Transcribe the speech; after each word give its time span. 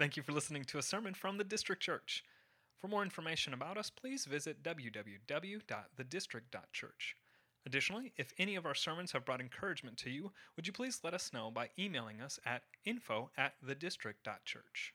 Thank 0.00 0.16
you 0.16 0.22
for 0.22 0.32
listening 0.32 0.64
to 0.64 0.78
a 0.78 0.82
sermon 0.82 1.12
from 1.12 1.36
the 1.36 1.44
District 1.44 1.82
Church. 1.82 2.24
For 2.78 2.88
more 2.88 3.02
information 3.02 3.52
about 3.52 3.76
us, 3.76 3.90
please 3.90 4.24
visit 4.24 4.62
www.thedistrict.church. 4.62 7.16
Additionally, 7.66 8.14
if 8.16 8.32
any 8.38 8.56
of 8.56 8.64
our 8.64 8.74
sermons 8.74 9.12
have 9.12 9.26
brought 9.26 9.42
encouragement 9.42 9.98
to 9.98 10.08
you, 10.08 10.32
would 10.56 10.66
you 10.66 10.72
please 10.72 11.00
let 11.04 11.12
us 11.12 11.34
know 11.34 11.50
by 11.50 11.68
emailing 11.78 12.22
us 12.22 12.40
at 12.46 12.62
info 12.86 13.28
at 13.36 13.52
thedistrict.church. 13.62 14.94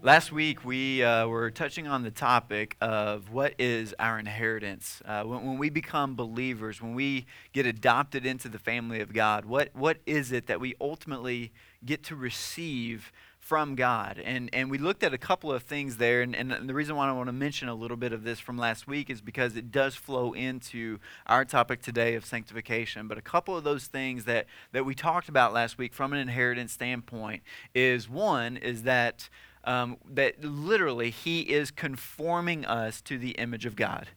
Last 0.00 0.30
week, 0.30 0.64
we 0.64 1.02
uh, 1.02 1.26
were 1.26 1.50
touching 1.50 1.88
on 1.88 2.04
the 2.04 2.12
topic 2.12 2.76
of 2.80 3.32
what 3.32 3.54
is 3.58 3.96
our 3.98 4.20
inheritance. 4.20 5.02
Uh, 5.04 5.24
when, 5.24 5.44
when, 5.44 5.58
we 5.58 5.70
become 5.70 6.14
believers, 6.14 6.80
when 6.80 6.94
we 6.94 7.26
get 7.52 7.66
adopted 7.66 8.24
into 8.24 8.48
the 8.48 8.60
family 8.60 9.00
of 9.00 9.12
God, 9.12 9.44
what, 9.44 9.70
what 9.74 9.98
is 10.06 10.30
it 10.30 10.46
that 10.46 10.60
we 10.60 10.76
ultimately 10.80 11.52
get 11.84 12.04
to 12.04 12.14
receive 12.14 13.10
from 13.48 13.76
God. 13.76 14.20
And, 14.22 14.50
and 14.52 14.70
we 14.70 14.76
looked 14.76 15.02
at 15.02 15.14
a 15.14 15.18
couple 15.18 15.50
of 15.50 15.62
things 15.62 15.96
there. 15.96 16.20
And, 16.20 16.36
and 16.36 16.68
the 16.68 16.74
reason 16.74 16.96
why 16.96 17.08
I 17.08 17.12
want 17.12 17.28
to 17.28 17.32
mention 17.32 17.66
a 17.70 17.74
little 17.74 17.96
bit 17.96 18.12
of 18.12 18.22
this 18.22 18.38
from 18.38 18.58
last 18.58 18.86
week 18.86 19.08
is 19.08 19.22
because 19.22 19.56
it 19.56 19.72
does 19.72 19.94
flow 19.94 20.34
into 20.34 20.98
our 21.26 21.46
topic 21.46 21.80
today 21.80 22.14
of 22.14 22.26
sanctification. 22.26 23.08
But 23.08 23.16
a 23.16 23.22
couple 23.22 23.56
of 23.56 23.64
those 23.64 23.86
things 23.86 24.26
that, 24.26 24.44
that 24.72 24.84
we 24.84 24.94
talked 24.94 25.30
about 25.30 25.54
last 25.54 25.78
week 25.78 25.94
from 25.94 26.12
an 26.12 26.18
inheritance 26.18 26.72
standpoint 26.72 27.42
is 27.74 28.06
one, 28.06 28.58
is 28.58 28.82
that, 28.82 29.30
um, 29.64 29.96
that 30.12 30.44
literally 30.44 31.08
He 31.08 31.40
is 31.40 31.70
conforming 31.70 32.66
us 32.66 33.00
to 33.00 33.16
the 33.16 33.30
image 33.30 33.64
of 33.64 33.76
God 33.76 34.08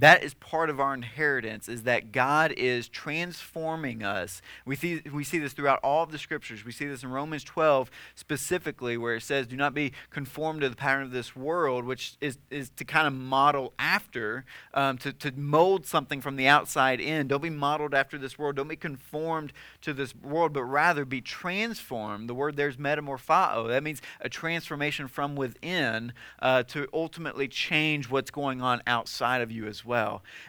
that 0.00 0.24
is 0.24 0.32
part 0.34 0.70
of 0.70 0.80
our 0.80 0.94
inheritance 0.94 1.68
is 1.68 1.82
that 1.82 2.10
god 2.10 2.52
is 2.52 2.88
transforming 2.88 4.02
us. 4.02 4.40
We 4.64 4.74
see, 4.74 5.02
we 5.12 5.24
see 5.24 5.38
this 5.38 5.52
throughout 5.52 5.78
all 5.82 6.02
of 6.02 6.10
the 6.10 6.18
scriptures. 6.18 6.64
We 6.64 6.72
see 6.72 6.86
this 6.86 7.02
in 7.02 7.10
romans 7.10 7.44
12 7.44 7.90
specifically 8.14 8.96
where 8.96 9.14
it 9.14 9.22
says 9.22 9.46
do 9.46 9.56
not 9.56 9.74
be 9.74 9.92
conformed 10.08 10.62
to 10.62 10.70
the 10.70 10.76
pattern 10.76 11.02
of 11.02 11.10
this 11.12 11.36
world 11.36 11.84
which 11.84 12.14
is, 12.20 12.38
is 12.50 12.70
to 12.76 12.84
kind 12.84 13.06
of 13.06 13.12
model 13.12 13.74
after 13.78 14.44
um, 14.72 14.96
to, 14.98 15.12
to 15.12 15.32
mold 15.32 15.86
something 15.86 16.20
from 16.20 16.36
the 16.36 16.48
outside 16.48 17.00
in. 17.00 17.28
Don't 17.28 17.42
be 17.42 17.50
modeled 17.50 17.94
after 17.94 18.16
this 18.16 18.38
world. 18.38 18.56
Don't 18.56 18.68
be 18.68 18.76
conformed 18.76 19.52
to 19.82 19.92
this 19.92 20.14
world 20.16 20.54
but 20.54 20.64
rather 20.64 21.04
be 21.04 21.20
transformed. 21.20 22.28
The 22.28 22.34
word 22.34 22.56
there's 22.56 22.78
metamorphao. 22.78 23.68
That 23.68 23.82
means 23.82 24.00
a 24.20 24.30
transformation 24.30 25.08
from 25.08 25.36
within 25.36 26.14
uh, 26.40 26.62
to 26.64 26.88
ultimately 26.94 27.48
change 27.48 28.08
what's 28.08 28.30
going 28.30 28.62
on 28.62 28.82
outside 28.86 29.42
of 29.42 29.52
you 29.52 29.66
as 29.66 29.84
well. 29.84 29.89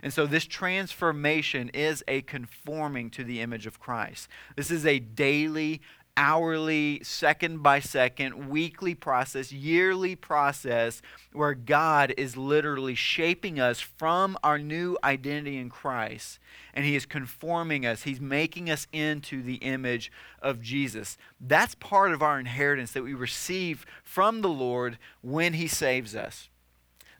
And 0.03 0.13
so 0.13 0.25
this 0.25 0.45
transformation 0.45 1.69
is 1.69 2.03
a 2.07 2.21
conforming 2.21 3.09
to 3.11 3.23
the 3.23 3.41
image 3.41 3.65
of 3.65 3.79
Christ. 3.79 4.27
This 4.55 4.71
is 4.71 4.85
a 4.85 4.99
daily, 4.99 5.81
hourly, 6.17 7.01
second 7.03 7.63
by 7.63 7.79
second, 7.79 8.49
weekly 8.49 8.93
process, 8.93 9.51
yearly 9.51 10.15
process 10.15 11.01
where 11.33 11.53
God 11.53 12.13
is 12.17 12.35
literally 12.37 12.95
shaping 12.95 13.59
us 13.59 13.79
from 13.79 14.37
our 14.43 14.59
new 14.59 14.97
identity 15.03 15.57
in 15.57 15.69
Christ. 15.69 16.39
And 16.73 16.85
He 16.85 16.95
is 16.95 17.05
conforming 17.05 17.85
us, 17.85 18.03
He's 18.03 18.21
making 18.21 18.69
us 18.69 18.87
into 18.91 19.41
the 19.41 19.55
image 19.55 20.11
of 20.41 20.61
Jesus. 20.61 21.17
That's 21.39 21.75
part 21.75 22.11
of 22.11 22.21
our 22.21 22.39
inheritance 22.39 22.91
that 22.91 23.03
we 23.03 23.13
receive 23.13 23.85
from 24.03 24.41
the 24.41 24.49
Lord 24.49 24.97
when 25.21 25.53
He 25.53 25.67
saves 25.67 26.15
us. 26.15 26.49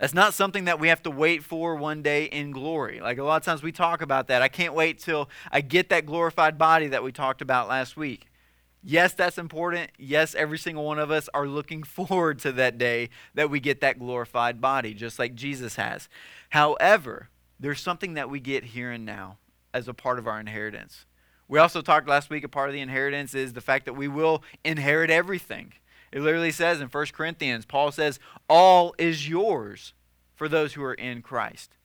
That's 0.01 0.15
not 0.15 0.33
something 0.33 0.65
that 0.65 0.79
we 0.79 0.87
have 0.87 1.03
to 1.03 1.11
wait 1.11 1.43
for 1.43 1.75
one 1.75 2.01
day 2.01 2.25
in 2.25 2.49
glory. 2.49 2.99
Like 2.99 3.19
a 3.19 3.23
lot 3.23 3.35
of 3.35 3.45
times 3.45 3.61
we 3.61 3.71
talk 3.71 4.01
about 4.01 4.29
that. 4.29 4.41
I 4.41 4.47
can't 4.47 4.73
wait 4.73 4.97
till 4.97 5.29
I 5.51 5.61
get 5.61 5.89
that 5.89 6.07
glorified 6.07 6.57
body 6.57 6.87
that 6.87 7.03
we 7.03 7.11
talked 7.11 7.39
about 7.39 7.69
last 7.69 7.95
week. 7.95 8.25
Yes, 8.81 9.13
that's 9.13 9.37
important. 9.37 9.91
Yes, 9.99 10.33
every 10.33 10.57
single 10.57 10.85
one 10.85 10.97
of 10.97 11.11
us 11.11 11.29
are 11.35 11.45
looking 11.45 11.83
forward 11.83 12.39
to 12.39 12.51
that 12.53 12.79
day 12.79 13.09
that 13.35 13.51
we 13.51 13.59
get 13.59 13.81
that 13.81 13.99
glorified 13.99 14.59
body, 14.59 14.95
just 14.95 15.19
like 15.19 15.35
Jesus 15.35 15.75
has. 15.75 16.09
However, 16.49 17.29
there's 17.59 17.79
something 17.79 18.15
that 18.15 18.27
we 18.27 18.39
get 18.39 18.63
here 18.63 18.89
and 18.89 19.05
now 19.05 19.37
as 19.71 19.87
a 19.87 19.93
part 19.93 20.17
of 20.17 20.27
our 20.27 20.39
inheritance. 20.39 21.05
We 21.47 21.59
also 21.59 21.83
talked 21.83 22.09
last 22.09 22.31
week, 22.31 22.43
a 22.43 22.49
part 22.49 22.69
of 22.69 22.73
the 22.73 22.81
inheritance 22.81 23.35
is 23.35 23.53
the 23.53 23.61
fact 23.61 23.85
that 23.85 23.93
we 23.93 24.07
will 24.07 24.43
inherit 24.65 25.11
everything. 25.11 25.73
It 26.11 26.21
literally 26.21 26.51
says 26.51 26.81
in 26.81 26.87
1 26.87 27.05
Corinthians, 27.13 27.65
Paul 27.65 27.91
says, 27.91 28.19
All 28.49 28.93
is 28.97 29.29
yours 29.29 29.93
for 30.35 30.49
those 30.49 30.73
who 30.73 30.83
are 30.83 30.93
in 30.93 31.21
Christ. 31.21 31.77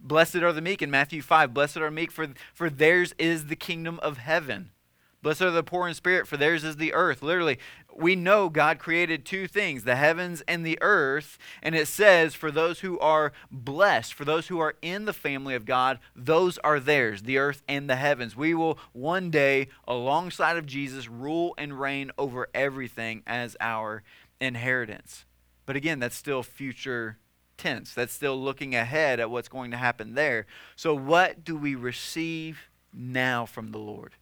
Blessed 0.00 0.36
are 0.36 0.52
the 0.52 0.60
meek 0.60 0.82
in 0.82 0.90
Matthew 0.90 1.22
5. 1.22 1.54
Blessed 1.54 1.76
are 1.76 1.90
meek, 1.90 2.10
for, 2.10 2.28
for 2.52 2.68
theirs 2.68 3.14
is 3.18 3.46
the 3.46 3.56
kingdom 3.56 4.00
of 4.02 4.18
heaven. 4.18 4.70
Blessed 5.22 5.42
are 5.42 5.50
the 5.52 5.62
poor 5.62 5.86
in 5.86 5.94
spirit, 5.94 6.26
for 6.26 6.36
theirs 6.36 6.64
is 6.64 6.76
the 6.76 6.92
earth. 6.92 7.22
Literally, 7.22 7.60
we 7.96 8.16
know 8.16 8.48
God 8.48 8.78
created 8.78 9.24
two 9.24 9.46
things, 9.46 9.84
the 9.84 9.96
heavens 9.96 10.42
and 10.48 10.64
the 10.64 10.78
earth. 10.80 11.38
And 11.62 11.74
it 11.74 11.88
says, 11.88 12.34
for 12.34 12.50
those 12.50 12.80
who 12.80 12.98
are 12.98 13.32
blessed, 13.50 14.14
for 14.14 14.24
those 14.24 14.48
who 14.48 14.58
are 14.58 14.74
in 14.82 15.04
the 15.04 15.12
family 15.12 15.54
of 15.54 15.64
God, 15.64 15.98
those 16.14 16.58
are 16.58 16.80
theirs, 16.80 17.22
the 17.22 17.38
earth 17.38 17.62
and 17.68 17.88
the 17.88 17.96
heavens. 17.96 18.36
We 18.36 18.54
will 18.54 18.78
one 18.92 19.30
day, 19.30 19.68
alongside 19.86 20.56
of 20.56 20.66
Jesus, 20.66 21.08
rule 21.08 21.54
and 21.58 21.78
reign 21.78 22.10
over 22.18 22.48
everything 22.54 23.22
as 23.26 23.56
our 23.60 24.02
inheritance. 24.40 25.24
But 25.66 25.76
again, 25.76 25.98
that's 25.98 26.16
still 26.16 26.42
future 26.42 27.18
tense. 27.56 27.94
That's 27.94 28.12
still 28.12 28.40
looking 28.40 28.74
ahead 28.74 29.20
at 29.20 29.30
what's 29.30 29.48
going 29.48 29.70
to 29.70 29.76
happen 29.76 30.14
there. 30.14 30.46
So, 30.76 30.94
what 30.94 31.44
do 31.44 31.56
we 31.56 31.74
receive 31.74 32.68
now 32.92 33.46
from 33.46 33.70
the 33.70 33.78
Lord? 33.78 34.14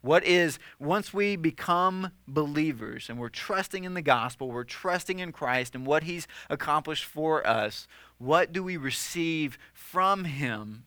What 0.00 0.24
is, 0.24 0.58
once 0.78 1.12
we 1.12 1.34
become 1.34 2.12
believers 2.26 3.10
and 3.10 3.18
we're 3.18 3.28
trusting 3.28 3.84
in 3.84 3.94
the 3.94 4.02
gospel, 4.02 4.50
we're 4.50 4.62
trusting 4.64 5.18
in 5.18 5.32
Christ 5.32 5.74
and 5.74 5.84
what 5.84 6.04
he's 6.04 6.28
accomplished 6.48 7.04
for 7.04 7.44
us, 7.46 7.88
what 8.18 8.52
do 8.52 8.62
we 8.62 8.76
receive 8.76 9.58
from 9.72 10.24
him 10.24 10.84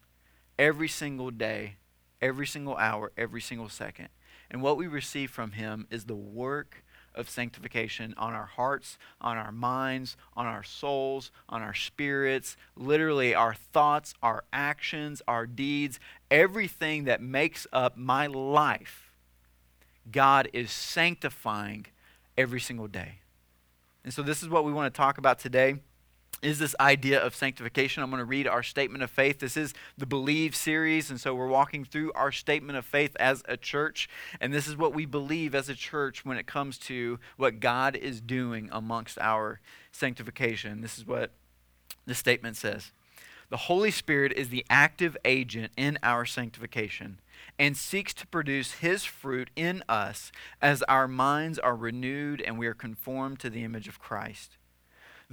every 0.58 0.88
single 0.88 1.30
day, 1.30 1.76
every 2.22 2.48
single 2.48 2.78
hour, 2.78 3.12
every 3.18 3.42
single 3.42 3.70
second? 3.70 4.08
And 4.50 4.62
what 4.62 4.78
we 4.78 4.88
receive 4.88 5.30
from 5.30 5.52
him 5.52 5.88
is 5.90 6.06
the 6.06 6.16
work 6.16 6.84
of 7.16 7.30
sanctification 7.30 8.14
on 8.18 8.34
our 8.34 8.46
hearts, 8.46 8.98
on 9.20 9.38
our 9.38 9.52
minds, 9.52 10.18
on 10.36 10.46
our 10.46 10.64
souls, 10.64 11.32
on 11.50 11.62
our 11.62 11.74
spirits, 11.74 12.58
literally 12.76 13.36
our 13.36 13.54
thoughts, 13.54 14.14
our 14.22 14.44
actions, 14.54 15.22
our 15.28 15.46
deeds, 15.46 16.00
everything 16.30 17.04
that 17.06 17.22
makes 17.22 17.68
up 17.74 17.98
my 17.98 18.28
life. 18.28 19.12
God 20.12 20.50
is 20.54 20.72
sanctifying 20.72 21.86
every 22.38 22.60
single 22.60 22.88
day. 22.88 23.20
And 24.04 24.14
so 24.14 24.24
this 24.24 24.42
is 24.42 24.50
what 24.50 24.66
we 24.66 24.74
want 24.74 24.92
to 24.94 24.98
talk 24.98 25.18
about 25.18 25.40
today 25.40 25.76
is 26.42 26.60
this 26.60 26.76
idea 26.80 27.20
of 27.20 27.36
sanctification. 27.36 28.02
I'm 28.02 28.10
going 28.10 28.20
to 28.20 28.26
read 28.26 28.48
our 28.48 28.64
statement 28.64 29.04
of 29.04 29.12
faith. 29.12 29.40
This 29.40 29.56
is 29.56 29.74
the 29.98 30.06
Believe 30.06 30.56
series, 30.56 31.10
and 31.10 31.20
so 31.20 31.36
we're 31.36 31.48
walking 31.48 31.86
through 31.86 32.12
our 32.14 32.32
statement 32.32 32.78
of 32.78 32.86
faith 32.86 33.16
as 33.20 33.44
a 33.48 33.58
church. 33.58 34.10
And 34.40 34.54
this 34.54 34.68
is 34.68 34.76
what 34.76 34.94
we 34.94 35.06
believe 35.06 35.54
as 35.54 35.70
a 35.70 35.76
church 35.76 36.26
when 36.26 36.38
it 36.38 36.48
comes 36.48 36.78
to 36.80 37.20
what 37.38 37.60
God 37.60 37.96
is 37.96 38.22
doing 38.22 38.70
amongst 38.72 39.20
our 39.20 39.60
sanctification. 39.92 40.82
This 40.82 40.98
is 40.98 41.06
what 41.06 41.32
the 42.06 42.16
statement 42.16 42.58
says 42.58 42.92
The 43.50 43.58
Holy 43.58 43.92
Spirit 43.92 44.34
is 44.34 44.50
the 44.50 44.66
active 44.70 45.16
agent 45.24 45.72
in 45.78 46.00
our 46.02 46.26
sanctification 46.26 47.20
and 47.60 47.78
seeks 47.78 48.14
to 48.16 48.28
produce 48.28 48.74
his 48.74 49.04
fruit 49.04 49.50
in 49.56 49.84
us 49.88 50.32
as 50.62 50.82
our 50.84 51.08
minds 51.08 51.60
are 51.60 51.76
renewed 51.76 52.42
and 52.42 52.58
we 52.58 52.68
are 52.68 52.74
conformed 52.74 53.40
to 53.40 53.50
the 53.50 53.64
image 53.64 53.88
of 53.88 54.00
Christ. 54.00 54.58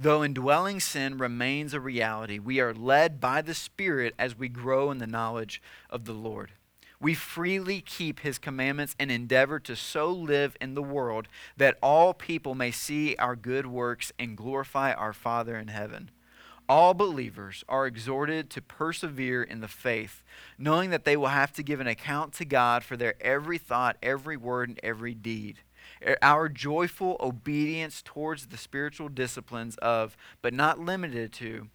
Though 0.01 0.23
indwelling 0.23 0.79
sin 0.79 1.17
remains 1.17 1.73
a 1.73 1.79
reality, 1.81 2.39
we 2.39 2.61
are 2.61 2.73
led 2.73 3.19
by 3.19 3.41
the 3.41 3.53
Spirit 3.53 4.15
as 4.17 4.39
we 4.39 4.47
grow 4.47 4.91
in 4.91 4.99
the 4.99 5.05
knowledge 5.05 5.61
of 5.89 6.05
the 6.05 6.13
Lord. 6.13 6.53
We 7.01 7.13
freely 7.13 7.81
keep 7.81 8.21
his 8.21 8.39
commandments 8.39 8.95
and 8.97 9.11
endeavor 9.11 9.59
to 9.59 9.75
so 9.75 10.09
live 10.09 10.55
in 10.61 10.73
the 10.73 10.81
world 10.81 11.27
that 11.57 11.77
all 11.83 12.13
people 12.13 12.55
may 12.55 12.71
see 12.71 13.17
our 13.17 13.35
good 13.35 13.67
works 13.67 14.13
and 14.17 14.37
glorify 14.37 14.93
our 14.93 15.11
Father 15.11 15.57
in 15.57 15.67
heaven. 15.67 16.11
All 16.69 16.93
believers 16.93 17.65
are 17.67 17.85
exhorted 17.85 18.49
to 18.51 18.61
persevere 18.61 19.43
in 19.43 19.59
the 19.59 19.67
faith, 19.67 20.23
knowing 20.57 20.91
that 20.91 21.03
they 21.03 21.17
will 21.17 21.27
have 21.27 21.51
to 21.53 21.63
give 21.63 21.81
an 21.81 21.87
account 21.87 22.31
to 22.35 22.45
God 22.45 22.85
for 22.85 22.95
their 22.95 23.15
every 23.19 23.57
thought, 23.57 23.97
every 24.01 24.37
word, 24.37 24.69
and 24.69 24.79
every 24.81 25.13
deed 25.13 25.59
Uh, 26.05 26.15
our 26.21 26.49
joyful 26.49 27.17
obedience 27.19 28.01
towards 28.01 28.47
the 28.47 28.57
spiritual 28.57 29.09
disciplines 29.09 29.77
of, 29.77 30.15
but 30.41 30.53
not 30.53 30.79
limited 30.79 31.33
to, 31.33 31.67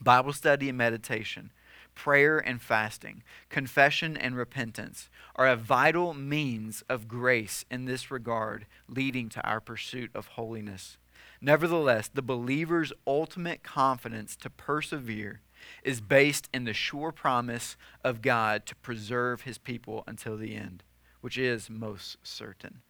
Bible 0.00 0.32
study 0.32 0.68
and 0.68 0.78
meditation, 0.78 1.50
prayer 1.94 2.38
and 2.38 2.60
fasting, 2.60 3.22
confession 3.48 4.16
and 4.16 4.36
repentance 4.36 5.08
are 5.36 5.48
a 5.48 5.56
vital 5.56 6.14
means 6.14 6.82
of 6.88 7.08
grace 7.08 7.64
in 7.70 7.84
this 7.84 8.10
regard, 8.10 8.66
leading 8.88 9.28
to 9.28 9.46
our 9.46 9.60
pursuit 9.60 10.10
of 10.14 10.26
holiness. 10.28 10.98
Nevertheless, 11.40 12.08
the 12.12 12.22
believer's 12.22 12.92
ultimate 13.06 13.62
confidence 13.62 14.36
to 14.36 14.50
persevere 14.50 15.40
is 15.82 16.00
based 16.00 16.48
in 16.52 16.64
the 16.64 16.72
sure 16.72 17.12
promise 17.12 17.76
of 18.04 18.22
God 18.22 18.66
to 18.66 18.76
preserve 18.76 19.42
his 19.42 19.58
people 19.58 20.02
until 20.06 20.36
the 20.36 20.54
end, 20.54 20.82
which 21.20 21.38
is 21.38 21.70
most 21.70 22.16
certain. 22.22 22.82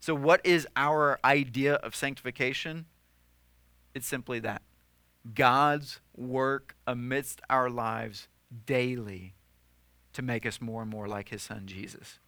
So, 0.00 0.14
what 0.14 0.40
is 0.44 0.66
our 0.76 1.20
idea 1.22 1.74
of 1.74 1.94
sanctification? 1.94 2.86
It's 3.94 4.06
simply 4.06 4.40
that 4.40 4.62
God's 5.34 6.00
work 6.16 6.74
amidst 6.86 7.42
our 7.50 7.68
lives 7.68 8.28
daily 8.66 9.34
to 10.14 10.22
make 10.22 10.46
us 10.46 10.60
more 10.60 10.82
and 10.82 10.90
more 10.90 11.06
like 11.06 11.28
his 11.28 11.42
son 11.42 11.66
Jesus. 11.66 12.18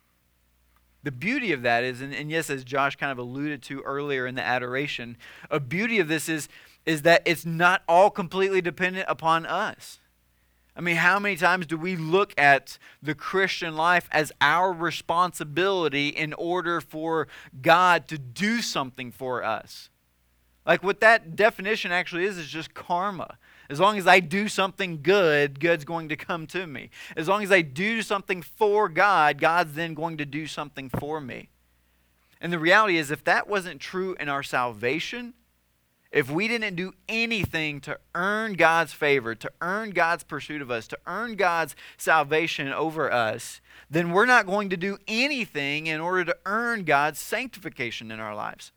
The 1.02 1.10
beauty 1.10 1.52
of 1.52 1.62
that 1.62 1.82
is, 1.82 2.00
and, 2.00 2.14
and, 2.14 2.30
yes, 2.30 2.48
as 2.48 2.62
Josh 2.62 2.96
kind 2.96 3.10
of 3.10 3.18
alluded 3.18 3.62
to 3.62 3.80
earlier 3.80 4.26
in 4.26 4.36
the 4.36 4.44
adoration, 4.44 5.16
a 5.50 5.58
beauty 5.58 5.98
of 5.98 6.06
this 6.06 6.28
is, 6.28 6.48
is 6.86 7.02
that 7.02 7.22
it's 7.24 7.44
not 7.44 7.82
all 7.88 8.10
completely 8.10 8.60
dependent 8.60 9.06
upon 9.08 9.44
us. 9.46 9.98
I 10.74 10.80
mean, 10.80 10.96
how 10.96 11.18
many 11.18 11.36
times 11.36 11.66
do 11.66 11.76
we 11.76 11.96
look 11.96 12.32
at 12.38 12.78
the 13.02 13.14
Christian 13.14 13.76
life 13.76 14.08
as 14.10 14.32
our 14.40 14.72
responsibility 14.72 16.08
in 16.08 16.32
order 16.32 16.80
for 16.80 17.28
God 17.60 18.08
to 18.08 18.16
do 18.18 18.62
something 18.62 19.10
for 19.10 19.44
us? 19.44 19.90
Like, 20.64 20.82
what 20.82 21.00
that 21.00 21.36
definition 21.36 21.92
actually 21.92 22.24
is, 22.24 22.38
is 22.38 22.48
just 22.48 22.72
karma. 22.72 23.36
As 23.68 23.80
long 23.80 23.98
as 23.98 24.06
I 24.06 24.20
do 24.20 24.48
something 24.48 25.00
good, 25.02 25.60
good's 25.60 25.84
going 25.84 26.08
to 26.08 26.16
come 26.16 26.46
to 26.48 26.66
me. 26.66 26.90
As 27.16 27.28
long 27.28 27.42
as 27.42 27.50
I 27.50 27.62
do 27.62 28.00
something 28.00 28.42
for 28.42 28.88
God, 28.88 29.40
God's 29.40 29.74
then 29.74 29.94
going 29.94 30.18
to 30.18 30.26
do 30.26 30.46
something 30.46 30.88
for 30.88 31.20
me. 31.20 31.48
And 32.40 32.52
the 32.52 32.58
reality 32.58 32.96
is, 32.96 33.10
if 33.10 33.24
that 33.24 33.48
wasn't 33.48 33.80
true 33.80 34.16
in 34.18 34.28
our 34.28 34.42
salvation, 34.42 35.34
if 36.12 36.30
we 36.30 36.46
didn't 36.46 36.76
do 36.76 36.92
anything 37.08 37.80
to 37.80 37.98
earn 38.14 38.52
God's 38.52 38.92
favor, 38.92 39.34
to 39.34 39.50
earn 39.62 39.90
God's 39.90 40.24
pursuit 40.24 40.60
of 40.60 40.70
us, 40.70 40.86
to 40.88 40.98
earn 41.06 41.36
God's 41.36 41.74
salvation 41.96 42.68
over 42.68 43.10
us, 43.10 43.62
then 43.90 44.12
we're 44.12 44.26
not 44.26 44.46
going 44.46 44.68
to 44.70 44.76
do 44.76 44.98
anything 45.08 45.86
in 45.86 46.00
order 46.00 46.24
to 46.26 46.36
earn 46.44 46.84
God's 46.84 47.18
sanctification 47.18 48.10
in 48.10 48.20
our 48.20 48.34
lives. 48.34 48.72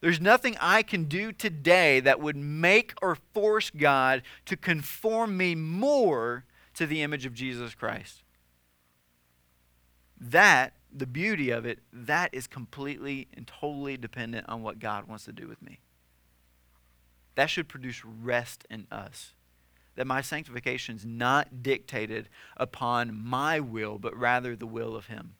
There's 0.00 0.20
nothing 0.20 0.56
I 0.60 0.82
can 0.82 1.04
do 1.04 1.30
today 1.30 2.00
that 2.00 2.20
would 2.20 2.36
make 2.36 2.94
or 3.02 3.18
force 3.34 3.70
God 3.70 4.22
to 4.46 4.56
conform 4.56 5.36
me 5.36 5.54
more 5.54 6.44
to 6.74 6.86
the 6.86 7.02
image 7.02 7.26
of 7.26 7.34
Jesus 7.34 7.74
Christ. 7.74 8.22
That, 10.18 10.72
the 10.90 11.06
beauty 11.06 11.50
of 11.50 11.66
it, 11.66 11.80
that 11.92 12.30
is 12.32 12.46
completely 12.46 13.28
and 13.34 13.46
totally 13.46 13.96
dependent 13.96 14.48
on 14.48 14.62
what 14.62 14.78
God 14.78 15.06
wants 15.06 15.26
to 15.26 15.32
do 15.32 15.46
with 15.46 15.60
me. 15.60 15.80
That 17.34 17.50
should 17.50 17.68
produce 17.68 18.04
rest 18.04 18.66
in 18.70 18.86
us. 18.90 19.34
That 19.96 20.06
my 20.06 20.20
sanctification 20.20 20.96
is 20.96 21.04
not 21.04 21.62
dictated 21.62 22.28
upon 22.56 23.14
my 23.14 23.60
will, 23.60 23.98
but 23.98 24.16
rather 24.16 24.56
the 24.56 24.66
will 24.66 24.96
of 24.96 25.06
Him. 25.06 25.34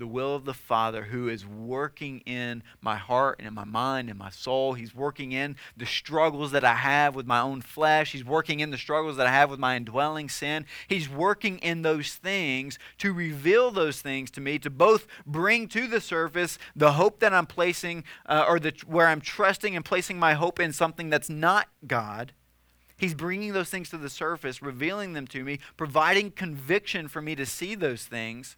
The 0.00 0.06
will 0.06 0.34
of 0.34 0.46
the 0.46 0.54
Father 0.54 1.04
who 1.04 1.28
is 1.28 1.46
working 1.46 2.20
in 2.20 2.62
my 2.80 2.96
heart 2.96 3.38
and 3.38 3.46
in 3.46 3.52
my 3.52 3.66
mind 3.66 4.08
and 4.08 4.18
my 4.18 4.30
soul. 4.30 4.72
He's 4.72 4.94
working 4.94 5.32
in 5.32 5.56
the 5.76 5.84
struggles 5.84 6.52
that 6.52 6.64
I 6.64 6.72
have 6.72 7.14
with 7.14 7.26
my 7.26 7.40
own 7.40 7.60
flesh. 7.60 8.12
He's 8.12 8.24
working 8.24 8.60
in 8.60 8.70
the 8.70 8.78
struggles 8.78 9.18
that 9.18 9.26
I 9.26 9.30
have 9.30 9.50
with 9.50 9.60
my 9.60 9.76
indwelling 9.76 10.30
sin. 10.30 10.64
He's 10.88 11.06
working 11.06 11.58
in 11.58 11.82
those 11.82 12.14
things 12.14 12.78
to 12.96 13.12
reveal 13.12 13.70
those 13.70 14.00
things 14.00 14.30
to 14.30 14.40
me, 14.40 14.58
to 14.60 14.70
both 14.70 15.06
bring 15.26 15.68
to 15.68 15.86
the 15.86 16.00
surface 16.00 16.58
the 16.74 16.92
hope 16.92 17.20
that 17.20 17.34
I'm 17.34 17.44
placing, 17.44 18.04
uh, 18.24 18.46
or 18.48 18.58
the, 18.58 18.72
where 18.86 19.06
I'm 19.06 19.20
trusting 19.20 19.76
and 19.76 19.84
placing 19.84 20.18
my 20.18 20.32
hope 20.32 20.58
in 20.58 20.72
something 20.72 21.10
that's 21.10 21.28
not 21.28 21.68
God. 21.86 22.32
He's 22.96 23.14
bringing 23.14 23.52
those 23.52 23.68
things 23.68 23.90
to 23.90 23.98
the 23.98 24.08
surface, 24.08 24.62
revealing 24.62 25.12
them 25.12 25.26
to 25.26 25.44
me, 25.44 25.58
providing 25.76 26.30
conviction 26.30 27.06
for 27.06 27.20
me 27.20 27.34
to 27.34 27.44
see 27.44 27.74
those 27.74 28.04
things 28.04 28.56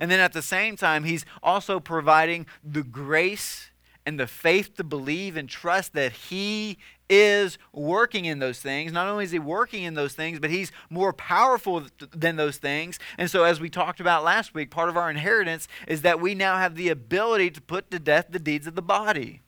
and 0.00 0.10
then 0.10 0.20
at 0.20 0.32
the 0.32 0.42
same 0.42 0.76
time, 0.76 1.04
He's 1.04 1.24
also 1.42 1.80
providing 1.80 2.46
the 2.62 2.82
grace 2.82 3.70
and 4.06 4.20
the 4.20 4.26
faith 4.26 4.76
to 4.76 4.84
believe 4.84 5.36
and 5.36 5.48
trust 5.48 5.92
that 5.94 6.12
He 6.12 6.78
is 7.08 7.58
working 7.72 8.24
in 8.24 8.38
those 8.38 8.60
things. 8.60 8.92
Not 8.92 9.08
only 9.08 9.24
is 9.24 9.30
He 9.30 9.38
working 9.38 9.84
in 9.84 9.94
those 9.94 10.14
things, 10.14 10.40
but 10.40 10.50
He's 10.50 10.72
more 10.90 11.12
powerful 11.12 11.84
than 12.12 12.36
those 12.36 12.56
things. 12.56 12.98
And 13.18 13.30
so, 13.30 13.44
as 13.44 13.60
we 13.60 13.70
talked 13.70 14.00
about 14.00 14.24
last 14.24 14.54
week, 14.54 14.70
part 14.70 14.88
of 14.88 14.96
our 14.96 15.10
inheritance 15.10 15.68
is 15.86 16.02
that 16.02 16.20
we 16.20 16.34
now 16.34 16.56
have 16.56 16.74
the 16.74 16.88
ability 16.88 17.50
to 17.52 17.60
put 17.60 17.90
to 17.90 17.98
death 17.98 18.26
the 18.30 18.38
deeds 18.38 18.66
of 18.66 18.74
the 18.74 18.82
body 18.82 19.43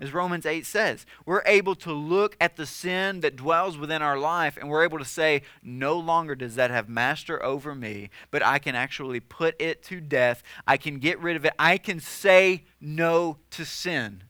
as 0.00 0.14
Romans 0.14 0.46
8 0.46 0.64
says. 0.64 1.04
We're 1.26 1.42
able 1.44 1.74
to 1.76 1.92
look 1.92 2.36
at 2.40 2.56
the 2.56 2.66
sin 2.66 3.20
that 3.20 3.36
dwells 3.36 3.76
within 3.76 4.00
our 4.00 4.18
life 4.18 4.56
and 4.56 4.68
we're 4.68 4.82
able 4.82 4.98
to 4.98 5.04
say, 5.04 5.42
no 5.62 5.98
longer 5.98 6.34
does 6.34 6.54
that 6.54 6.70
have 6.70 6.88
master 6.88 7.42
over 7.44 7.74
me, 7.74 8.08
but 8.30 8.44
I 8.44 8.58
can 8.58 8.74
actually 8.74 9.20
put 9.20 9.60
it 9.60 9.82
to 9.84 10.00
death. 10.00 10.42
I 10.66 10.78
can 10.78 10.98
get 10.98 11.20
rid 11.20 11.36
of 11.36 11.44
it. 11.44 11.52
I 11.58 11.76
can 11.76 12.00
say 12.00 12.64
no 12.80 13.36
to 13.50 13.64
sin. 13.64 14.24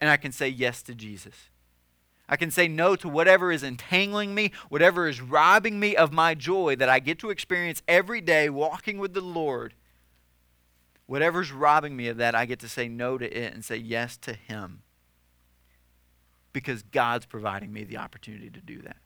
And 0.00 0.08
I 0.08 0.16
can 0.16 0.32
say 0.32 0.48
yes 0.48 0.82
to 0.84 0.94
Jesus. 0.94 1.34
I 2.28 2.36
can 2.36 2.52
say 2.52 2.68
no 2.68 2.94
to 2.94 3.08
whatever 3.08 3.50
is 3.50 3.64
entangling 3.64 4.36
me, 4.36 4.52
whatever 4.68 5.08
is 5.08 5.20
robbing 5.20 5.80
me 5.80 5.96
of 5.96 6.12
my 6.12 6.36
joy 6.36 6.76
that 6.76 6.88
I 6.88 7.00
get 7.00 7.18
to 7.18 7.30
experience 7.30 7.82
every 7.88 8.20
day 8.20 8.48
walking 8.48 8.98
with 8.98 9.14
the 9.14 9.20
Lord 9.20 9.74
Whatever's 11.10 11.50
robbing 11.50 11.96
me 11.96 12.06
of 12.06 12.18
that, 12.18 12.36
I 12.36 12.46
get 12.46 12.60
to 12.60 12.68
say 12.68 12.86
no 12.86 13.18
to 13.18 13.26
it 13.26 13.52
and 13.52 13.64
say 13.64 13.74
yes 13.74 14.16
to 14.18 14.32
Him. 14.32 14.82
Because 16.52 16.84
God's 16.84 17.26
providing 17.26 17.72
me 17.72 17.82
the 17.82 17.96
opportunity 17.96 18.48
to 18.48 18.60
do 18.60 18.80
that. 18.82 18.98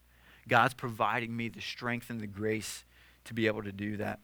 God's 0.47 0.75
providing 0.75 1.35
me 1.35 1.49
the 1.49 1.62
strength 1.62 2.11
and 2.11 2.21
the 2.21 2.27
grace 2.27 2.85
to 3.25 3.33
be 3.33 3.47
able 3.47 3.62
to 3.62 3.73
do 3.73 3.97
that. 3.97 4.21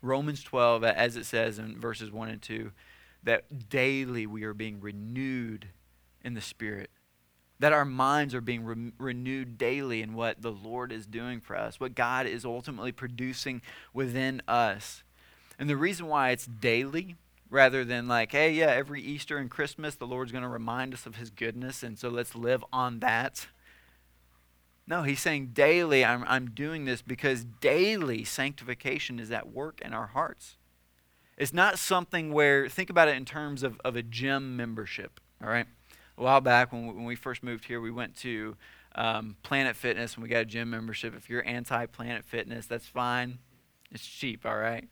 Romans 0.00 0.42
12, 0.42 0.82
as 0.82 1.14
it 1.14 1.26
says 1.26 1.58
in 1.58 1.78
verses 1.78 2.10
1 2.10 2.30
and 2.30 2.40
2, 2.40 2.72
that 3.24 3.68
daily 3.68 4.26
we 4.26 4.44
are 4.44 4.54
being 4.54 4.80
renewed 4.80 5.68
in 6.24 6.32
the 6.32 6.40
Spirit. 6.40 6.88
That 7.58 7.74
our 7.74 7.84
minds 7.84 8.34
are 8.34 8.40
being 8.40 8.64
re- 8.64 8.92
renewed 8.98 9.58
daily 9.58 10.00
in 10.00 10.14
what 10.14 10.40
the 10.40 10.52
Lord 10.52 10.90
is 10.90 11.06
doing 11.06 11.42
for 11.42 11.54
us, 11.54 11.78
what 11.78 11.94
God 11.94 12.26
is 12.26 12.46
ultimately 12.46 12.92
producing 12.92 13.60
within 13.92 14.40
us. 14.48 15.02
And 15.58 15.70
the 15.70 15.76
reason 15.76 16.06
why 16.06 16.30
it's 16.30 16.46
daily 16.46 17.16
rather 17.50 17.84
than 17.84 18.08
like, 18.08 18.32
hey, 18.32 18.52
yeah, 18.52 18.66
every 18.66 19.00
Easter 19.00 19.38
and 19.38 19.50
Christmas, 19.50 19.94
the 19.94 20.06
Lord's 20.06 20.32
going 20.32 20.42
to 20.42 20.48
remind 20.48 20.92
us 20.92 21.06
of 21.06 21.16
his 21.16 21.30
goodness, 21.30 21.82
and 21.82 21.98
so 21.98 22.08
let's 22.08 22.34
live 22.34 22.64
on 22.72 23.00
that. 23.00 23.46
No, 24.86 25.02
he's 25.02 25.20
saying 25.20 25.50
daily, 25.52 26.04
I'm, 26.04 26.24
I'm 26.28 26.50
doing 26.50 26.84
this 26.84 27.02
because 27.02 27.44
daily 27.44 28.24
sanctification 28.24 29.18
is 29.18 29.30
at 29.30 29.52
work 29.52 29.80
in 29.80 29.92
our 29.92 30.08
hearts. 30.08 30.56
It's 31.36 31.52
not 31.52 31.78
something 31.78 32.32
where, 32.32 32.68
think 32.68 32.88
about 32.88 33.08
it 33.08 33.16
in 33.16 33.24
terms 33.24 33.62
of, 33.62 33.80
of 33.84 33.96
a 33.96 34.02
gym 34.02 34.56
membership, 34.56 35.20
all 35.42 35.48
right? 35.48 35.66
A 36.16 36.22
while 36.22 36.40
back 36.40 36.72
when 36.72 36.86
we, 36.86 36.94
when 36.94 37.04
we 37.04 37.16
first 37.16 37.42
moved 37.42 37.66
here, 37.66 37.80
we 37.80 37.90
went 37.90 38.16
to 38.18 38.56
um, 38.94 39.36
Planet 39.42 39.76
Fitness 39.76 40.14
and 40.14 40.22
we 40.22 40.28
got 40.28 40.42
a 40.42 40.46
gym 40.46 40.70
membership. 40.70 41.14
If 41.14 41.28
you're 41.28 41.46
anti 41.46 41.86
Planet 41.86 42.24
Fitness, 42.24 42.66
that's 42.66 42.86
fine. 42.86 43.38
It's 43.90 44.06
cheap, 44.06 44.46
all 44.46 44.56
right? 44.56 44.88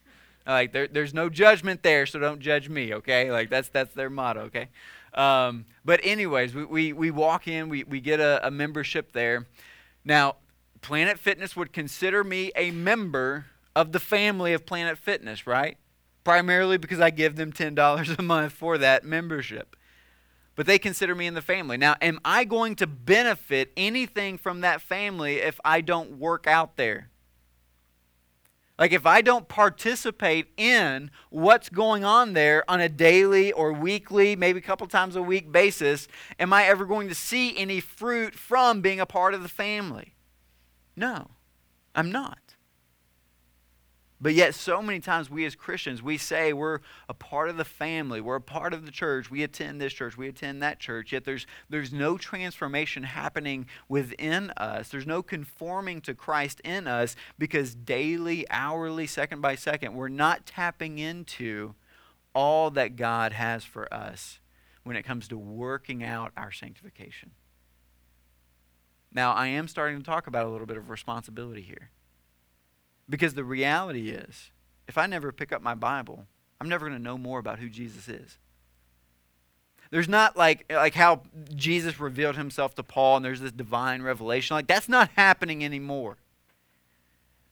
Like 0.47 0.73
there, 0.73 0.87
there's 0.87 1.15
no 1.15 1.29
judgment 1.31 1.83
there, 1.83 2.07
so 2.07 2.19
don't 2.19 2.41
judge 2.41 2.69
me, 2.69 2.95
okay? 2.95 3.31
Like 3.31 3.51
that's 3.51 3.69
that's 3.69 3.95
their 3.95 4.11
motto, 4.11 4.43
okay? 4.43 4.69
Um, 5.15 5.67
but 5.85 6.01
anyways, 6.03 6.55
we, 6.55 6.65
we, 6.65 6.93
we 6.93 7.11
walk 7.11 7.47
in, 7.47 7.69
we, 7.69 7.85
we 7.85 8.01
get 8.01 8.21
a, 8.21 8.47
a 8.47 8.51
membership 8.51 9.13
there. 9.13 9.47
Now, 10.05 10.37
Planet 10.81 11.19
Fitness 11.19 11.57
would 11.57 11.73
consider 11.73 12.25
me 12.25 12.51
a 12.57 12.71
member 12.73 13.47
of 13.77 13.93
the 13.93 14.01
family 14.01 14.53
of 14.53 14.67
Planet 14.67 14.99
Fitness, 14.99 15.47
right? 15.47 15.79
Primarily 16.25 16.79
because 16.79 17.01
I 17.01 17.11
give 17.11 17.37
them 17.37 17.53
$10 17.53 18.19
a 18.19 18.23
month 18.23 18.53
for 18.53 18.77
that 18.79 19.05
membership. 19.05 19.77
But 20.57 20.67
they 20.67 20.79
consider 20.79 21.15
me 21.15 21.27
in 21.27 21.35
the 21.35 21.43
family. 21.43 21.77
Now, 21.77 21.97
am 22.01 22.21
I 22.25 22.45
going 22.45 22.77
to 22.77 22.87
benefit 22.87 23.73
anything 23.77 24.39
from 24.39 24.61
that 24.61 24.81
family 24.81 25.37
if 25.37 25.61
I 25.65 25.81
don't 25.81 26.19
work 26.19 26.47
out 26.47 26.77
there? 26.77 27.09
Like, 28.79 28.93
if 28.93 29.07
I 29.07 29.23
don't 29.23 29.47
participate 29.47 30.49
in 30.57 31.13
what's 31.31 31.69
going 31.69 32.05
on 32.05 32.33
there 32.33 32.69
on 32.69 32.81
a 32.81 32.89
daily 32.89 33.53
or 33.53 33.73
weekly, 33.73 34.35
maybe 34.35 34.59
a 34.59 34.63
couple 34.63 34.87
times 34.89 35.15
a 35.15 35.23
week 35.23 35.53
basis, 35.53 36.09
am 36.41 36.53
I 36.53 36.65
ever 36.65 36.85
going 36.85 37.09
to 37.09 37.15
see 37.15 37.57
any 37.57 37.79
fruit 37.79 38.35
from 38.35 38.81
being 38.81 38.99
a 38.99 39.07
part 39.07 39.33
of 39.33 39.43
the 39.43 39.49
family? 39.49 40.15
No, 40.97 41.31
I'm 41.95 42.11
not. 42.11 42.44
But 44.25 44.33
yet, 44.33 44.55
so 44.55 44.81
many 44.81 45.01
times 45.01 45.29
we 45.29 45.45
as 45.45 45.55
Christians, 45.55 46.03
we 46.03 46.17
say 46.17 46.55
we're 46.55 46.79
a 47.11 47.13
part 47.13 47.51
of 47.51 47.59
the 47.59 47.65
family, 47.65 48.23
we're 48.23 48.37
a 48.37 48.41
part 48.41 48.73
of 48.73 48.87
the 48.87 48.91
church, 48.91 49.31
we 49.31 49.43
attend 49.43 49.83
this 49.83 49.93
church, 49.93 50.17
we 50.17 50.29
attend 50.29 50.63
that 50.63 50.81
church, 50.81 51.13
yet 51.13 51.27
there's, 51.27 51.47
there's 51.69 51.93
no 51.93 52.17
transformation 52.17 53.03
happening 53.03 53.67
within 53.87 54.51
us. 54.57 54.89
There's 54.89 55.07
no 55.07 55.23
conforming 55.23 56.01
to 56.01 56.15
Christ 56.15 56.61
in 56.61 56.87
us 56.87 57.17
because 57.39 57.75
daily, 57.75 58.47
hourly, 58.49 59.07
second 59.07 59.43
by 59.43 59.57
second, 59.57 59.93
we're 59.93 60.09
not 60.09 60.47
tapping 60.47 60.99
into 60.99 61.75
all 62.35 62.71
that 62.71 62.97
God 62.97 63.35
has 63.35 63.63
for 63.63 63.93
us 63.93 64.41
when 64.85 64.97
it 64.97 65.03
comes 65.03 65.29
to 65.29 65.37
working 65.37 66.03
out 66.03 66.33
our 66.35 66.51
sanctification. 66.51 67.33
Now, 69.13 69.33
I 69.33 69.49
am 69.49 69.69
starting 69.69 69.99
to 69.99 70.03
talk 70.03 70.27
about 70.27 70.47
a 70.47 70.49
little 70.49 70.67
bit 70.67 70.79
of 70.79 70.89
responsibility 70.89 71.61
here. 71.61 71.91
Because 73.09 73.35
the 73.35 73.45
reality 73.45 74.11
is, 74.11 74.51
if 74.89 74.99
I 74.99 75.07
never 75.07 75.33
pick 75.33 75.53
up 75.53 75.63
my 75.63 75.75
Bible, 75.75 76.27
I'm 76.61 76.69
never 76.69 76.87
going 76.87 76.99
to 76.99 77.03
know 77.03 77.19
more 77.19 77.39
about 77.39 77.59
who 77.59 77.69
Jesus 77.69 78.09
is. 78.09 78.39
There's 79.91 80.09
not 80.09 80.37
like 80.37 80.65
like 80.73 80.95
how 80.95 81.23
Jesus 81.55 82.01
revealed 82.01 82.37
himself 82.37 82.75
to 82.75 82.83
Paul 82.83 83.17
and 83.17 83.25
there's 83.25 83.41
this 83.41 83.53
divine 83.53 84.03
revelation. 84.03 84.55
Like 84.55 84.67
that's 84.67 84.89
not 84.89 85.11
happening 85.15 85.65
anymore. 85.65 86.17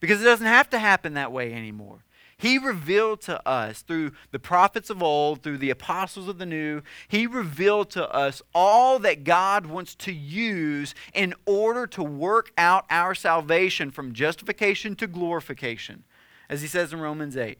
Because 0.01 0.21
it 0.21 0.25
doesn't 0.25 0.47
have 0.47 0.69
to 0.71 0.81
happen 0.81 1.15
that 1.15 1.31
way 1.31 1.53
anymore. 1.53 1.99
He 2.37 2.59
revealed 2.59 3.21
to 3.23 3.47
us 3.47 3.83
through 3.83 4.13
the 4.31 4.39
prophets 4.39 4.91
of 4.91 5.03
old, 5.03 5.43
through 5.43 5.59
the 5.59 5.71
apostles 5.71 6.29
of 6.29 6.39
the 6.39 6.47
new, 6.47 6.83
He 7.09 7.27
revealed 7.27 7.91
to 7.91 8.09
us 8.13 8.43
all 8.55 8.99
that 9.01 9.25
God 9.25 9.67
wants 9.67 9.95
to 9.97 10.13
use 10.13 10.95
in 11.15 11.35
order 11.47 11.87
to 11.89 12.03
work 12.03 12.53
out 12.59 12.85
our 12.91 13.15
salvation 13.15 13.91
from 13.91 14.13
justification 14.13 14.97
to 14.97 15.07
glorification, 15.07 16.05
as 16.49 16.63
He 16.63 16.69
says 16.69 16.93
in 16.93 17.01
Romans 17.01 17.37
8. 17.37 17.59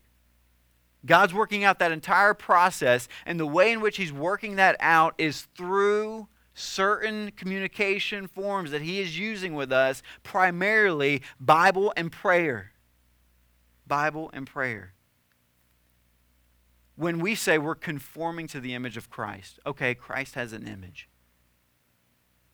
God's 1.05 1.35
working 1.35 1.65
out 1.65 1.79
that 1.81 1.93
entire 1.93 2.35
process, 2.35 3.09
and 3.27 3.39
the 3.39 3.47
way 3.47 3.73
in 3.73 3.81
which 3.81 3.97
He's 3.97 4.13
working 4.13 4.57
that 4.57 4.77
out 4.81 5.15
is 5.19 5.43
through 5.57 6.29
certain 6.55 7.31
communication 7.33 8.29
forms 8.29 8.71
that 8.71 8.83
He 8.83 9.01
is 9.01 9.19
using 9.19 9.55
with 9.55 9.73
us, 9.73 10.03
primarily 10.23 11.23
Bible 11.41 11.93
and 11.97 12.13
prayer. 12.13 12.72
Bible 13.87 14.31
and 14.33 14.47
prayer. 14.47 14.95
When 16.97 17.21
we 17.21 17.35
say 17.35 17.59
we're 17.59 17.75
conforming 17.75 18.47
to 18.49 18.61
the 18.61 18.75
image 18.75 18.97
of 18.97 19.11
Christ, 19.11 19.59
okay, 19.67 19.95
Christ 19.95 20.35
has 20.35 20.53
an 20.53 20.67
image. 20.67 21.09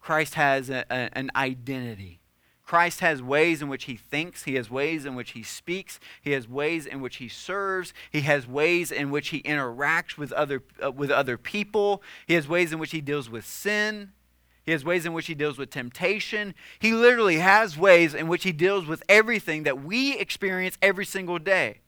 Christ 0.01 0.35
has 0.35 0.71
a, 0.71 0.85
a, 0.91 1.11
an 1.13 1.31
identity. 1.35 2.21
Christ 2.69 3.01
has 3.01 3.23
ways 3.23 3.63
in 3.63 3.69
which 3.69 3.85
he 3.85 3.97
thinks, 3.97 4.45
he 4.45 4.57
has 4.57 4.71
ways 4.71 5.07
in 5.07 5.15
which 5.15 5.31
he 5.31 5.43
speaks, 5.43 5.99
he 6.21 6.33
has 6.33 6.47
ways 6.47 6.85
in 6.85 7.01
which 7.01 7.17
he 7.17 7.27
serves, 7.27 7.95
he 8.13 8.21
has 8.21 8.47
ways 8.47 8.93
in 8.93 9.11
which 9.11 9.29
he 9.29 9.41
interacts 9.43 10.19
with 10.19 10.33
other, 10.33 10.63
uh, 10.85 10.93
with 10.93 11.11
other 11.11 11.39
people, 11.39 12.03
he 12.27 12.35
has 12.35 12.47
ways 12.47 12.71
in 12.71 12.79
which 12.79 12.91
he 12.91 13.01
deals 13.01 13.31
with 13.31 13.47
sin. 13.47 14.13
He 14.69 14.73
has 14.73 14.85
ways 14.85 15.07
in 15.07 15.15
which 15.15 15.29
he 15.29 15.35
deals 15.35 15.57
with 15.57 15.71
temptation. 15.71 16.55
He 16.79 16.93
literally 16.93 17.39
has 17.39 17.79
ways 17.79 18.13
in 18.13 18.29
which 18.29 18.43
he 18.43 18.53
deals 18.53 18.85
with 18.85 19.03
everything 19.09 19.63
that 19.63 19.83
we 19.83 20.19
experience 20.19 20.77
every 20.83 21.07
single 21.07 21.39
day. 21.39 21.81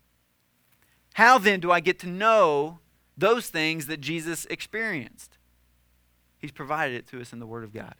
How 1.13 1.37
then 1.37 1.61
do 1.61 1.71
I 1.71 1.81
get 1.81 1.99
to 1.99 2.09
know 2.09 2.79
those 3.19 3.51
things 3.51 3.85
that 3.89 4.01
Jesus 4.01 4.47
experienced? 4.47 5.37
He's 6.39 6.53
provided 6.53 6.97
it 6.97 7.07
to 7.09 7.21
us 7.21 7.35
in 7.35 7.39
the 7.39 7.47
Word 7.47 7.65
of 7.65 7.75
God. 7.75 7.97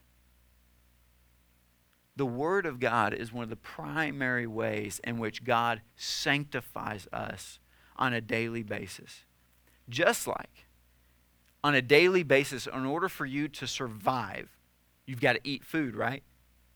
The 2.17 2.25
Word 2.25 2.65
of 2.65 2.81
God 2.81 3.13
is 3.13 3.35
one 3.35 3.43
of 3.43 3.51
the 3.51 3.57
primary 3.57 4.47
ways 4.47 4.99
in 5.05 5.19
which 5.19 5.45
God 5.45 5.83
sanctifies 5.95 7.07
us 7.13 7.59
on 7.97 8.15
a 8.15 8.23
daily 8.23 8.63
basis. 8.63 9.25
Just 9.91 10.27
like 10.27 10.65
on 11.63 11.75
a 11.75 11.83
daily 11.83 12.23
basis, 12.23 12.67
in 12.67 12.87
order 12.87 13.11
for 13.11 13.27
you 13.27 13.47
to 13.47 13.67
survive, 13.67 14.57
You've 15.11 15.21
got 15.21 15.33
to 15.33 15.41
eat 15.43 15.65
food, 15.65 15.97
right? 15.97 16.23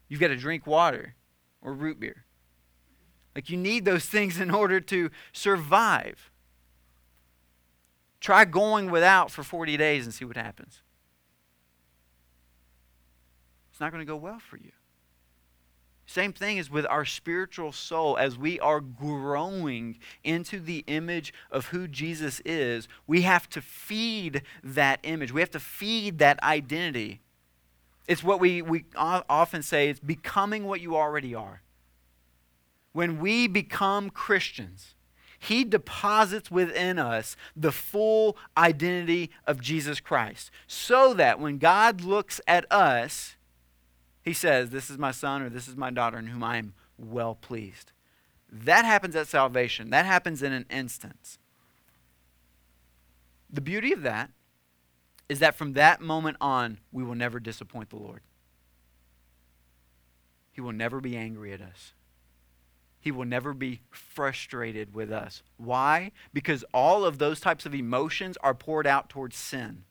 You've 0.08 0.18
got 0.18 0.28
to 0.28 0.36
drink 0.36 0.66
water 0.66 1.14
or 1.62 1.72
root 1.72 2.00
beer. 2.00 2.24
Like 3.32 3.48
you 3.48 3.56
need 3.56 3.84
those 3.84 4.06
things 4.06 4.40
in 4.40 4.50
order 4.50 4.80
to 4.80 5.12
survive. 5.32 6.32
Try 8.18 8.44
going 8.44 8.90
without 8.90 9.30
for 9.30 9.44
40 9.44 9.76
days 9.76 10.04
and 10.04 10.12
see 10.12 10.24
what 10.24 10.36
happens. 10.36 10.82
It's 13.70 13.78
not 13.78 13.92
going 13.92 14.04
to 14.04 14.04
go 14.04 14.16
well 14.16 14.40
for 14.40 14.56
you. 14.56 14.72
Same 16.04 16.32
thing 16.32 16.56
is 16.56 16.68
with 16.68 16.86
our 16.90 17.04
spiritual 17.04 17.70
soul. 17.70 18.18
As 18.18 18.36
we 18.36 18.58
are 18.58 18.80
growing 18.80 19.98
into 20.24 20.58
the 20.58 20.82
image 20.88 21.32
of 21.52 21.66
who 21.66 21.86
Jesus 21.86 22.42
is, 22.44 22.88
we 23.06 23.22
have 23.22 23.48
to 23.50 23.62
feed 23.62 24.42
that 24.64 24.98
image. 25.04 25.30
We 25.30 25.40
have 25.40 25.52
to 25.52 25.60
feed 25.60 26.18
that 26.18 26.42
identity. 26.42 27.20
It's 28.06 28.22
what 28.22 28.40
we, 28.40 28.60
we 28.60 28.84
often 28.96 29.62
say 29.62 29.88
it's 29.88 30.00
becoming 30.00 30.66
what 30.66 30.80
you 30.80 30.96
already 30.96 31.34
are. 31.34 31.62
When 32.92 33.18
we 33.18 33.48
become 33.48 34.10
Christians, 34.10 34.94
He 35.38 35.64
deposits 35.64 36.50
within 36.50 36.98
us 36.98 37.36
the 37.56 37.72
full 37.72 38.36
identity 38.56 39.30
of 39.46 39.60
Jesus 39.60 40.00
Christ. 40.00 40.50
So 40.66 41.14
that 41.14 41.40
when 41.40 41.58
God 41.58 42.02
looks 42.02 42.40
at 42.46 42.70
us, 42.70 43.36
He 44.22 44.32
says, 44.32 44.70
This 44.70 44.90
is 44.90 44.98
my 44.98 45.10
son 45.10 45.42
or 45.42 45.48
this 45.48 45.66
is 45.66 45.76
my 45.76 45.90
daughter 45.90 46.18
in 46.18 46.26
whom 46.26 46.44
I 46.44 46.58
am 46.58 46.74
well 46.98 47.34
pleased. 47.34 47.92
That 48.52 48.84
happens 48.84 49.16
at 49.16 49.26
salvation, 49.26 49.90
that 49.90 50.06
happens 50.06 50.42
in 50.42 50.52
an 50.52 50.66
instance. 50.70 51.38
The 53.50 53.60
beauty 53.60 53.92
of 53.92 54.02
that 54.02 54.30
is 55.28 55.38
that 55.38 55.54
from 55.54 55.72
that 55.74 56.00
moment 56.00 56.36
on, 56.40 56.78
we 56.92 57.02
will 57.02 57.14
never 57.14 57.40
disappoint 57.40 57.90
the 57.90 57.96
Lord. 57.96 58.20
He 60.52 60.60
will 60.60 60.72
never 60.72 61.00
be 61.00 61.16
angry 61.16 61.52
at 61.52 61.60
us. 61.60 61.94
He 63.00 63.10
will 63.10 63.24
never 63.24 63.52
be 63.52 63.80
frustrated 63.90 64.94
with 64.94 65.12
us. 65.12 65.42
Why? 65.56 66.12
Because 66.32 66.64
all 66.72 67.04
of 67.04 67.18
those 67.18 67.40
types 67.40 67.66
of 67.66 67.74
emotions 67.74 68.38
are 68.42 68.54
poured 68.54 68.86
out 68.86 69.08
towards 69.08 69.36
sin 69.36 69.84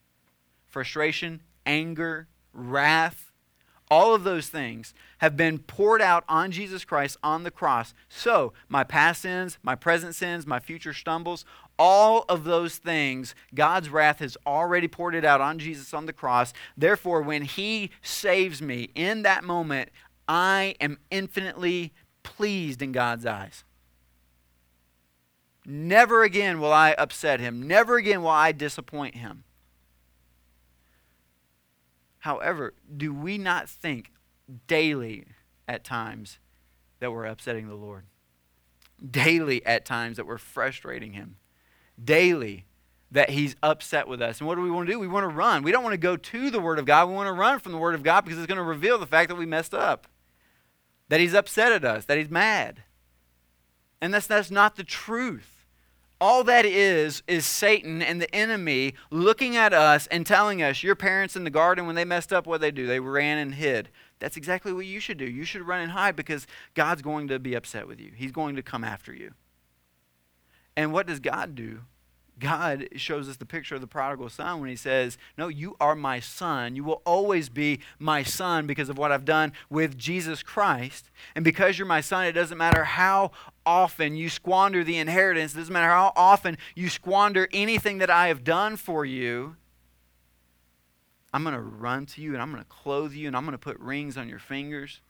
frustration, 0.67 1.39
anger, 1.67 2.27
wrath, 2.51 3.31
all 3.91 4.15
of 4.15 4.23
those 4.23 4.47
things 4.47 4.91
have 5.19 5.37
been 5.37 5.59
poured 5.59 6.01
out 6.01 6.23
on 6.27 6.49
Jesus 6.49 6.83
Christ 6.83 7.15
on 7.21 7.43
the 7.43 7.51
cross. 7.51 7.93
So, 8.09 8.53
my 8.67 8.83
past 8.83 9.21
sins, 9.21 9.59
my 9.61 9.75
present 9.75 10.15
sins, 10.15 10.47
my 10.47 10.59
future 10.59 10.93
stumbles, 10.93 11.45
all 11.77 12.25
of 12.29 12.43
those 12.43 12.77
things, 12.77 13.35
God's 13.53 13.89
wrath 13.89 14.19
has 14.19 14.37
already 14.45 14.87
poured 14.87 15.15
it 15.15 15.25
out 15.25 15.41
on 15.41 15.59
Jesus 15.59 15.93
on 15.93 16.05
the 16.05 16.13
cross. 16.13 16.53
Therefore, 16.77 17.21
when 17.21 17.41
He 17.43 17.89
saves 18.01 18.61
me 18.61 18.89
in 18.95 19.23
that 19.23 19.43
moment, 19.43 19.89
I 20.27 20.75
am 20.79 20.99
infinitely 21.11 21.93
pleased 22.23 22.81
in 22.81 22.91
God's 22.91 23.25
eyes. 23.25 23.63
Never 25.65 26.23
again 26.23 26.59
will 26.59 26.73
I 26.73 26.91
upset 26.91 27.39
Him. 27.39 27.67
Never 27.67 27.97
again 27.97 28.21
will 28.21 28.29
I 28.29 28.51
disappoint 28.51 29.15
Him. 29.15 29.43
However, 32.19 32.73
do 32.95 33.13
we 33.13 33.37
not 33.37 33.67
think 33.67 34.11
daily 34.67 35.25
at 35.67 35.83
times 35.83 36.39
that 36.99 37.11
we're 37.11 37.25
upsetting 37.25 37.67
the 37.67 37.75
Lord? 37.75 38.05
Daily 39.09 39.65
at 39.65 39.85
times 39.85 40.17
that 40.17 40.25
we're 40.25 40.37
frustrating 40.37 41.13
Him? 41.13 41.37
Daily 42.01 42.65
that 43.11 43.29
he's 43.29 43.55
upset 43.61 44.07
with 44.07 44.21
us. 44.21 44.39
And 44.39 44.47
what 44.47 44.55
do 44.55 44.61
we 44.61 44.71
want 44.71 44.87
to 44.87 44.93
do? 44.93 44.99
We 44.99 45.07
want 45.07 45.23
to 45.23 45.27
run. 45.27 45.61
We 45.61 45.71
don't 45.71 45.83
want 45.83 45.93
to 45.93 45.97
go 45.97 46.17
to 46.17 46.49
the 46.49 46.59
Word 46.59 46.79
of 46.79 46.85
God. 46.85 47.07
We 47.07 47.13
want 47.13 47.27
to 47.27 47.33
run 47.33 47.59
from 47.59 47.71
the 47.71 47.77
Word 47.77 47.93
of 47.95 48.03
God 48.03 48.21
because 48.25 48.39
it's 48.39 48.47
going 48.47 48.57
to 48.57 48.63
reveal 48.63 48.97
the 48.97 49.05
fact 49.05 49.29
that 49.29 49.35
we 49.35 49.45
messed 49.45 49.73
up, 49.73 50.07
that 51.09 51.19
he's 51.19 51.35
upset 51.35 51.71
at 51.71 51.85
us, 51.85 52.05
that 52.05 52.17
he's 52.17 52.29
mad. 52.29 52.83
And 54.01 54.13
that's, 54.13 54.27
that's 54.27 54.49
not 54.49 54.75
the 54.75 54.83
truth. 54.83 55.65
All 56.19 56.43
that 56.45 56.65
is, 56.65 57.21
is 57.27 57.45
Satan 57.45 58.01
and 58.01 58.19
the 58.21 58.33
enemy 58.33 58.95
looking 59.11 59.55
at 59.57 59.73
us 59.73 60.07
and 60.07 60.25
telling 60.25 60.63
us, 60.63 60.81
your 60.81 60.95
parents 60.95 61.35
in 61.35 61.43
the 61.43 61.49
garden, 61.49 61.85
when 61.85 61.95
they 61.95 62.05
messed 62.05 62.33
up, 62.33 62.47
what 62.47 62.61
they 62.61 62.71
do? 62.71 62.87
They 62.87 62.99
ran 62.99 63.37
and 63.37 63.53
hid. 63.53 63.89
That's 64.19 64.37
exactly 64.37 64.73
what 64.73 64.85
you 64.85 64.99
should 64.99 65.17
do. 65.17 65.25
You 65.25 65.43
should 65.43 65.67
run 65.67 65.81
and 65.81 65.91
hide 65.91 66.15
because 66.15 66.47
God's 66.73 67.01
going 67.01 67.27
to 67.27 67.39
be 67.39 67.53
upset 67.53 67.87
with 67.87 67.99
you. 67.99 68.11
He's 68.15 68.31
going 68.31 68.55
to 68.55 68.63
come 68.63 68.83
after 68.83 69.13
you. 69.13 69.33
And 70.75 70.91
what 70.91 71.07
does 71.07 71.19
God 71.19 71.55
do? 71.55 71.81
God 72.39 72.89
shows 72.95 73.29
us 73.29 73.37
the 73.37 73.45
picture 73.45 73.75
of 73.75 73.81
the 73.81 73.87
prodigal 73.87 74.27
son 74.27 74.59
when 74.59 74.69
he 74.69 74.75
says, 74.75 75.17
No, 75.37 75.47
you 75.47 75.75
are 75.79 75.95
my 75.95 76.19
son. 76.19 76.75
You 76.75 76.83
will 76.83 77.01
always 77.05 77.47
be 77.47 77.79
my 77.99 78.23
son 78.23 78.65
because 78.65 78.89
of 78.89 78.97
what 78.97 79.11
I've 79.11 79.25
done 79.25 79.53
with 79.69 79.97
Jesus 79.97 80.41
Christ. 80.41 81.11
And 81.35 81.45
because 81.45 81.77
you're 81.77 81.87
my 81.87 82.01
son, 82.01 82.25
it 82.25 82.31
doesn't 82.31 82.57
matter 82.57 82.83
how 82.83 83.31
often 83.65 84.15
you 84.15 84.29
squander 84.29 84.83
the 84.83 84.97
inheritance, 84.97 85.53
it 85.53 85.59
doesn't 85.59 85.73
matter 85.73 85.89
how 85.89 86.11
often 86.15 86.57
you 86.75 86.89
squander 86.89 87.47
anything 87.53 87.99
that 87.99 88.09
I 88.09 88.27
have 88.27 88.43
done 88.43 88.77
for 88.77 89.05
you. 89.05 89.55
I'm 91.33 91.43
going 91.43 91.55
to 91.55 91.61
run 91.61 92.05
to 92.07 92.21
you 92.21 92.33
and 92.33 92.41
I'm 92.41 92.51
going 92.51 92.63
to 92.63 92.69
clothe 92.69 93.13
you 93.13 93.27
and 93.27 93.35
I'm 93.35 93.43
going 93.43 93.53
to 93.53 93.57
put 93.57 93.79
rings 93.79 94.17
on 94.17 94.29
your 94.29 94.39
fingers. 94.39 95.01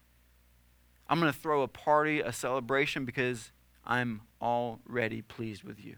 I'm 1.09 1.19
going 1.19 1.31
to 1.31 1.37
throw 1.37 1.63
a 1.63 1.67
party, 1.67 2.21
a 2.21 2.31
celebration 2.31 3.05
because 3.05 3.51
I'm 3.85 4.21
already 4.41 5.21
pleased 5.21 5.63
with 5.63 5.83
you. 5.83 5.95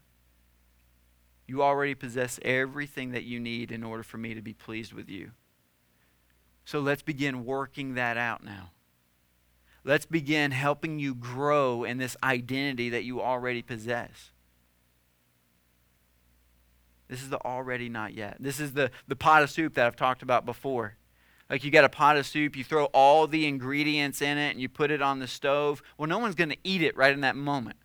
You 1.48 1.62
already 1.62 1.94
possess 1.94 2.40
everything 2.42 3.12
that 3.12 3.24
you 3.24 3.40
need 3.40 3.72
in 3.72 3.84
order 3.84 4.04
for 4.04 4.18
me 4.18 4.34
to 4.34 4.42
be 4.42 4.54
pleased 4.54 4.94
with 4.94 5.10
you. 5.10 5.32
So 6.64 6.80
let's 6.80 7.04
begin 7.04 7.46
working 7.46 7.94
that 7.94 8.18
out 8.18 8.44
now. 8.44 8.72
Let's 9.84 10.08
begin 10.08 10.50
helping 10.50 10.98
you 10.98 11.14
grow 11.14 11.84
in 11.84 12.00
this 12.00 12.18
identity 12.24 12.90
that 12.90 13.04
you 13.04 13.22
already 13.22 13.62
possess. 13.62 14.32
This 17.08 17.22
is 17.22 17.30
the 17.30 17.38
already 17.46 17.88
not 17.88 18.16
yet. 18.16 18.38
This 18.40 18.60
is 18.60 18.74
the, 18.74 18.90
the 19.08 19.16
pot 19.16 19.44
of 19.44 19.52
soup 19.52 19.76
that 19.76 19.86
I've 19.86 19.96
talked 19.96 20.24
about 20.24 20.44
before. 20.44 20.96
Like 21.50 21.64
you 21.64 21.72
got 21.72 21.84
a 21.84 21.90
pot 21.90 22.18
of 22.18 22.26
soup, 22.26 22.56
you 22.56 22.64
throw 22.64 22.86
all 22.86 23.28
the 23.28 23.46
ingredients 23.46 24.22
in 24.22 24.38
it, 24.38 24.52
and 24.52 24.62
you 24.62 24.68
put 24.68 24.92
it 24.92 25.02
on 25.02 25.20
the 25.20 25.28
stove. 25.28 25.84
Well, 25.98 26.10
no 26.10 26.18
one's 26.18 26.36
going 26.36 26.50
to 26.50 26.58
eat 26.64 26.82
it 26.82 26.98
right 26.98 27.14
in 27.14 27.22
that 27.22 27.36
moment. 27.36 27.78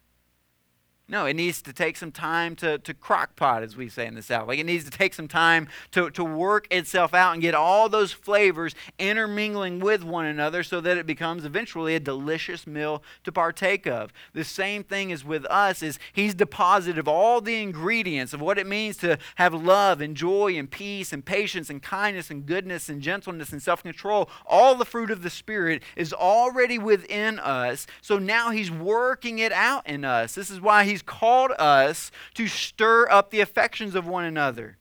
No, 1.11 1.27
it 1.27 1.35
needs 1.35 1.61
to 1.63 1.73
take 1.73 1.97
some 1.97 2.13
time 2.13 2.55
to, 2.57 2.79
to 2.79 2.95
crock 2.95 3.35
pot, 3.35 3.65
as 3.65 3.77
we 3.77 3.89
say 3.89 4.07
in 4.07 4.15
the 4.15 4.23
South. 4.23 4.47
Like 4.47 4.61
it 4.61 4.65
needs 4.65 4.85
to 4.85 4.93
take 4.93 5.13
some 5.13 5.27
time 5.27 5.67
to, 5.91 6.09
to 6.11 6.23
work 6.23 6.69
itself 6.71 7.15
out 7.15 7.33
and 7.33 7.43
get 7.43 7.53
all 7.53 7.89
those 7.89 8.13
flavors 8.13 8.77
intermingling 8.97 9.81
with 9.81 10.05
one 10.05 10.25
another 10.25 10.63
so 10.63 10.81
that 10.81 10.97
it 10.97 11.07
becomes 11.07 11.45
eventually 11.45 11.97
a 11.97 12.01
delicious 12.01 12.65
meal 12.65 13.03
to 13.25 13.33
partake 13.33 13.89
of. 13.89 14.13
The 14.35 14.45
same 14.45 14.85
thing 14.85 15.11
is 15.11 15.25
with 15.25 15.45
us 15.47 15.83
is 15.83 15.99
he's 16.13 16.33
deposited 16.33 17.09
all 17.09 17.41
the 17.41 17.61
ingredients 17.61 18.33
of 18.33 18.41
what 18.41 18.57
it 18.57 18.69
means 18.69 18.97
to 18.99 19.19
have 19.35 19.53
love 19.53 20.01
and 20.01 20.17
joy 20.17 20.57
and 20.57 20.71
peace 20.71 21.13
and 21.13 21.25
patience 21.25 21.71
and 21.71 21.83
kindness 21.83 22.31
and 22.31 22.47
goodness 22.47 22.89
and 22.89 23.03
gentleness 23.03 23.51
and 23.51 23.61
self-control. 23.61 24.31
All 24.47 24.77
the 24.77 24.85
fruit 24.85 25.11
of 25.11 25.25
the 25.25 25.31
Spirit 25.31 25.83
is 25.97 26.13
already 26.13 26.79
within 26.79 27.41
us. 27.41 27.89
So 28.01 28.19
now 28.21 28.51
he's 28.51 28.71
working 28.71 29.41
it 29.41 29.51
out 29.51 29.89
in 29.89 30.05
us. 30.05 30.37
This 30.37 30.51
is 30.51 30.61
why 30.61 30.85
he's 30.85 31.00
He's 31.01 31.07
called 31.07 31.53
us 31.59 32.11
to 32.35 32.47
stir 32.47 33.09
up 33.11 33.31
the 33.31 33.41
affections 33.41 33.95
of 33.95 34.07
one 34.07 34.27
another, 34.27 34.77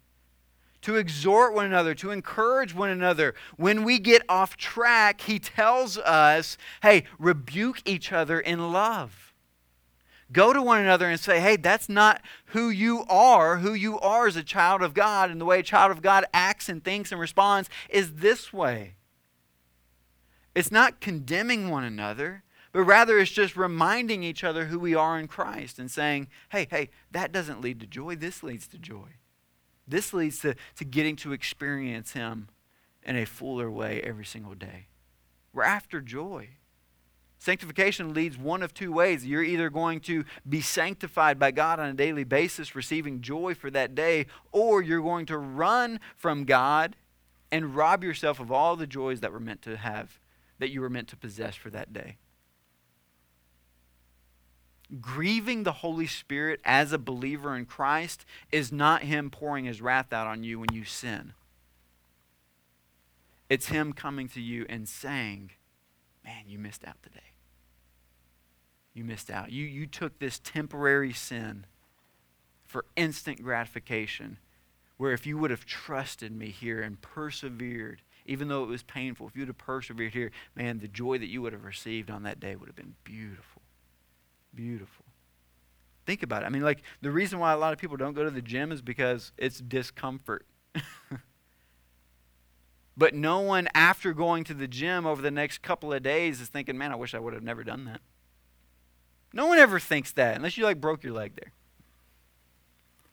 to 0.81 0.97
exhort 0.97 1.53
one 1.53 1.65
another, 1.65 1.95
to 1.95 2.11
encourage 2.11 2.75
one 2.75 2.89
another. 2.89 3.35
When 3.55 3.85
we 3.85 3.99
get 3.99 4.23
off 4.27 4.57
track, 4.57 5.21
He 5.21 5.39
tells 5.39 5.97
us, 5.97 6.57
hey, 6.81 7.05
rebuke 7.17 7.81
each 7.85 8.11
other 8.11 8.37
in 8.37 8.73
love. 8.73 9.33
Go 10.29 10.51
to 10.51 10.61
one 10.61 10.81
another 10.81 11.07
and 11.07 11.17
say, 11.17 11.39
hey, 11.39 11.55
that's 11.55 11.87
not 11.87 12.21
who 12.47 12.69
you 12.69 13.05
are. 13.09 13.59
Who 13.59 13.73
you 13.73 13.97
are 14.01 14.27
as 14.27 14.35
a 14.35 14.43
child 14.43 14.81
of 14.81 14.93
God, 14.93 15.31
and 15.31 15.39
the 15.39 15.45
way 15.45 15.59
a 15.59 15.63
child 15.63 15.89
of 15.89 16.01
God 16.01 16.25
acts 16.33 16.67
and 16.67 16.83
thinks 16.83 17.13
and 17.13 17.21
responds 17.21 17.69
is 17.87 18.15
this 18.15 18.51
way. 18.51 18.95
It's 20.53 20.71
not 20.71 20.99
condemning 20.99 21.69
one 21.69 21.85
another 21.85 22.43
but 22.79 22.85
rather 22.85 23.19
it's 23.19 23.29
just 23.29 23.57
reminding 23.57 24.23
each 24.23 24.41
other 24.41 24.67
who 24.67 24.79
we 24.79 24.95
are 24.95 25.19
in 25.19 25.27
Christ 25.27 25.79
and 25.79 25.91
saying, 25.91 26.29
hey, 26.53 26.65
hey, 26.71 26.87
that 27.11 27.33
doesn't 27.33 27.59
lead 27.59 27.81
to 27.81 27.85
joy. 27.85 28.15
This 28.15 28.41
leads 28.41 28.69
to 28.69 28.77
joy. 28.77 29.17
This 29.85 30.13
leads 30.13 30.39
to, 30.39 30.55
to 30.77 30.85
getting 30.85 31.17
to 31.17 31.33
experience 31.33 32.13
Him 32.13 32.47
in 33.03 33.17
a 33.17 33.25
fuller 33.25 33.69
way 33.69 33.99
every 34.01 34.23
single 34.23 34.55
day. 34.55 34.87
We're 35.51 35.63
after 35.63 35.99
joy. 35.99 36.51
Sanctification 37.37 38.13
leads 38.13 38.37
one 38.37 38.63
of 38.63 38.73
two 38.73 38.93
ways. 38.93 39.25
You're 39.25 39.43
either 39.43 39.69
going 39.69 39.99
to 40.01 40.23
be 40.47 40.61
sanctified 40.61 41.37
by 41.37 41.51
God 41.51 41.81
on 41.81 41.89
a 41.89 41.93
daily 41.93 42.23
basis, 42.23 42.77
receiving 42.77 43.19
joy 43.19 43.55
for 43.55 43.69
that 43.71 43.93
day, 43.93 44.25
or 44.53 44.81
you're 44.81 45.01
going 45.01 45.25
to 45.25 45.37
run 45.37 45.99
from 46.15 46.45
God 46.45 46.95
and 47.51 47.75
rob 47.75 48.05
yourself 48.05 48.39
of 48.39 48.53
all 48.53 48.77
the 48.77 48.87
joys 48.87 49.19
that 49.19 49.33
were 49.33 49.41
meant 49.41 49.63
to 49.63 49.75
have, 49.75 50.17
that 50.59 50.69
you 50.69 50.79
were 50.79 50.89
meant 50.89 51.09
to 51.09 51.17
possess 51.17 51.55
for 51.55 51.69
that 51.71 51.91
day 51.91 52.15
grieving 54.99 55.63
the 55.63 55.71
Holy 55.71 56.07
Spirit 56.07 56.59
as 56.63 56.91
a 56.91 56.97
believer 56.97 57.55
in 57.55 57.65
Christ 57.65 58.25
is 58.51 58.71
not 58.71 59.03
Him 59.03 59.29
pouring 59.29 59.65
His 59.65 59.81
wrath 59.81 60.11
out 60.11 60.27
on 60.27 60.43
you 60.43 60.59
when 60.59 60.73
you 60.73 60.83
sin. 60.83 61.33
It's 63.49 63.67
Him 63.67 63.93
coming 63.93 64.27
to 64.29 64.41
you 64.41 64.65
and 64.69 64.87
saying, 64.87 65.51
Man, 66.23 66.43
you 66.47 66.59
missed 66.59 66.85
out 66.85 67.01
today. 67.01 67.31
You 68.93 69.03
missed 69.03 69.31
out. 69.31 69.51
You, 69.51 69.65
you 69.65 69.87
took 69.87 70.19
this 70.19 70.39
temporary 70.39 71.13
sin 71.13 71.65
for 72.65 72.85
instant 72.95 73.41
gratification, 73.41 74.37
where 74.97 75.13
if 75.13 75.25
you 75.25 75.37
would 75.37 75.49
have 75.49 75.65
trusted 75.65 76.31
me 76.31 76.49
here 76.49 76.81
and 76.81 77.01
persevered, 77.01 78.01
even 78.25 78.47
though 78.47 78.63
it 78.63 78.67
was 78.67 78.83
painful, 78.83 79.27
if 79.27 79.35
you 79.35 79.41
would 79.41 79.47
have 79.47 79.57
persevered 79.57 80.13
here, 80.13 80.31
man, 80.55 80.79
the 80.79 80.87
joy 80.87 81.17
that 81.17 81.29
you 81.29 81.41
would 81.41 81.53
have 81.53 81.63
received 81.63 82.11
on 82.11 82.23
that 82.23 82.39
day 82.39 82.55
would 82.55 82.67
have 82.69 82.75
been 82.75 82.95
beautiful. 83.03 83.43
Beautiful. 84.53 85.05
Think 86.05 86.23
about 86.23 86.43
it. 86.43 86.45
I 86.47 86.49
mean, 86.49 86.63
like, 86.63 86.81
the 87.01 87.11
reason 87.11 87.39
why 87.39 87.53
a 87.53 87.57
lot 87.57 87.73
of 87.73 87.79
people 87.79 87.97
don't 87.97 88.13
go 88.13 88.23
to 88.23 88.31
the 88.31 88.41
gym 88.41 88.71
is 88.71 88.81
because 88.81 89.31
it's 89.37 89.59
discomfort. 89.59 90.45
but 92.97 93.13
no 93.13 93.41
one, 93.41 93.67
after 93.73 94.13
going 94.13 94.43
to 94.45 94.53
the 94.53 94.67
gym 94.67 95.05
over 95.05 95.21
the 95.21 95.31
next 95.31 95.61
couple 95.61 95.93
of 95.93 96.01
days, 96.01 96.41
is 96.41 96.47
thinking, 96.47 96.77
man, 96.77 96.91
I 96.91 96.95
wish 96.95 97.13
I 97.13 97.19
would 97.19 97.33
have 97.33 97.43
never 97.43 97.63
done 97.63 97.85
that. 97.85 98.01
No 99.33 99.45
one 99.47 99.59
ever 99.59 99.79
thinks 99.79 100.11
that, 100.13 100.35
unless 100.35 100.57
you, 100.57 100.63
like, 100.63 100.81
broke 100.81 101.03
your 101.03 101.13
leg 101.13 101.33
there. 101.35 101.53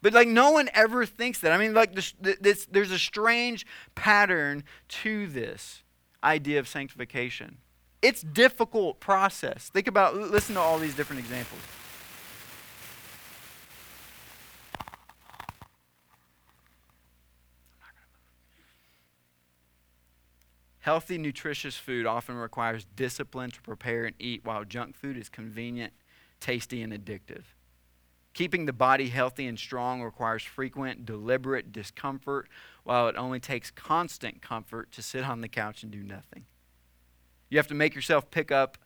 But 0.07 0.13
like 0.13 0.29
no 0.29 0.53
one 0.53 0.69
ever 0.73 1.05
thinks 1.05 1.41
that. 1.41 1.51
I 1.51 1.59
mean, 1.59 1.75
like 1.75 1.95
this, 1.95 2.15
this, 2.21 2.67
there's 2.67 2.93
a 2.93 2.99
strange 2.99 3.67
pattern 3.97 4.63
to 4.89 5.27
this 5.27 5.83
idea 6.23 6.61
of 6.61 6.69
sanctification. 6.69 7.59
It's 8.07 8.23
difficult 8.23 9.01
process. 9.01 9.69
Think 9.69 9.89
about 9.89 10.15
listen 10.15 10.55
to 10.55 10.61
all 10.61 10.79
these 10.79 10.95
different 10.95 11.19
examples. 11.19 11.61
Healthy, 20.79 21.19
nutritious 21.19 21.77
food 21.77 22.07
often 22.07 22.37
requires 22.37 22.87
discipline 22.95 23.51
to 23.51 23.61
prepare 23.61 24.05
and 24.05 24.15
eat, 24.21 24.45
while 24.45 24.65
junk 24.65 24.95
food 24.95 25.17
is 25.17 25.29
convenient, 25.29 25.93
tasty, 26.39 26.83
and 26.83 26.93
addictive. 26.93 27.43
Keeping 28.35 28.67
the 28.67 28.73
body 28.73 29.09
healthy 29.09 29.49
and 29.49 29.59
strong 29.59 30.01
requires 30.01 30.45
frequent, 30.45 31.05
deliberate 31.05 31.73
discomfort, 31.73 32.49
while 32.85 33.09
it 33.09 33.17
only 33.17 33.41
takes 33.41 33.73
constant 33.73 34.41
comfort 34.41 34.93
to 34.93 35.03
sit 35.03 35.25
on 35.25 35.41
the 35.41 35.49
couch 35.49 35.83
and 35.83 35.91
do 35.91 36.05
nothing. 36.05 36.45
You 37.49 37.59
have 37.59 37.69
to 37.69 37.75
make 37.75 37.95
yourself 37.95 38.31
pick 38.31 38.51
up 38.51 38.79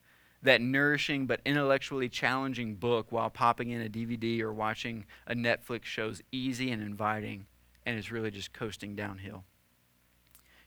that 0.43 0.61
nourishing 0.61 1.27
but 1.27 1.41
intellectually 1.45 2.09
challenging 2.09 2.75
book 2.75 3.11
while 3.11 3.31
popping 3.31 3.71
in 3.71 3.83
a 3.83 3.89
DVD 3.89 4.41
or 4.41 4.53
watching 4.53 5.05
a 5.27 5.35
Netflix 5.35 5.85
show's 5.85 6.23
easy 6.33 6.71
and 6.71 6.83
inviting, 6.83 7.47
and 7.85 7.99
is 7.99 8.11
really 8.11 8.31
just 8.31 8.53
coasting 8.53 8.95
downhill. 8.95 9.45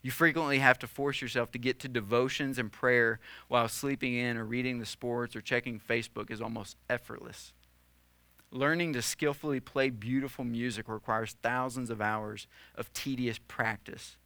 You 0.01 0.11
frequently 0.11 0.59
have 0.59 0.77
to 0.79 0.87
force 0.87 1.21
yourself 1.21 1.51
to 1.51 1.57
get 1.57 1.79
to 1.79 1.87
devotions 1.87 2.59
and 2.59 2.71
prayer 2.71 3.19
while 3.47 3.69
sleeping 3.69 4.13
in 4.13 4.37
or 4.37 4.43
reading 4.43 4.79
the 4.79 4.85
sports 4.85 5.35
or 5.35 5.41
checking 5.41 5.79
Facebook 5.79 6.29
is 6.29 6.41
almost 6.41 6.75
effortless. 6.89 7.53
Learning 8.51 8.93
to 8.93 9.01
skillfully 9.01 9.61
play 9.61 9.89
beautiful 9.89 10.43
music 10.43 10.89
requires 10.89 11.37
thousands 11.41 11.89
of 11.89 12.01
hours 12.01 12.47
of 12.75 12.91
tedious 12.93 13.39
practice. 13.47 14.17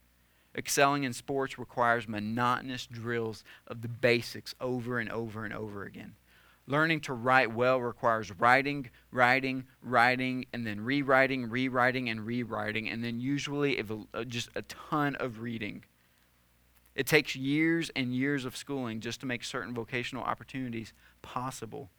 Excelling 0.57 1.03
in 1.03 1.13
sports 1.13 1.59
requires 1.59 2.07
monotonous 2.07 2.87
drills 2.87 3.43
of 3.67 3.81
the 3.81 3.87
basics 3.87 4.55
over 4.59 4.97
and 4.99 5.11
over 5.11 5.45
and 5.45 5.53
over 5.53 5.83
again. 5.83 6.15
Learning 6.65 6.99
to 7.01 7.13
write 7.13 7.53
well 7.53 7.79
requires 7.79 8.31
writing, 8.39 8.89
writing, 9.11 9.65
writing, 9.81 10.45
and 10.51 10.65
then 10.65 10.81
rewriting, 10.81 11.49
rewriting, 11.49 12.09
and 12.09 12.25
rewriting, 12.25 12.89
and 12.89 13.03
then 13.03 13.19
usually 13.19 13.81
just 14.27 14.49
a 14.55 14.63
ton 14.63 15.15
of 15.15 15.41
reading. 15.41 15.85
It 16.95 17.05
takes 17.05 17.35
years 17.35 17.91
and 17.95 18.13
years 18.13 18.43
of 18.43 18.57
schooling 18.57 18.99
just 18.99 19.19
to 19.19 19.27
make 19.27 19.43
certain 19.43 19.73
vocational 19.73 20.23
opportunities 20.23 20.91
possible. 21.21 21.91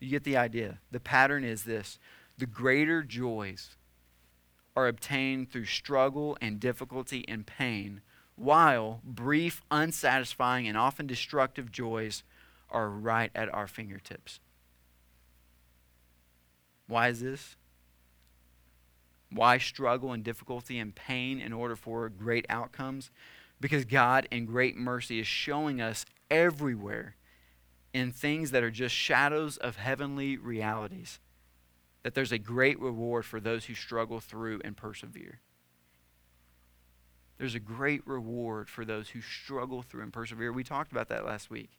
You 0.00 0.08
get 0.08 0.24
the 0.24 0.38
idea. 0.38 0.80
The 0.90 0.98
pattern 0.98 1.44
is 1.44 1.64
this 1.64 1.98
the 2.38 2.46
greater 2.46 3.02
joys 3.02 3.76
are 4.80 4.88
obtained 4.88 5.50
through 5.50 5.66
struggle 5.66 6.38
and 6.40 6.58
difficulty 6.58 7.24
and 7.28 7.46
pain, 7.46 8.00
while 8.34 9.00
brief, 9.04 9.60
unsatisfying, 9.70 10.66
and 10.66 10.76
often 10.76 11.06
destructive 11.06 11.70
joys 11.70 12.22
are 12.70 12.88
right 12.88 13.30
at 13.34 13.52
our 13.52 13.66
fingertips. 13.66 14.40
Why 16.86 17.08
is 17.08 17.20
this? 17.20 17.56
Why 19.30 19.58
struggle 19.58 20.12
and 20.12 20.24
difficulty 20.24 20.78
and 20.78 20.94
pain 20.94 21.40
in 21.40 21.52
order 21.52 21.76
for 21.76 22.08
great 22.08 22.46
outcomes? 22.48 23.10
Because 23.60 23.84
God, 23.84 24.26
in 24.30 24.46
great 24.46 24.76
mercy, 24.76 25.20
is 25.20 25.26
showing 25.26 25.80
us 25.80 26.06
everywhere 26.30 27.16
in 27.92 28.10
things 28.12 28.50
that 28.52 28.62
are 28.62 28.70
just 28.70 28.94
shadows 28.94 29.56
of 29.58 29.76
heavenly 29.76 30.36
realities 30.36 31.20
that 32.02 32.14
there's 32.14 32.32
a 32.32 32.38
great 32.38 32.80
reward 32.80 33.24
for 33.24 33.40
those 33.40 33.66
who 33.66 33.74
struggle 33.74 34.20
through 34.20 34.60
and 34.64 34.76
persevere. 34.76 35.40
There's 37.38 37.54
a 37.54 37.60
great 37.60 38.06
reward 38.06 38.68
for 38.68 38.84
those 38.84 39.10
who 39.10 39.20
struggle 39.20 39.82
through 39.82 40.02
and 40.02 40.12
persevere. 40.12 40.52
We 40.52 40.64
talked 40.64 40.92
about 40.92 41.08
that 41.08 41.24
last 41.24 41.50
week. 41.50 41.70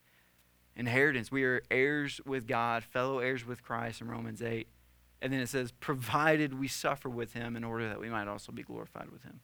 Inheritance. 0.75 1.31
We 1.31 1.43
are 1.43 1.61
heirs 1.69 2.19
with 2.25 2.47
God, 2.47 2.83
fellow 2.83 3.19
heirs 3.19 3.45
with 3.45 3.63
Christ 3.63 4.01
in 4.01 4.07
Romans 4.07 4.41
8. 4.41 4.67
And 5.21 5.31
then 5.31 5.39
it 5.39 5.49
says, 5.49 5.71
provided 5.71 6.59
we 6.59 6.67
suffer 6.67 7.09
with 7.09 7.33
him 7.33 7.55
in 7.55 7.63
order 7.63 7.87
that 7.89 7.99
we 7.99 8.09
might 8.09 8.27
also 8.27 8.51
be 8.51 8.63
glorified 8.63 9.11
with 9.11 9.23
him. 9.23 9.41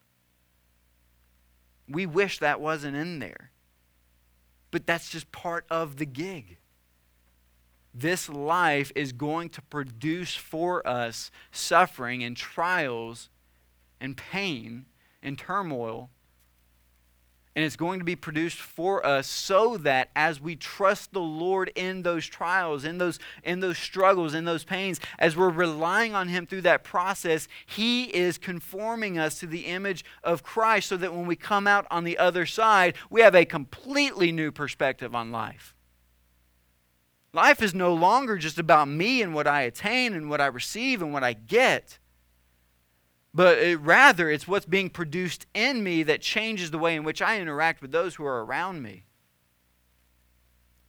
We 1.88 2.06
wish 2.06 2.40
that 2.40 2.60
wasn't 2.60 2.98
in 2.98 3.20
there. 3.20 3.52
But 4.72 4.88
that's 4.88 5.10
just 5.10 5.32
part 5.32 5.66
of 5.70 5.98
the 5.98 6.06
gig 6.06 6.58
this 8.00 8.30
life 8.30 8.92
is 8.96 9.12
going 9.12 9.50
to 9.50 9.62
produce 9.64 10.36
for 10.36 10.88
us 10.88 11.32
suffering 11.52 12.24
and 12.24 12.38
trials 12.38 13.30
and 14.00 14.16
pain 14.16 14.86
and 15.24 15.38
turmoil. 15.38 16.10
And 17.56 17.66
it's 17.66 17.76
going 17.76 17.98
to 17.98 18.06
be 18.06 18.16
produced 18.16 18.60
for 18.60 19.04
us 19.04 19.26
so 19.26 19.78
that 19.78 20.12
as 20.16 20.40
we 20.40 20.56
trust 20.56 21.12
the 21.12 21.20
Lord 21.20 21.72
in 21.74 22.04
those 22.04 22.28
trials, 22.28 22.86
in 22.86 23.00
those, 23.00 23.18
in 23.44 23.62
those 23.62 23.80
struggles, 23.80 24.36
in 24.36 24.46
those 24.46 24.64
pains, 24.64 25.00
as 25.18 25.36
we're 25.36 25.50
relying 25.50 26.14
on 26.14 26.28
Him 26.28 26.46
through 26.46 26.62
that 26.62 26.84
process, 26.84 27.48
He 27.66 28.16
is 28.16 28.38
conforming 28.38 29.18
us 29.18 29.40
to 29.40 29.48
the 29.48 29.66
image 29.66 30.06
of 30.24 30.44
Christ 30.44 30.90
so 30.90 30.98
that 30.98 31.16
when 31.16 31.26
we 31.26 31.36
come 31.36 31.66
out 31.66 31.88
on 31.90 32.04
the 32.04 32.20
other 32.20 32.46
side, 32.46 32.94
we 33.10 33.22
have 33.22 33.34
a 33.34 33.44
completely 33.44 34.32
new 34.32 34.52
perspective 34.52 35.16
on 35.16 35.32
life. 35.32 35.74
Life 37.38 37.62
is 37.62 37.74
no 37.74 37.94
longer 37.94 38.38
just 38.38 38.60
about 38.60 38.90
me 38.90 39.22
and 39.22 39.34
what 39.34 39.48
I 39.48 39.62
attain 39.62 40.14
and 40.14 40.30
what 40.30 40.42
I 40.42 40.48
receive 40.48 41.02
and 41.02 41.14
what 41.14 41.24
I 41.24 41.32
get 41.34 42.00
but 43.38 43.60
it, 43.60 43.80
rather 43.82 44.32
it's 44.32 44.48
what's 44.48 44.66
being 44.66 44.90
produced 44.90 45.46
in 45.54 45.84
me 45.84 46.02
that 46.02 46.22
changes 46.22 46.72
the 46.72 46.80
way 46.80 46.96
in 46.96 47.04
which 47.04 47.22
I 47.22 47.40
interact 47.40 47.84
with 47.84 47.92
those 47.92 48.16
who 48.16 48.26
are 48.26 48.44
around 48.44 48.82
me. 48.82 49.06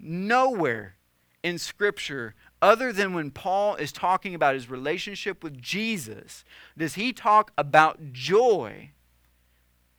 Nowhere 0.01 0.97
in 1.43 1.59
Scripture, 1.59 2.35
other 2.63 2.91
than 2.91 3.13
when 3.13 3.31
Paul 3.33 3.75
is 3.75 3.93
talking 3.93 4.35
about 4.35 4.55
his 4.55 4.71
relationship 4.71 5.45
with 5.45 5.61
Jesus, 5.61 6.43
does 6.75 6.95
he 6.95 7.13
talk 7.13 7.53
about 7.59 8.15
joy 8.15 8.93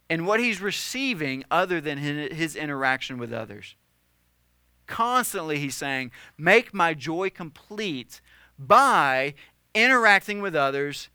and 0.10 0.26
what 0.26 0.40
he's 0.40 0.60
receiving 0.60 1.46
other 1.52 1.80
than 1.80 2.00
his 2.00 2.56
interaction 2.56 3.20
with 3.20 3.32
others. 3.32 3.76
Constantly, 4.90 5.60
he's 5.60 5.76
saying, 5.76 6.12
Make 6.38 6.74
my 6.74 6.94
joy 6.94 7.30
complete 7.30 8.20
by 8.58 9.36
interacting 9.74 10.42
with 10.42 10.56
others 10.56 11.10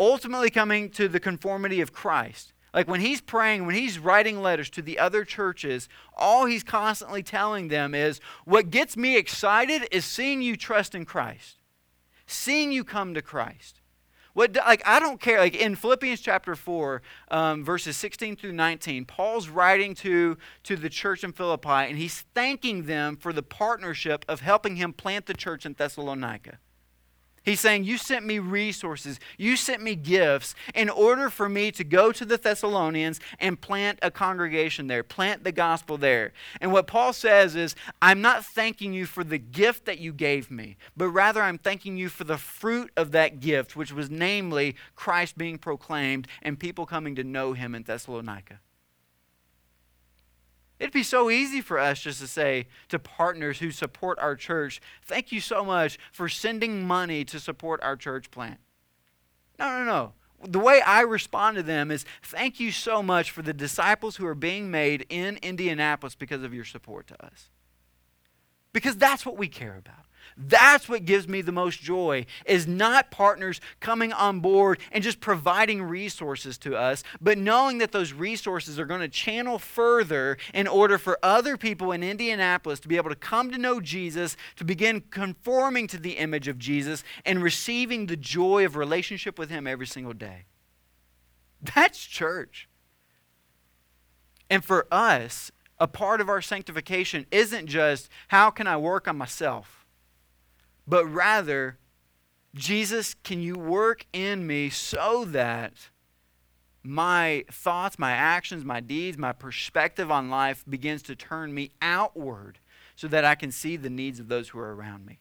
ultimately 0.00 0.48
coming 0.50 0.88
to 0.90 1.08
the 1.08 1.20
conformity 1.20 1.80
of 1.80 1.92
Christ. 1.92 2.54
Like 2.72 2.88
when 2.88 3.00
he's 3.00 3.20
praying, 3.20 3.66
when 3.66 3.74
he's 3.74 3.98
writing 3.98 4.40
letters 4.40 4.70
to 4.70 4.82
the 4.82 4.98
other 4.98 5.24
churches, 5.24 5.88
all 6.16 6.46
he's 6.46 6.64
constantly 6.64 7.22
telling 7.22 7.68
them 7.68 7.94
is 7.94 8.20
what 8.44 8.70
gets 8.70 8.96
me 8.96 9.16
excited 9.16 9.86
is 9.90 10.04
seeing 10.04 10.40
you 10.40 10.56
trust 10.56 10.94
in 10.94 11.04
Christ, 11.04 11.56
seeing 12.26 12.72
you 12.72 12.82
come 12.82 13.14
to 13.14 13.22
Christ. 13.22 13.80
What, 14.38 14.54
like 14.54 14.86
I 14.86 15.00
don't 15.00 15.20
care. 15.20 15.40
Like 15.40 15.56
in 15.56 15.74
Philippians 15.74 16.20
chapter 16.20 16.54
four, 16.54 17.02
um, 17.28 17.64
verses 17.64 17.96
sixteen 17.96 18.36
through 18.36 18.52
nineteen, 18.52 19.04
Paul's 19.04 19.48
writing 19.48 19.96
to 19.96 20.38
to 20.62 20.76
the 20.76 20.88
church 20.88 21.24
in 21.24 21.32
Philippi, 21.32 21.68
and 21.68 21.98
he's 21.98 22.24
thanking 22.36 22.84
them 22.84 23.16
for 23.16 23.32
the 23.32 23.42
partnership 23.42 24.24
of 24.28 24.42
helping 24.42 24.76
him 24.76 24.92
plant 24.92 25.26
the 25.26 25.34
church 25.34 25.66
in 25.66 25.72
Thessalonica. 25.72 26.60
He's 27.48 27.60
saying, 27.60 27.84
You 27.84 27.96
sent 27.96 28.26
me 28.26 28.38
resources, 28.38 29.18
you 29.36 29.56
sent 29.56 29.82
me 29.82 29.94
gifts 29.94 30.54
in 30.74 30.90
order 30.90 31.30
for 31.30 31.48
me 31.48 31.70
to 31.72 31.84
go 31.84 32.12
to 32.12 32.24
the 32.24 32.36
Thessalonians 32.36 33.20
and 33.40 33.60
plant 33.60 33.98
a 34.02 34.10
congregation 34.10 34.86
there, 34.86 35.02
plant 35.02 35.44
the 35.44 35.52
gospel 35.52 35.96
there. 35.96 36.32
And 36.60 36.72
what 36.72 36.86
Paul 36.86 37.12
says 37.12 37.56
is, 37.56 37.74
I'm 38.02 38.20
not 38.20 38.44
thanking 38.44 38.92
you 38.92 39.06
for 39.06 39.24
the 39.24 39.38
gift 39.38 39.86
that 39.86 39.98
you 39.98 40.12
gave 40.12 40.50
me, 40.50 40.76
but 40.96 41.08
rather 41.08 41.42
I'm 41.42 41.58
thanking 41.58 41.96
you 41.96 42.08
for 42.08 42.24
the 42.24 42.38
fruit 42.38 42.90
of 42.96 43.12
that 43.12 43.40
gift, 43.40 43.76
which 43.76 43.92
was 43.92 44.10
namely 44.10 44.76
Christ 44.94 45.38
being 45.38 45.58
proclaimed 45.58 46.28
and 46.42 46.58
people 46.58 46.86
coming 46.86 47.14
to 47.16 47.24
know 47.24 47.54
him 47.54 47.74
in 47.74 47.84
Thessalonica. 47.84 48.60
It'd 50.78 50.92
be 50.92 51.02
so 51.02 51.28
easy 51.28 51.60
for 51.60 51.78
us 51.78 52.00
just 52.00 52.20
to 52.20 52.28
say 52.28 52.68
to 52.88 52.98
partners 52.98 53.58
who 53.58 53.70
support 53.70 54.18
our 54.20 54.36
church, 54.36 54.80
thank 55.04 55.32
you 55.32 55.40
so 55.40 55.64
much 55.64 55.98
for 56.12 56.28
sending 56.28 56.86
money 56.86 57.24
to 57.24 57.40
support 57.40 57.82
our 57.82 57.96
church 57.96 58.30
plant. 58.30 58.60
No, 59.58 59.78
no, 59.78 59.84
no. 59.84 60.12
The 60.46 60.60
way 60.60 60.80
I 60.80 61.00
respond 61.00 61.56
to 61.56 61.64
them 61.64 61.90
is 61.90 62.04
thank 62.22 62.60
you 62.60 62.70
so 62.70 63.02
much 63.02 63.32
for 63.32 63.42
the 63.42 63.52
disciples 63.52 64.16
who 64.16 64.26
are 64.26 64.36
being 64.36 64.70
made 64.70 65.04
in 65.08 65.36
Indianapolis 65.42 66.14
because 66.14 66.44
of 66.44 66.54
your 66.54 66.64
support 66.64 67.08
to 67.08 67.24
us. 67.24 67.50
Because 68.72 68.96
that's 68.96 69.26
what 69.26 69.36
we 69.36 69.48
care 69.48 69.76
about. 69.76 70.06
That's 70.40 70.88
what 70.88 71.04
gives 71.04 71.26
me 71.26 71.42
the 71.42 71.50
most 71.50 71.80
joy 71.80 72.24
is 72.46 72.68
not 72.68 73.10
partners 73.10 73.60
coming 73.80 74.12
on 74.12 74.38
board 74.38 74.78
and 74.92 75.02
just 75.02 75.18
providing 75.18 75.82
resources 75.82 76.56
to 76.58 76.76
us, 76.76 77.02
but 77.20 77.36
knowing 77.36 77.78
that 77.78 77.90
those 77.90 78.12
resources 78.12 78.78
are 78.78 78.84
going 78.84 79.00
to 79.00 79.08
channel 79.08 79.58
further 79.58 80.38
in 80.54 80.68
order 80.68 80.96
for 80.96 81.18
other 81.24 81.56
people 81.56 81.90
in 81.90 82.04
Indianapolis 82.04 82.78
to 82.80 82.88
be 82.88 82.96
able 82.96 83.10
to 83.10 83.16
come 83.16 83.50
to 83.50 83.58
know 83.58 83.80
Jesus, 83.80 84.36
to 84.54 84.64
begin 84.64 85.00
conforming 85.10 85.88
to 85.88 85.98
the 85.98 86.12
image 86.12 86.46
of 86.46 86.56
Jesus 86.56 87.02
and 87.24 87.42
receiving 87.42 88.06
the 88.06 88.16
joy 88.16 88.64
of 88.64 88.76
relationship 88.76 89.40
with 89.40 89.50
him 89.50 89.66
every 89.66 89.88
single 89.88 90.12
day. 90.12 90.44
That's 91.60 91.98
church. 91.98 92.68
And 94.48 94.64
for 94.64 94.86
us, 94.92 95.50
a 95.80 95.88
part 95.88 96.20
of 96.20 96.28
our 96.28 96.40
sanctification 96.40 97.26
isn't 97.32 97.66
just 97.66 98.08
how 98.28 98.50
can 98.50 98.68
I 98.68 98.76
work 98.76 99.08
on 99.08 99.18
myself? 99.18 99.77
But 100.88 101.04
rather, 101.06 101.78
Jesus, 102.54 103.14
can 103.22 103.42
you 103.42 103.56
work 103.56 104.06
in 104.12 104.46
me 104.46 104.70
so 104.70 105.26
that 105.26 105.90
my 106.82 107.44
thoughts, 107.52 107.98
my 107.98 108.12
actions, 108.12 108.64
my 108.64 108.80
deeds, 108.80 109.18
my 109.18 109.32
perspective 109.32 110.10
on 110.10 110.30
life 110.30 110.64
begins 110.66 111.02
to 111.02 111.14
turn 111.14 111.52
me 111.52 111.72
outward 111.82 112.58
so 112.96 113.06
that 113.08 113.24
I 113.24 113.34
can 113.34 113.52
see 113.52 113.76
the 113.76 113.90
needs 113.90 114.18
of 114.18 114.28
those 114.28 114.48
who 114.48 114.58
are 114.58 114.74
around 114.74 115.04
me? 115.04 115.18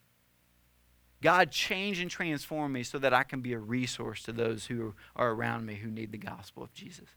God, 1.21 1.51
change 1.51 1.99
and 1.99 2.10
transform 2.10 2.71
me 2.71 2.84
so 2.84 2.97
that 2.99 3.13
I 3.13 3.23
can 3.23 3.41
be 3.41 3.51
a 3.51 3.60
resource 3.60 4.23
to 4.23 4.32
those 4.32 4.67
who 4.67 4.93
are 5.15 5.32
around 5.32 5.65
me 5.65 5.75
who 5.75 5.89
need 5.89 6.13
the 6.13 6.17
gospel 6.17 6.63
of 6.63 6.73
Jesus, 6.73 7.10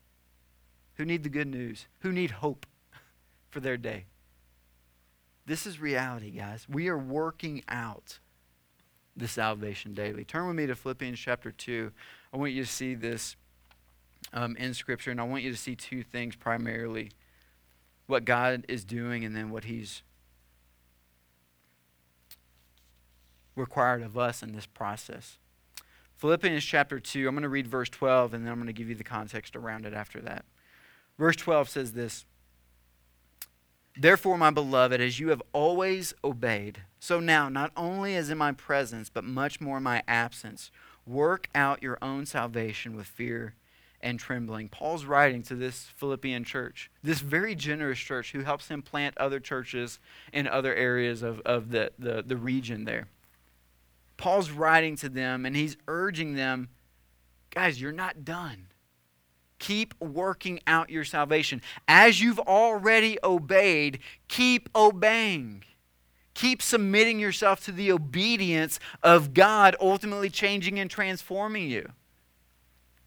who 0.94 1.04
need 1.04 1.22
the 1.22 1.28
good 1.28 1.48
news, 1.48 1.86
who 2.00 2.10
need 2.10 2.32
hope 2.32 2.66
for 3.48 3.60
their 3.60 3.76
day. 3.76 4.06
This 5.46 5.66
is 5.66 5.80
reality, 5.80 6.30
guys. 6.30 6.66
We 6.68 6.88
are 6.88 6.98
working 6.98 7.62
out 7.68 8.18
the 9.16 9.28
salvation 9.28 9.94
daily. 9.94 10.24
Turn 10.24 10.46
with 10.46 10.56
me 10.56 10.66
to 10.66 10.74
Philippians 10.74 11.18
chapter 11.18 11.50
2. 11.50 11.90
I 12.32 12.36
want 12.36 12.52
you 12.52 12.64
to 12.64 12.70
see 12.70 12.94
this 12.94 13.36
um, 14.32 14.56
in 14.56 14.74
Scripture, 14.74 15.10
and 15.10 15.20
I 15.20 15.24
want 15.24 15.42
you 15.42 15.50
to 15.50 15.56
see 15.56 15.74
two 15.74 16.02
things 16.02 16.36
primarily 16.36 17.10
what 18.06 18.24
God 18.24 18.64
is 18.68 18.84
doing 18.84 19.24
and 19.24 19.34
then 19.34 19.50
what 19.50 19.64
He's 19.64 20.02
required 23.56 24.02
of 24.02 24.18
us 24.18 24.42
in 24.42 24.52
this 24.52 24.66
process. 24.66 25.38
Philippians 26.16 26.64
chapter 26.64 27.00
2, 27.00 27.26
I'm 27.26 27.34
going 27.34 27.42
to 27.42 27.48
read 27.48 27.66
verse 27.66 27.88
12, 27.88 28.34
and 28.34 28.44
then 28.44 28.52
I'm 28.52 28.58
going 28.58 28.66
to 28.66 28.72
give 28.72 28.88
you 28.88 28.94
the 28.94 29.04
context 29.04 29.56
around 29.56 29.86
it 29.86 29.94
after 29.94 30.20
that. 30.20 30.44
Verse 31.18 31.36
12 31.36 31.68
says 31.68 31.92
this 31.92 32.24
Therefore, 34.00 34.38
my 34.38 34.50
beloved, 34.50 34.98
as 34.98 35.20
you 35.20 35.28
have 35.28 35.42
always 35.52 36.14
obeyed, 36.24 36.84
so 37.00 37.20
now, 37.20 37.50
not 37.50 37.70
only 37.76 38.16
as 38.16 38.30
in 38.30 38.38
my 38.38 38.50
presence, 38.50 39.10
but 39.10 39.24
much 39.24 39.60
more 39.60 39.76
in 39.76 39.82
my 39.82 40.02
absence, 40.08 40.70
work 41.06 41.50
out 41.54 41.82
your 41.82 41.98
own 42.00 42.24
salvation 42.24 42.96
with 42.96 43.06
fear 43.06 43.56
and 44.00 44.18
trembling. 44.18 44.70
Paul's 44.70 45.04
writing 45.04 45.42
to 45.42 45.54
this 45.54 45.84
Philippian 45.96 46.44
church, 46.44 46.90
this 47.02 47.20
very 47.20 47.54
generous 47.54 47.98
church 47.98 48.32
who 48.32 48.40
helps 48.40 48.68
him 48.68 48.80
plant 48.80 49.18
other 49.18 49.38
churches 49.38 49.98
in 50.32 50.48
other 50.48 50.74
areas 50.74 51.22
of, 51.22 51.40
of 51.40 51.70
the, 51.70 51.92
the, 51.98 52.24
the 52.26 52.38
region 52.38 52.84
there. 52.84 53.06
Paul's 54.16 54.50
writing 54.50 54.96
to 54.96 55.10
them 55.10 55.44
and 55.44 55.54
he's 55.54 55.76
urging 55.86 56.36
them 56.36 56.70
guys, 57.50 57.82
you're 57.82 57.92
not 57.92 58.24
done. 58.24 58.68
Keep 59.60 59.94
working 60.00 60.58
out 60.66 60.90
your 60.90 61.04
salvation. 61.04 61.62
As 61.86 62.20
you've 62.20 62.40
already 62.40 63.18
obeyed, 63.22 64.00
keep 64.26 64.68
obeying. 64.74 65.62
Keep 66.34 66.62
submitting 66.62 67.20
yourself 67.20 67.62
to 67.66 67.72
the 67.72 67.92
obedience 67.92 68.80
of 69.02 69.34
God, 69.34 69.76
ultimately 69.80 70.30
changing 70.30 70.80
and 70.80 70.90
transforming 70.90 71.70
you. 71.70 71.92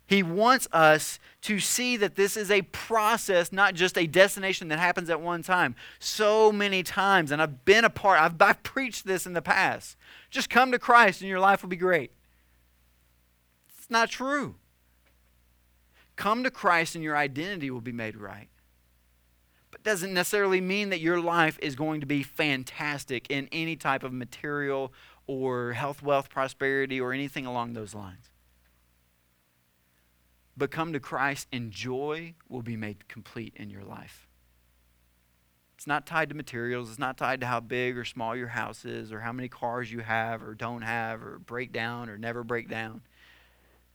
He 0.05 0.21
wants 0.21 0.67
us 0.71 1.17
to 1.41 1.59
see 1.59 1.97
that 1.97 2.15
this 2.15 2.37
is 2.37 2.51
a 2.51 2.61
process, 2.61 3.51
not 3.51 3.73
just 3.73 3.97
a 3.97 4.05
destination 4.05 4.67
that 4.67 4.77
happens 4.77 5.09
at 5.09 5.19
one 5.19 5.41
time. 5.41 5.75
So 5.97 6.51
many 6.51 6.83
times, 6.83 7.31
and 7.31 7.41
I've 7.41 7.65
been 7.65 7.83
a 7.83 7.89
part, 7.89 8.21
I've, 8.21 8.39
I've 8.39 8.61
preached 8.61 9.07
this 9.07 9.25
in 9.25 9.33
the 9.33 9.41
past. 9.41 9.97
Just 10.29 10.51
come 10.51 10.71
to 10.71 10.77
Christ 10.77 11.21
and 11.21 11.29
your 11.29 11.39
life 11.39 11.63
will 11.63 11.69
be 11.69 11.77
great. 11.77 12.11
It's 13.79 13.89
not 13.89 14.09
true. 14.09 14.55
Come 16.15 16.43
to 16.43 16.51
Christ 16.51 16.95
and 16.95 17.03
your 17.03 17.17
identity 17.17 17.71
will 17.71 17.81
be 17.81 17.91
made 17.91 18.15
right 18.15 18.49
But 19.71 19.83
doesn't 19.83 20.13
necessarily 20.13 20.61
mean 20.61 20.89
that 20.89 20.99
your 20.99 21.19
life 21.19 21.57
is 21.61 21.75
going 21.75 22.01
to 22.01 22.07
be 22.07 22.23
fantastic 22.23 23.29
in 23.29 23.49
any 23.51 23.75
type 23.75 24.03
of 24.03 24.13
material 24.13 24.93
or 25.25 25.73
health, 25.73 26.03
wealth, 26.03 26.29
prosperity, 26.29 27.01
or 27.01 27.13
anything 27.13 27.45
along 27.45 27.73
those 27.73 27.95
lines. 27.95 28.29
But 30.55 30.69
come 30.69 30.93
to 30.93 30.99
Christ 30.99 31.47
and 31.51 31.71
joy 31.71 32.35
will 32.47 32.61
be 32.61 32.77
made 32.77 33.07
complete 33.07 33.53
in 33.55 33.69
your 33.69 33.83
life. 33.83 34.27
It's 35.75 35.87
not 35.87 36.05
tied 36.05 36.29
to 36.29 36.35
materials. 36.35 36.89
It's 36.89 36.99
not 36.99 37.17
tied 37.17 37.41
to 37.41 37.47
how 37.47 37.59
big 37.59 37.97
or 37.97 38.05
small 38.05 38.35
your 38.35 38.49
house 38.49 38.85
is 38.85 39.11
or 39.11 39.21
how 39.21 39.33
many 39.33 39.49
cars 39.49 39.91
you 39.91 39.99
have 40.01 40.43
or 40.43 40.53
don't 40.53 40.83
have 40.83 41.23
or 41.23 41.39
break 41.39 41.73
down 41.73 42.09
or 42.09 42.17
never 42.17 42.43
break 42.43 42.69
down. 42.69 43.01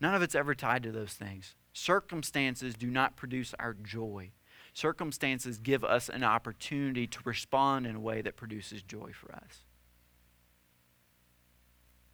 None 0.01 0.15
of 0.15 0.23
it's 0.23 0.35
ever 0.35 0.55
tied 0.55 0.83
to 0.83 0.93
those 0.93 1.13
things. 1.13 1.55
Circumstances 1.79 2.75
do 2.75 2.88
not 2.88 3.14
produce 3.14 3.55
our 3.61 3.73
joy. 3.73 4.33
circumstances 4.75 5.59
give 5.59 5.85
us 5.85 6.09
an 6.09 6.25
opportunity 6.25 7.07
to 7.07 7.19
respond 7.25 7.87
in 7.87 7.95
a 7.95 8.01
way 8.01 8.21
that 8.21 8.37
produces 8.37 8.83
joy 8.83 9.12
for 9.12 9.33
us. 9.33 9.64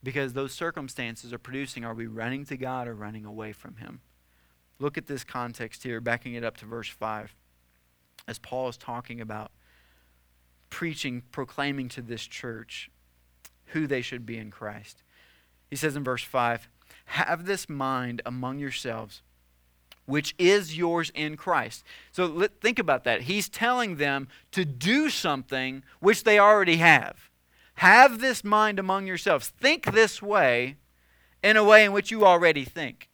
Because 0.02 0.34
those 0.34 0.52
circumstances 0.52 1.32
are 1.32 1.38
producing 1.38 1.84
are 1.84 1.94
we 1.94 2.06
running 2.06 2.44
to 2.46 2.58
God 2.58 2.88
or 2.88 2.94
running 2.94 3.24
away 3.24 3.52
from 3.52 3.76
Him? 3.76 4.00
Look 4.78 4.98
at 4.98 5.06
this 5.06 5.24
context 5.24 5.82
here, 5.82 6.00
backing 6.00 6.34
it 6.34 6.44
up 6.44 6.58
to 6.58 6.66
verse 6.66 6.88
5. 6.88 7.34
As 8.28 8.38
Paul 8.38 8.68
is 8.68 8.76
talking 8.76 9.20
about 9.20 9.50
preaching, 10.68 11.22
proclaiming 11.32 11.88
to 11.90 12.02
this 12.02 12.26
church 12.26 12.90
who 13.66 13.86
they 13.86 14.02
should 14.02 14.26
be 14.26 14.36
in 14.36 14.50
Christ. 14.50 15.02
He 15.70 15.76
says 15.76 15.96
in 15.96 16.04
verse 16.04 16.22
5 16.22 16.68
Have 17.06 17.46
this 17.46 17.68
mind 17.68 18.20
among 18.26 18.58
yourselves 18.58 19.22
which 20.06 20.34
is 20.38 20.76
yours 20.76 21.10
in 21.14 21.36
Christ. 21.36 21.84
So 22.12 22.26
let, 22.26 22.60
think 22.60 22.78
about 22.78 23.04
that. 23.04 23.22
He's 23.22 23.48
telling 23.48 23.96
them 23.96 24.28
to 24.52 24.64
do 24.64 25.10
something 25.10 25.82
which 26.00 26.24
they 26.24 26.38
already 26.38 26.76
have. 26.76 27.30
Have 27.76 28.20
this 28.20 28.44
mind 28.44 28.78
among 28.78 29.06
yourselves. 29.06 29.48
Think 29.48 29.92
this 29.92 30.22
way 30.22 30.76
in 31.42 31.56
a 31.56 31.64
way 31.64 31.84
in 31.84 31.92
which 31.92 32.10
you 32.10 32.24
already 32.24 32.64
think. 32.64 33.08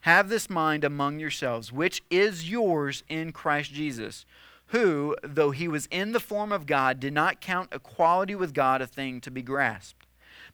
Have 0.00 0.28
this 0.28 0.48
mind 0.48 0.84
among 0.84 1.18
yourselves, 1.18 1.72
which 1.72 2.02
is 2.10 2.48
yours 2.48 3.02
in 3.08 3.32
Christ 3.32 3.72
Jesus, 3.72 4.24
who, 4.66 5.16
though 5.22 5.50
he 5.50 5.68
was 5.68 5.86
in 5.90 6.12
the 6.12 6.20
form 6.20 6.52
of 6.52 6.66
God, 6.66 7.00
did 7.00 7.12
not 7.12 7.40
count 7.40 7.72
equality 7.72 8.34
with 8.34 8.54
God 8.54 8.80
a 8.80 8.86
thing 8.86 9.20
to 9.22 9.30
be 9.30 9.42
grasped 9.42 10.07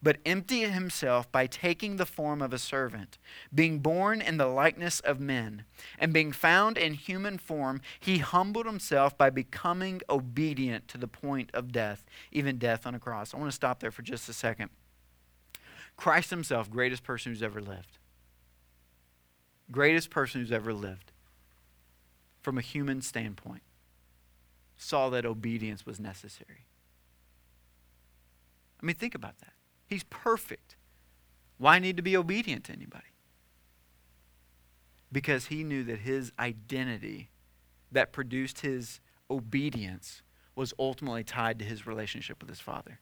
but 0.04 0.18
emptied 0.26 0.68
himself 0.68 1.32
by 1.32 1.46
taking 1.46 1.96
the 1.96 2.04
form 2.04 2.42
of 2.42 2.52
a 2.52 2.58
servant, 2.58 3.16
being 3.54 3.78
born 3.78 4.20
in 4.20 4.36
the 4.36 4.46
likeness 4.46 5.00
of 5.00 5.18
men. 5.18 5.64
And 5.98 6.12
being 6.12 6.30
found 6.30 6.76
in 6.76 6.92
human 6.92 7.38
form, 7.38 7.80
he 7.98 8.18
humbled 8.18 8.66
himself 8.66 9.16
by 9.16 9.30
becoming 9.30 10.02
obedient 10.10 10.88
to 10.88 10.98
the 10.98 11.08
point 11.08 11.48
of 11.54 11.72
death, 11.72 12.04
even 12.30 12.58
death 12.58 12.86
on 12.86 12.94
a 12.94 12.98
cross. 13.00 13.32
I 13.32 13.38
want 13.38 13.50
to 13.50 13.56
stop 13.56 13.80
there 13.80 13.90
for 13.90 14.02
just 14.02 14.28
a 14.28 14.34
second. 14.34 14.68
Christ 15.96 16.28
himself, 16.28 16.70
greatest 16.70 17.02
person 17.02 17.32
who's 17.32 17.42
ever 17.42 17.62
lived. 17.62 17.96
Greatest 19.70 20.10
person 20.10 20.42
who's 20.42 20.52
ever 20.52 20.74
lived. 20.74 21.12
From 22.42 22.58
a 22.58 22.60
human 22.60 23.00
standpoint, 23.00 23.62
saw 24.76 25.08
that 25.08 25.24
obedience 25.24 25.86
was 25.86 25.98
necessary. 25.98 26.66
I 28.82 28.84
mean, 28.84 28.96
think 28.96 29.14
about 29.14 29.38
that. 29.38 29.53
He's 29.86 30.04
perfect. 30.04 30.76
Why 31.58 31.78
need 31.78 31.96
to 31.96 32.02
be 32.02 32.16
obedient 32.16 32.64
to 32.64 32.72
anybody? 32.72 33.04
Because 35.12 35.46
he 35.46 35.62
knew 35.62 35.84
that 35.84 36.00
his 36.00 36.32
identity 36.38 37.30
that 37.92 38.12
produced 38.12 38.60
his 38.60 39.00
obedience 39.30 40.22
was 40.56 40.74
ultimately 40.78 41.24
tied 41.24 41.58
to 41.58 41.64
his 41.64 41.86
relationship 41.86 42.40
with 42.40 42.48
his 42.48 42.60
Father. 42.60 43.00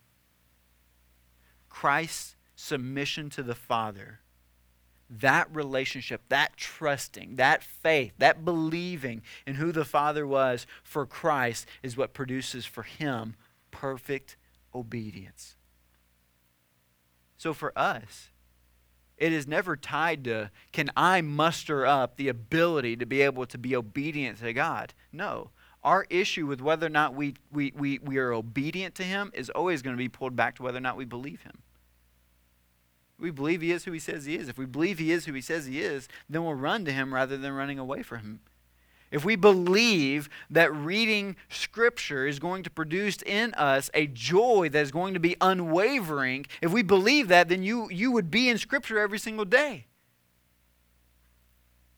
Christ's 1.69 2.37
submission 2.55 3.31
to 3.31 3.43
the 3.43 3.55
Father, 3.55 4.21
that 5.09 5.55
relationship, 5.55 6.23
that 6.29 6.57
trusting, 6.57 7.37
that 7.37 7.63
faith, 7.63 8.13
that 8.19 8.45
believing 8.45 9.23
in 9.47 9.55
who 9.55 9.73
the 9.73 9.85
Father 9.85 10.27
was 10.27 10.67
for 10.83 11.07
Christ 11.07 11.67
is 11.83 11.97
what 11.97 12.13
produces 12.13 12.67
for 12.67 12.83
him 12.83 13.35
perfect 13.71 14.37
obedience. 14.75 15.57
So 17.43 17.53
for 17.53 17.77
us, 17.77 18.31
it 19.17 19.33
is 19.33 19.49
never 19.49 19.75
tied 19.77 20.23
to 20.27 20.53
can 20.71 20.93
I 20.97 21.23
muster 21.23 21.85
up 21.85 22.15
the 22.15 22.29
ability 22.29 22.95
to 22.99 23.05
be 23.05 23.21
able 23.21 23.47
to 23.47 23.59
be 23.59 23.75
obedient 23.75 24.39
to 24.39 24.53
God? 24.53 24.95
No. 25.11 25.51
Our 25.83 26.07
issue 26.09 26.47
with 26.47 26.61
whether 26.61 26.87
or 26.87 26.91
not 26.91 27.17
we, 27.17 27.35
we, 27.51 27.73
we, 27.75 27.99
we 27.99 28.19
are 28.19 28.33
obedient 28.33 28.95
to 28.95 29.03
Him 29.03 29.33
is 29.35 29.51
always 29.51 29.83
going 29.83 29.97
to 29.97 29.99
be 29.99 30.09
pulled 30.09 30.37
back 30.37 30.55
to 30.55 30.63
whether 30.63 30.79
or 30.79 30.83
not 30.83 30.97
we 30.97 31.05
believe 31.05 31.43
Him. 31.43 31.63
We 33.19 33.33
believe 33.33 33.61
He 33.61 33.73
is 33.73 33.87
who 33.87 33.91
He 33.91 33.99
says 33.99 34.27
He 34.27 34.37
is. 34.37 34.49
If 34.49 34.57
we 34.57 34.65
believe 34.65 35.01
He 35.01 35.11
is 35.11 35.25
who 35.25 35.33
He 35.33 35.41
says 35.41 35.67
He 35.67 35.81
is, 35.81 36.07
then 36.31 36.45
we'll 36.45 36.55
run 36.55 36.85
to 36.85 36.93
Him 36.93 37.13
rather 37.13 37.37
than 37.37 37.55
running 37.55 37.81
away 37.81 38.05
from 38.05 38.19
Him 38.19 38.41
if 39.13 39.27
we 39.27 39.37
believe 39.37 40.31
that 40.51 40.75
reading 40.75 41.37
Scripture 41.51 42.27
is 42.27 42.39
going 42.39 42.63
to 42.63 42.71
produce 42.71 43.19
in 43.23 43.53
us 43.55 43.91
a 43.93 44.07
joy 44.07 44.71
that 44.73 44.81
is 44.81 44.91
going 44.91 45.13
to 45.13 45.21
be 45.21 45.37
unwavering, 45.41 46.47
if 46.63 46.73
we 46.73 46.83
believe 46.83 47.29
that, 47.29 47.51
then 47.51 47.63
you, 47.63 47.91
you 47.91 48.11
would 48.11 48.31
be 48.31 48.49
in 48.49 48.57
Scripture 48.57 48.99
every 48.99 49.19
single 49.19 49.45
day. 49.45 49.87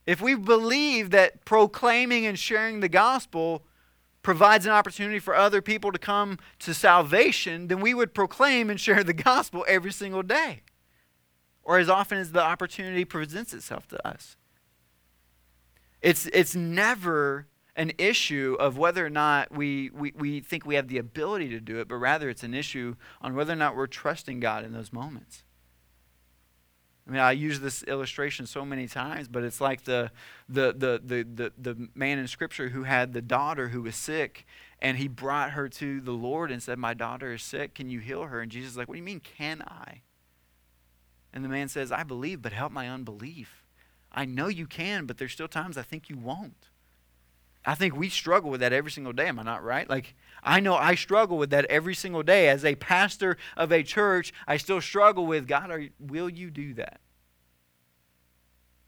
If 0.06 0.20
we 0.20 0.34
believe 0.34 1.10
that 1.10 1.44
proclaiming 1.44 2.26
and 2.26 2.38
sharing 2.38 2.80
the 2.80 2.88
gospel 2.88 3.62
provides 4.22 4.66
an 4.66 4.72
opportunity 4.72 5.20
for 5.20 5.36
other 5.36 5.62
people 5.62 5.92
to 5.92 5.98
come 5.98 6.38
to 6.58 6.74
salvation, 6.74 7.68
then 7.68 7.80
we 7.80 7.94
would 7.94 8.12
proclaim 8.12 8.70
and 8.70 8.80
share 8.80 9.04
the 9.04 9.12
gospel 9.12 9.64
every 9.68 9.92
single 9.92 10.22
day, 10.22 10.62
or 11.62 11.78
as 11.78 11.88
often 11.88 12.18
as 12.18 12.32
the 12.32 12.42
opportunity 12.42 13.04
presents 13.04 13.54
itself 13.54 13.86
to 13.88 14.06
us. 14.06 14.36
It's, 16.04 16.26
it's 16.34 16.54
never 16.54 17.46
an 17.76 17.92
issue 17.96 18.58
of 18.60 18.76
whether 18.76 19.04
or 19.04 19.10
not 19.10 19.50
we, 19.50 19.88
we, 19.88 20.12
we 20.14 20.40
think 20.40 20.66
we 20.66 20.74
have 20.74 20.88
the 20.88 20.98
ability 20.98 21.48
to 21.48 21.60
do 21.60 21.80
it, 21.80 21.88
but 21.88 21.94
rather 21.94 22.28
it's 22.28 22.42
an 22.42 22.52
issue 22.52 22.96
on 23.22 23.34
whether 23.34 23.54
or 23.54 23.56
not 23.56 23.74
we're 23.74 23.86
trusting 23.86 24.38
God 24.38 24.66
in 24.66 24.74
those 24.74 24.92
moments. 24.92 25.44
I 27.08 27.10
mean, 27.10 27.20
I 27.20 27.32
use 27.32 27.60
this 27.60 27.82
illustration 27.84 28.44
so 28.46 28.66
many 28.66 28.86
times, 28.86 29.28
but 29.28 29.44
it's 29.44 29.62
like 29.62 29.84
the, 29.84 30.10
the, 30.46 30.74
the, 30.76 31.00
the, 31.02 31.24
the, 31.24 31.52
the 31.56 31.88
man 31.94 32.18
in 32.18 32.28
Scripture 32.28 32.68
who 32.68 32.82
had 32.82 33.14
the 33.14 33.22
daughter 33.22 33.68
who 33.68 33.80
was 33.80 33.96
sick, 33.96 34.46
and 34.82 34.98
he 34.98 35.08
brought 35.08 35.52
her 35.52 35.70
to 35.70 36.02
the 36.02 36.12
Lord 36.12 36.50
and 36.50 36.62
said, 36.62 36.78
My 36.78 36.92
daughter 36.92 37.32
is 37.32 37.42
sick. 37.42 37.74
Can 37.74 37.88
you 37.88 38.00
heal 38.00 38.24
her? 38.24 38.42
And 38.42 38.52
Jesus 38.52 38.72
is 38.72 38.76
like, 38.76 38.88
What 38.88 38.94
do 38.94 38.98
you 38.98 39.04
mean, 39.04 39.20
can 39.20 39.62
I? 39.62 40.02
And 41.32 41.42
the 41.42 41.48
man 41.48 41.68
says, 41.68 41.90
I 41.90 42.02
believe, 42.02 42.42
but 42.42 42.52
help 42.52 42.72
my 42.72 42.90
unbelief. 42.90 43.63
I 44.14 44.24
know 44.24 44.46
you 44.46 44.66
can, 44.66 45.06
but 45.06 45.18
there's 45.18 45.32
still 45.32 45.48
times 45.48 45.76
I 45.76 45.82
think 45.82 46.08
you 46.08 46.16
won't. 46.16 46.68
I 47.66 47.74
think 47.74 47.96
we 47.96 48.08
struggle 48.08 48.50
with 48.50 48.60
that 48.60 48.72
every 48.72 48.90
single 48.90 49.12
day. 49.12 49.26
Am 49.26 49.38
I 49.38 49.42
not 49.42 49.64
right? 49.64 49.88
Like, 49.88 50.14
I 50.42 50.60
know 50.60 50.74
I 50.74 50.94
struggle 50.94 51.38
with 51.38 51.50
that 51.50 51.64
every 51.66 51.94
single 51.94 52.22
day. 52.22 52.48
As 52.48 52.64
a 52.64 52.74
pastor 52.74 53.36
of 53.56 53.72
a 53.72 53.82
church, 53.82 54.32
I 54.46 54.58
still 54.58 54.80
struggle 54.80 55.26
with 55.26 55.48
God, 55.48 55.70
are, 55.70 55.84
will 55.98 56.28
you 56.28 56.50
do 56.50 56.74
that? 56.74 57.00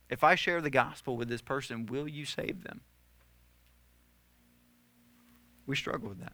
If 0.09 0.23
I 0.23 0.35
share 0.35 0.61
the 0.61 0.69
gospel 0.69 1.17
with 1.17 1.27
this 1.27 1.41
person, 1.41 1.87
will 1.87 2.07
you 2.07 2.23
save 2.23 2.63
them? 2.63 2.81
We 5.65 5.75
struggle 5.75 6.09
with 6.09 6.19
that 6.19 6.33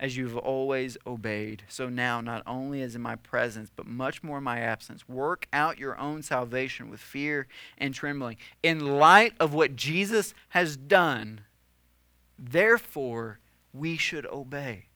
as 0.00 0.16
you've 0.16 0.36
always 0.36 0.96
obeyed. 1.06 1.62
So 1.68 1.90
now, 1.90 2.22
not 2.22 2.42
only 2.46 2.80
as 2.80 2.96
in 2.96 3.02
my 3.02 3.16
presence, 3.16 3.70
but 3.76 3.86
much 3.86 4.22
more 4.22 4.38
in 4.38 4.44
my 4.44 4.58
absence, 4.58 5.06
work 5.06 5.46
out 5.52 5.78
your 5.78 5.96
own 5.98 6.22
salvation 6.22 6.90
with 6.90 7.00
fear 7.00 7.46
and 7.76 7.94
trembling. 7.94 8.38
In 8.62 8.98
light 8.98 9.34
of 9.38 9.52
what 9.52 9.76
Jesus 9.76 10.32
has 10.48 10.78
done, 10.78 11.42
therefore, 12.38 13.40
we 13.74 13.98
should 13.98 14.24
obey. 14.26 14.86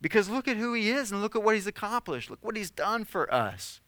Because 0.00 0.28
look 0.28 0.48
at 0.48 0.56
who 0.56 0.74
he 0.74 0.90
is 0.90 1.12
and 1.12 1.22
look 1.22 1.36
at 1.36 1.42
what 1.44 1.54
he's 1.54 1.68
accomplished. 1.68 2.28
Look 2.28 2.44
what 2.44 2.56
he's 2.56 2.72
done 2.72 3.04
for 3.04 3.32
us. 3.32 3.80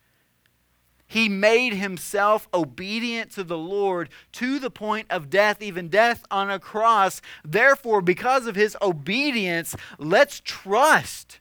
He 1.13 1.29
made 1.29 1.75
himself 1.75 2.49
obedient 2.55 3.33
to 3.33 3.45
the 3.45 3.59
Lord 3.59 4.09
to 4.33 4.59
the 4.59 4.71
point 4.71 5.09
of 5.11 5.29
death, 5.29 5.61
even 5.61 5.89
death 5.89 6.25
on 6.31 6.51
a 6.51 6.59
cross. 6.59 7.21
Therefore, 7.45 8.01
because 8.01 8.47
of 8.47 8.57
his 8.57 8.79
obedience, 8.81 9.77
let's 9.99 10.41
trust. 10.43 11.41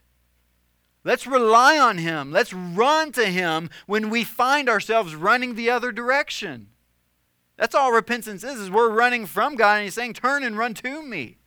Let's 1.04 1.26
rely 1.26 1.78
on 1.78 1.96
him. 1.96 2.32
Let's 2.32 2.52
run 2.52 3.12
to 3.12 3.24
him 3.24 3.70
when 3.86 4.10
we 4.10 4.24
find 4.24 4.68
ourselves 4.68 5.14
running 5.14 5.54
the 5.54 5.70
other 5.70 5.90
direction. 5.90 6.66
That's 7.56 7.74
all 7.74 7.92
repentance 7.92 8.44
is, 8.44 8.60
is 8.60 8.70
we're 8.70 8.90
running 8.90 9.24
from 9.24 9.54
God 9.56 9.76
and 9.76 9.84
he's 9.84 9.94
saying, 9.94 10.12
turn 10.12 10.44
and 10.44 10.58
run 10.58 10.74
to 10.74 11.02
me. 11.02 11.38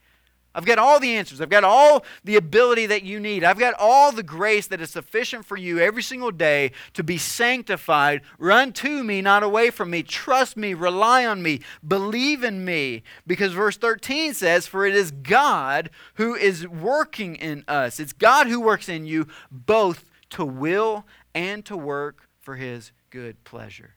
I've 0.55 0.65
got 0.65 0.79
all 0.79 1.01
the 1.01 1.13
answers. 1.13 1.41
I've 1.41 1.49
got 1.49 1.65
all 1.65 2.05
the 2.23 2.37
ability 2.37 2.85
that 2.85 3.03
you 3.03 3.19
need. 3.19 3.43
I've 3.43 3.59
got 3.59 3.73
all 3.77 4.13
the 4.13 4.23
grace 4.23 4.67
that 4.67 4.79
is 4.79 4.89
sufficient 4.89 5.45
for 5.45 5.57
you 5.57 5.79
every 5.79 6.01
single 6.01 6.31
day 6.31 6.71
to 6.93 7.03
be 7.03 7.17
sanctified. 7.17 8.21
Run 8.39 8.71
to 8.73 9.03
me, 9.03 9.21
not 9.21 9.43
away 9.43 9.69
from 9.69 9.89
me. 9.89 10.01
Trust 10.01 10.55
me, 10.55 10.73
rely 10.73 11.25
on 11.25 11.43
me, 11.43 11.59
believe 11.85 12.41
in 12.41 12.63
me. 12.63 13.03
Because 13.27 13.51
verse 13.51 13.75
13 13.75 14.33
says, 14.33 14.65
For 14.65 14.85
it 14.85 14.95
is 14.95 15.11
God 15.11 15.89
who 16.13 16.35
is 16.35 16.65
working 16.65 17.35
in 17.35 17.65
us. 17.67 17.99
It's 17.99 18.13
God 18.13 18.47
who 18.47 18.61
works 18.61 18.87
in 18.87 19.05
you 19.05 19.27
both 19.51 20.05
to 20.29 20.45
will 20.45 21.05
and 21.33 21.65
to 21.65 21.75
work 21.75 22.29
for 22.39 22.55
his 22.55 22.93
good 23.09 23.43
pleasure. 23.43 23.95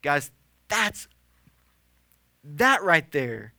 Guys, 0.00 0.30
that's 0.68 1.08
that 2.42 2.82
right 2.82 3.10
there 3.12 3.52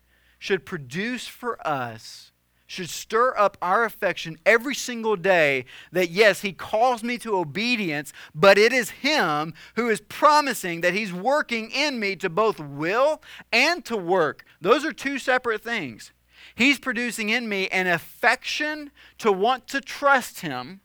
should 0.48 0.66
produce 0.66 1.28
for 1.28 1.60
us, 1.68 2.32
should 2.68 2.90
stir 2.90 3.38
up 3.38 3.58
our 3.62 3.84
affection 3.84 4.38
every 4.46 4.74
single 4.74 5.18
day 5.18 5.66
that, 5.92 6.10
yes, 6.10 6.40
He 6.40 6.54
calls 6.54 7.04
me 7.04 7.18
to 7.18 7.36
obedience, 7.36 8.14
but 8.34 8.58
it 8.58 8.72
is 8.72 8.90
Him 8.92 9.54
who 9.76 9.90
is 9.90 10.00
promising 10.00 10.80
that 10.82 10.94
He's 10.94 11.12
working 11.12 11.70
in 11.70 12.00
me 12.00 12.16
to 12.16 12.30
both 12.30 12.62
will 12.62 13.22
and 13.52 13.84
to 13.86 13.98
work. 13.98 14.46
Those 14.62 14.86
are 14.86 14.94
two 14.94 15.20
separate 15.20 15.62
things. 15.62 16.14
He's 16.56 16.80
producing 16.80 17.28
in 17.28 17.50
me 17.50 17.68
an 17.68 17.88
affection 17.88 18.92
to 19.18 19.34
want 19.34 19.68
to 19.68 19.82
trust 19.82 20.40
Him. 20.40 20.80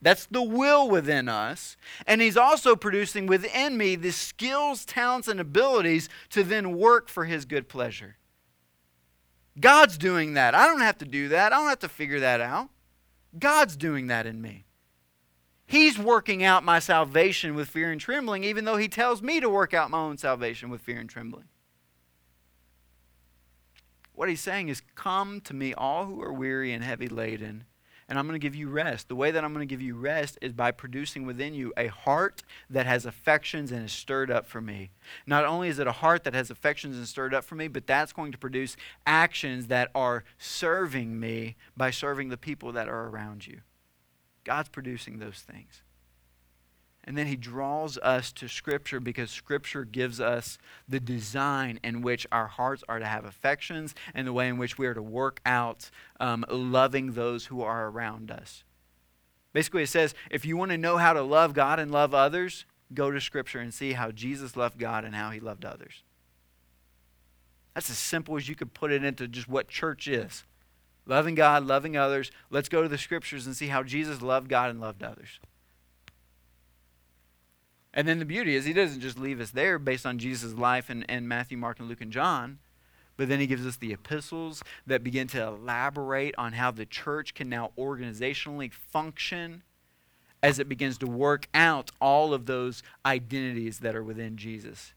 That's 0.00 0.26
the 0.26 0.42
will 0.42 0.88
within 0.88 1.28
us. 1.28 1.76
And 2.06 2.20
he's 2.20 2.36
also 2.36 2.74
producing 2.74 3.26
within 3.26 3.76
me 3.76 3.94
the 3.94 4.10
skills, 4.10 4.84
talents, 4.84 5.28
and 5.28 5.38
abilities 5.38 6.08
to 6.30 6.42
then 6.42 6.76
work 6.76 7.08
for 7.08 7.24
his 7.24 7.44
good 7.44 7.68
pleasure. 7.68 8.16
God's 9.60 9.98
doing 9.98 10.34
that. 10.34 10.54
I 10.54 10.66
don't 10.66 10.80
have 10.80 10.98
to 10.98 11.04
do 11.04 11.28
that. 11.28 11.52
I 11.52 11.58
don't 11.58 11.68
have 11.68 11.78
to 11.80 11.88
figure 11.88 12.20
that 12.20 12.40
out. 12.40 12.70
God's 13.38 13.76
doing 13.76 14.06
that 14.08 14.26
in 14.26 14.40
me. 14.40 14.64
He's 15.66 15.98
working 15.98 16.44
out 16.44 16.64
my 16.64 16.78
salvation 16.78 17.54
with 17.54 17.68
fear 17.68 17.90
and 17.90 18.00
trembling, 18.00 18.44
even 18.44 18.64
though 18.64 18.76
He 18.76 18.88
tells 18.88 19.22
me 19.22 19.40
to 19.40 19.48
work 19.48 19.72
out 19.72 19.90
my 19.90 19.98
own 19.98 20.18
salvation 20.18 20.68
with 20.68 20.82
fear 20.82 20.98
and 20.98 21.08
trembling. 21.08 21.48
What 24.12 24.28
He's 24.28 24.40
saying 24.40 24.68
is, 24.68 24.82
Come 24.94 25.40
to 25.42 25.54
me, 25.54 25.72
all 25.72 26.06
who 26.06 26.20
are 26.22 26.32
weary 26.32 26.72
and 26.72 26.84
heavy 26.84 27.08
laden, 27.08 27.64
and 28.12 28.18
I'm 28.18 28.26
going 28.26 28.38
to 28.38 28.46
give 28.46 28.54
you 28.54 28.68
rest. 28.68 29.08
The 29.08 29.16
way 29.16 29.30
that 29.30 29.42
I'm 29.42 29.54
going 29.54 29.66
to 29.66 29.72
give 29.72 29.80
you 29.80 29.94
rest 29.94 30.36
is 30.42 30.52
by 30.52 30.70
producing 30.70 31.24
within 31.24 31.54
you 31.54 31.72
a 31.78 31.86
heart 31.86 32.42
that 32.68 32.84
has 32.84 33.06
affections 33.06 33.72
and 33.72 33.86
is 33.86 33.92
stirred 33.92 34.30
up 34.30 34.46
for 34.46 34.60
me. 34.60 34.90
Not 35.26 35.46
only 35.46 35.70
is 35.70 35.78
it 35.78 35.86
a 35.86 35.92
heart 35.92 36.24
that 36.24 36.34
has 36.34 36.50
affections 36.50 36.98
and 36.98 37.08
stirred 37.08 37.32
up 37.32 37.42
for 37.42 37.54
me, 37.54 37.68
but 37.68 37.86
that's 37.86 38.12
going 38.12 38.30
to 38.30 38.36
produce 38.36 38.76
actions 39.06 39.68
that 39.68 39.90
are 39.94 40.24
serving 40.36 41.18
me 41.18 41.56
by 41.74 41.90
serving 41.90 42.28
the 42.28 42.36
people 42.36 42.70
that 42.72 42.86
are 42.86 43.08
around 43.08 43.46
you. 43.46 43.62
God's 44.44 44.68
producing 44.68 45.18
those 45.18 45.38
things. 45.38 45.80
And 47.04 47.18
then 47.18 47.26
he 47.26 47.36
draws 47.36 47.98
us 47.98 48.30
to 48.32 48.48
Scripture 48.48 49.00
because 49.00 49.30
Scripture 49.30 49.84
gives 49.84 50.20
us 50.20 50.58
the 50.88 51.00
design 51.00 51.80
in 51.82 52.00
which 52.00 52.26
our 52.30 52.46
hearts 52.46 52.84
are 52.88 53.00
to 53.00 53.06
have 53.06 53.24
affections 53.24 53.94
and 54.14 54.26
the 54.26 54.32
way 54.32 54.48
in 54.48 54.56
which 54.56 54.78
we 54.78 54.86
are 54.86 54.94
to 54.94 55.02
work 55.02 55.40
out 55.44 55.90
um, 56.20 56.44
loving 56.48 57.12
those 57.12 57.46
who 57.46 57.60
are 57.62 57.88
around 57.88 58.30
us. 58.30 58.62
Basically, 59.52 59.82
it 59.82 59.88
says 59.88 60.14
if 60.30 60.44
you 60.44 60.56
want 60.56 60.70
to 60.70 60.78
know 60.78 60.96
how 60.96 61.12
to 61.12 61.22
love 61.22 61.54
God 61.54 61.80
and 61.80 61.90
love 61.90 62.14
others, 62.14 62.66
go 62.94 63.10
to 63.10 63.20
Scripture 63.20 63.58
and 63.58 63.74
see 63.74 63.94
how 63.94 64.12
Jesus 64.12 64.56
loved 64.56 64.78
God 64.78 65.04
and 65.04 65.14
how 65.14 65.30
he 65.30 65.40
loved 65.40 65.64
others. 65.64 66.04
That's 67.74 67.90
as 67.90 67.98
simple 67.98 68.36
as 68.36 68.48
you 68.48 68.54
could 68.54 68.74
put 68.74 68.92
it 68.92 69.02
into 69.02 69.26
just 69.26 69.48
what 69.48 69.68
church 69.68 70.06
is 70.06 70.44
loving 71.04 71.34
God, 71.34 71.64
loving 71.66 71.96
others. 71.96 72.30
Let's 72.48 72.68
go 72.68 72.82
to 72.82 72.88
the 72.88 72.96
Scriptures 72.96 73.44
and 73.46 73.56
see 73.56 73.66
how 73.66 73.82
Jesus 73.82 74.22
loved 74.22 74.48
God 74.48 74.70
and 74.70 74.80
loved 74.80 75.02
others. 75.02 75.40
And 77.94 78.08
then 78.08 78.18
the 78.18 78.24
beauty 78.24 78.54
is, 78.54 78.64
he 78.64 78.72
doesn't 78.72 79.00
just 79.00 79.18
leave 79.18 79.40
us 79.40 79.50
there 79.50 79.78
based 79.78 80.06
on 80.06 80.18
Jesus' 80.18 80.54
life 80.54 80.88
and, 80.88 81.04
and 81.08 81.28
Matthew, 81.28 81.58
Mark, 81.58 81.78
and 81.78 81.88
Luke, 81.88 82.00
and 82.00 82.12
John, 82.12 82.58
but 83.16 83.28
then 83.28 83.40
he 83.40 83.46
gives 83.46 83.66
us 83.66 83.76
the 83.76 83.92
epistles 83.92 84.62
that 84.86 85.04
begin 85.04 85.26
to 85.28 85.42
elaborate 85.42 86.34
on 86.38 86.54
how 86.54 86.70
the 86.70 86.86
church 86.86 87.34
can 87.34 87.48
now 87.48 87.72
organizationally 87.76 88.72
function 88.72 89.62
as 90.42 90.58
it 90.58 90.68
begins 90.68 90.98
to 90.98 91.06
work 91.06 91.48
out 91.54 91.90
all 92.00 92.34
of 92.34 92.46
those 92.46 92.82
identities 93.04 93.80
that 93.80 93.94
are 93.94 94.02
within 94.02 94.36
Jesus, 94.36 94.94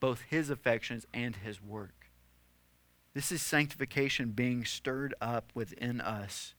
both 0.00 0.22
his 0.22 0.48
affections 0.48 1.04
and 1.12 1.36
his 1.36 1.60
work. 1.60 2.10
This 3.12 3.32
is 3.32 3.42
sanctification 3.42 4.30
being 4.30 4.64
stirred 4.64 5.14
up 5.20 5.50
within 5.54 6.00
us 6.00 6.54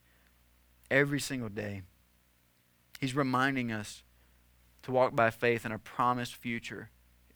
every 0.91 1.19
single 1.19 1.49
day. 1.49 1.83
He's 2.99 3.15
reminding 3.15 3.71
us 3.71 4.03
to 4.87 4.93
walk 4.93 5.13
by 5.13 5.29
faith 5.29 5.65
in 5.65 5.73
a 5.73 5.77
promised 5.77 6.33
future. 6.33 6.89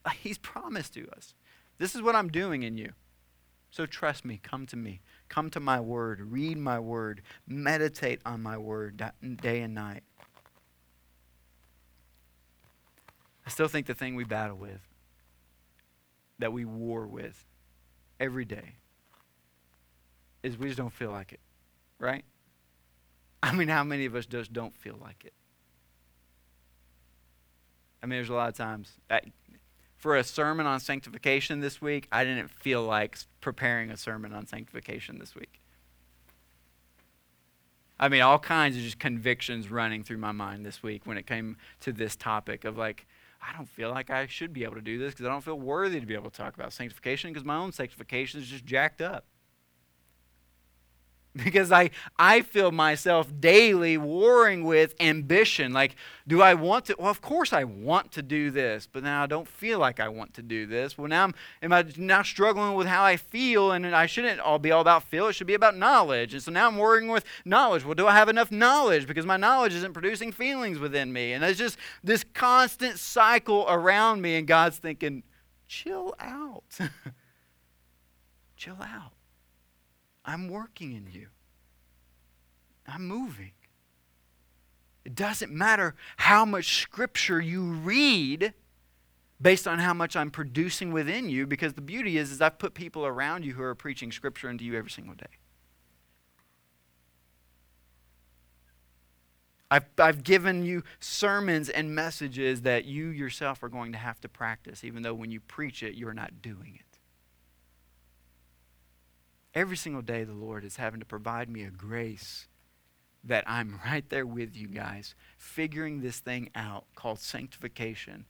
Uh, 0.05 0.11
he's 0.11 0.37
promised 0.37 0.93
to 0.93 1.05
us. 1.11 1.35
This 1.79 1.95
is 1.95 2.01
what 2.01 2.15
I'm 2.15 2.29
doing 2.29 2.63
in 2.63 2.77
you. 2.77 2.93
So 3.71 3.85
trust 3.85 4.23
me, 4.23 4.39
come 4.41 4.65
to 4.67 4.77
me. 4.77 5.01
Come 5.27 5.49
to 5.49 5.59
my 5.59 5.81
word, 5.81 6.21
read 6.31 6.57
my 6.57 6.79
word, 6.79 7.21
meditate 7.45 8.21
on 8.25 8.41
my 8.41 8.57
word 8.57 9.03
day 9.41 9.59
and 9.59 9.75
night. 9.75 10.03
I 13.45 13.49
still 13.49 13.67
think 13.67 13.85
the 13.85 13.93
thing 13.93 14.15
we 14.15 14.23
battle 14.23 14.55
with, 14.55 14.87
that 16.39 16.53
we 16.53 16.63
war 16.63 17.05
with 17.05 17.43
every 18.17 18.45
day, 18.45 18.75
is 20.41 20.57
we 20.57 20.67
just 20.67 20.77
don't 20.77 20.93
feel 20.93 21.11
like 21.11 21.33
it, 21.33 21.41
right? 21.99 22.23
I 23.43 23.51
mean, 23.51 23.67
how 23.67 23.83
many 23.83 24.05
of 24.05 24.15
us 24.15 24.25
just 24.25 24.53
don't 24.53 24.73
feel 24.73 24.97
like 25.01 25.25
it? 25.25 25.33
I 28.01 28.07
mean, 28.07 28.17
there's 28.17 28.29
a 28.29 28.33
lot 28.33 28.49
of 28.49 28.55
times. 28.55 28.93
I, 29.09 29.21
for 29.97 30.15
a 30.17 30.23
sermon 30.23 30.65
on 30.65 30.79
sanctification 30.79 31.59
this 31.59 31.79
week, 31.79 32.07
I 32.11 32.23
didn't 32.23 32.49
feel 32.49 32.83
like 32.83 33.17
preparing 33.39 33.91
a 33.91 33.97
sermon 33.97 34.33
on 34.33 34.47
sanctification 34.47 35.19
this 35.19 35.35
week. 35.35 35.61
I 37.99 38.09
mean, 38.09 38.21
all 38.21 38.39
kinds 38.39 38.75
of 38.75 38.81
just 38.81 38.97
convictions 38.97 39.69
running 39.69 40.03
through 40.03 40.17
my 40.17 40.31
mind 40.31 40.65
this 40.65 40.81
week 40.81 41.05
when 41.05 41.17
it 41.17 41.27
came 41.27 41.57
to 41.81 41.91
this 41.91 42.15
topic 42.15 42.65
of 42.65 42.75
like, 42.75 43.05
I 43.47 43.55
don't 43.55 43.69
feel 43.69 43.91
like 43.91 44.09
I 44.09 44.25
should 44.25 44.53
be 44.53 44.63
able 44.63 44.75
to 44.75 44.81
do 44.81 44.97
this 44.97 45.13
because 45.13 45.27
I 45.27 45.29
don't 45.29 45.43
feel 45.43 45.59
worthy 45.59 45.99
to 45.99 46.05
be 46.07 46.15
able 46.15 46.31
to 46.31 46.37
talk 46.37 46.55
about 46.55 46.73
sanctification 46.73 47.31
because 47.31 47.45
my 47.45 47.57
own 47.57 47.71
sanctification 47.71 48.41
is 48.41 48.47
just 48.47 48.65
jacked 48.65 49.01
up. 49.01 49.25
Because 51.35 51.71
I, 51.71 51.91
I 52.17 52.41
feel 52.41 52.71
myself 52.71 53.31
daily 53.39 53.97
warring 53.97 54.65
with 54.65 54.93
ambition. 54.99 55.71
Like, 55.71 55.95
do 56.27 56.41
I 56.41 56.53
want 56.53 56.85
to? 56.85 56.95
Well, 56.99 57.09
of 57.09 57.21
course 57.21 57.53
I 57.53 57.63
want 57.63 58.11
to 58.13 58.21
do 58.21 58.51
this, 58.51 58.87
but 58.91 59.03
now 59.03 59.23
I 59.23 59.27
don't 59.27 59.47
feel 59.47 59.79
like 59.79 59.99
I 59.99 60.09
want 60.09 60.33
to 60.35 60.41
do 60.41 60.65
this. 60.65 60.97
Well, 60.97 61.07
now 61.07 61.23
I'm, 61.23 61.33
am 61.61 61.71
I 61.71 61.85
now 61.97 62.21
struggling 62.23 62.75
with 62.75 62.87
how 62.87 63.03
I 63.03 63.15
feel? 63.15 63.71
And 63.71 63.85
I 63.85 64.05
shouldn't 64.07 64.39
all 64.39 64.59
be 64.59 64.71
all 64.71 64.81
about 64.81 65.03
feel. 65.03 65.27
It 65.27 65.33
should 65.33 65.47
be 65.47 65.53
about 65.53 65.77
knowledge. 65.77 66.33
And 66.33 66.43
so 66.43 66.51
now 66.51 66.67
I'm 66.67 66.77
worrying 66.77 67.09
with 67.09 67.23
knowledge. 67.45 67.85
Well, 67.85 67.95
do 67.95 68.07
I 68.07 68.13
have 68.13 68.29
enough 68.29 68.51
knowledge? 68.51 69.07
Because 69.07 69.25
my 69.25 69.37
knowledge 69.37 69.73
isn't 69.73 69.93
producing 69.93 70.31
feelings 70.31 70.79
within 70.79 71.13
me. 71.13 71.33
And 71.33 71.43
it's 71.43 71.59
just 71.59 71.77
this 72.03 72.25
constant 72.33 72.99
cycle 72.99 73.65
around 73.69 74.21
me. 74.21 74.35
And 74.35 74.45
God's 74.45 74.77
thinking, 74.77 75.23
chill 75.67 76.13
out. 76.19 76.63
chill 78.57 78.77
out. 78.81 79.13
I'm 80.25 80.49
working 80.49 80.93
in 80.93 81.07
you. 81.11 81.27
I'm 82.87 83.07
moving. 83.07 83.51
It 85.03 85.15
doesn't 85.15 85.51
matter 85.51 85.95
how 86.17 86.45
much 86.45 86.81
scripture 86.81 87.41
you 87.41 87.63
read 87.63 88.53
based 89.41 89.67
on 89.67 89.79
how 89.79 89.93
much 89.93 90.15
I'm 90.15 90.29
producing 90.29 90.91
within 90.91 91.29
you 91.29 91.47
because 91.47 91.73
the 91.73 91.81
beauty 91.81 92.17
is 92.17 92.31
is 92.31 92.41
I've 92.41 92.59
put 92.59 92.73
people 92.73 93.05
around 93.05 93.43
you 93.43 93.53
who 93.53 93.63
are 93.63 93.73
preaching 93.73 94.11
scripture 94.11 94.49
into 94.49 94.63
you 94.63 94.77
every 94.77 94.91
single 94.91 95.15
day. 95.15 95.25
I've, 99.71 99.85
I've 99.97 100.23
given 100.25 100.65
you 100.65 100.83
sermons 100.99 101.69
and 101.69 101.95
messages 101.95 102.61
that 102.63 102.83
you 102.83 103.07
yourself 103.07 103.63
are 103.63 103.69
going 103.69 103.93
to 103.93 103.97
have 103.97 104.19
to 104.19 104.29
practice, 104.29 104.83
even 104.83 105.01
though 105.01 105.13
when 105.13 105.31
you 105.31 105.39
preach 105.39 105.81
it, 105.81 105.95
you're 105.95 106.13
not 106.13 106.41
doing 106.41 106.77
it. 106.77 106.90
Every 109.53 109.75
single 109.75 110.01
day, 110.01 110.23
the 110.23 110.33
Lord 110.33 110.63
is 110.63 110.77
having 110.77 111.01
to 111.01 111.05
provide 111.05 111.49
me 111.49 111.63
a 111.63 111.69
grace 111.69 112.47
that 113.23 113.43
I'm 113.47 113.79
right 113.85 114.07
there 114.09 114.25
with 114.25 114.55
you 114.55 114.67
guys, 114.67 115.15
figuring 115.37 116.01
this 116.01 116.19
thing 116.19 116.49
out 116.55 116.85
called 116.95 117.19
sanctification. 117.19 118.25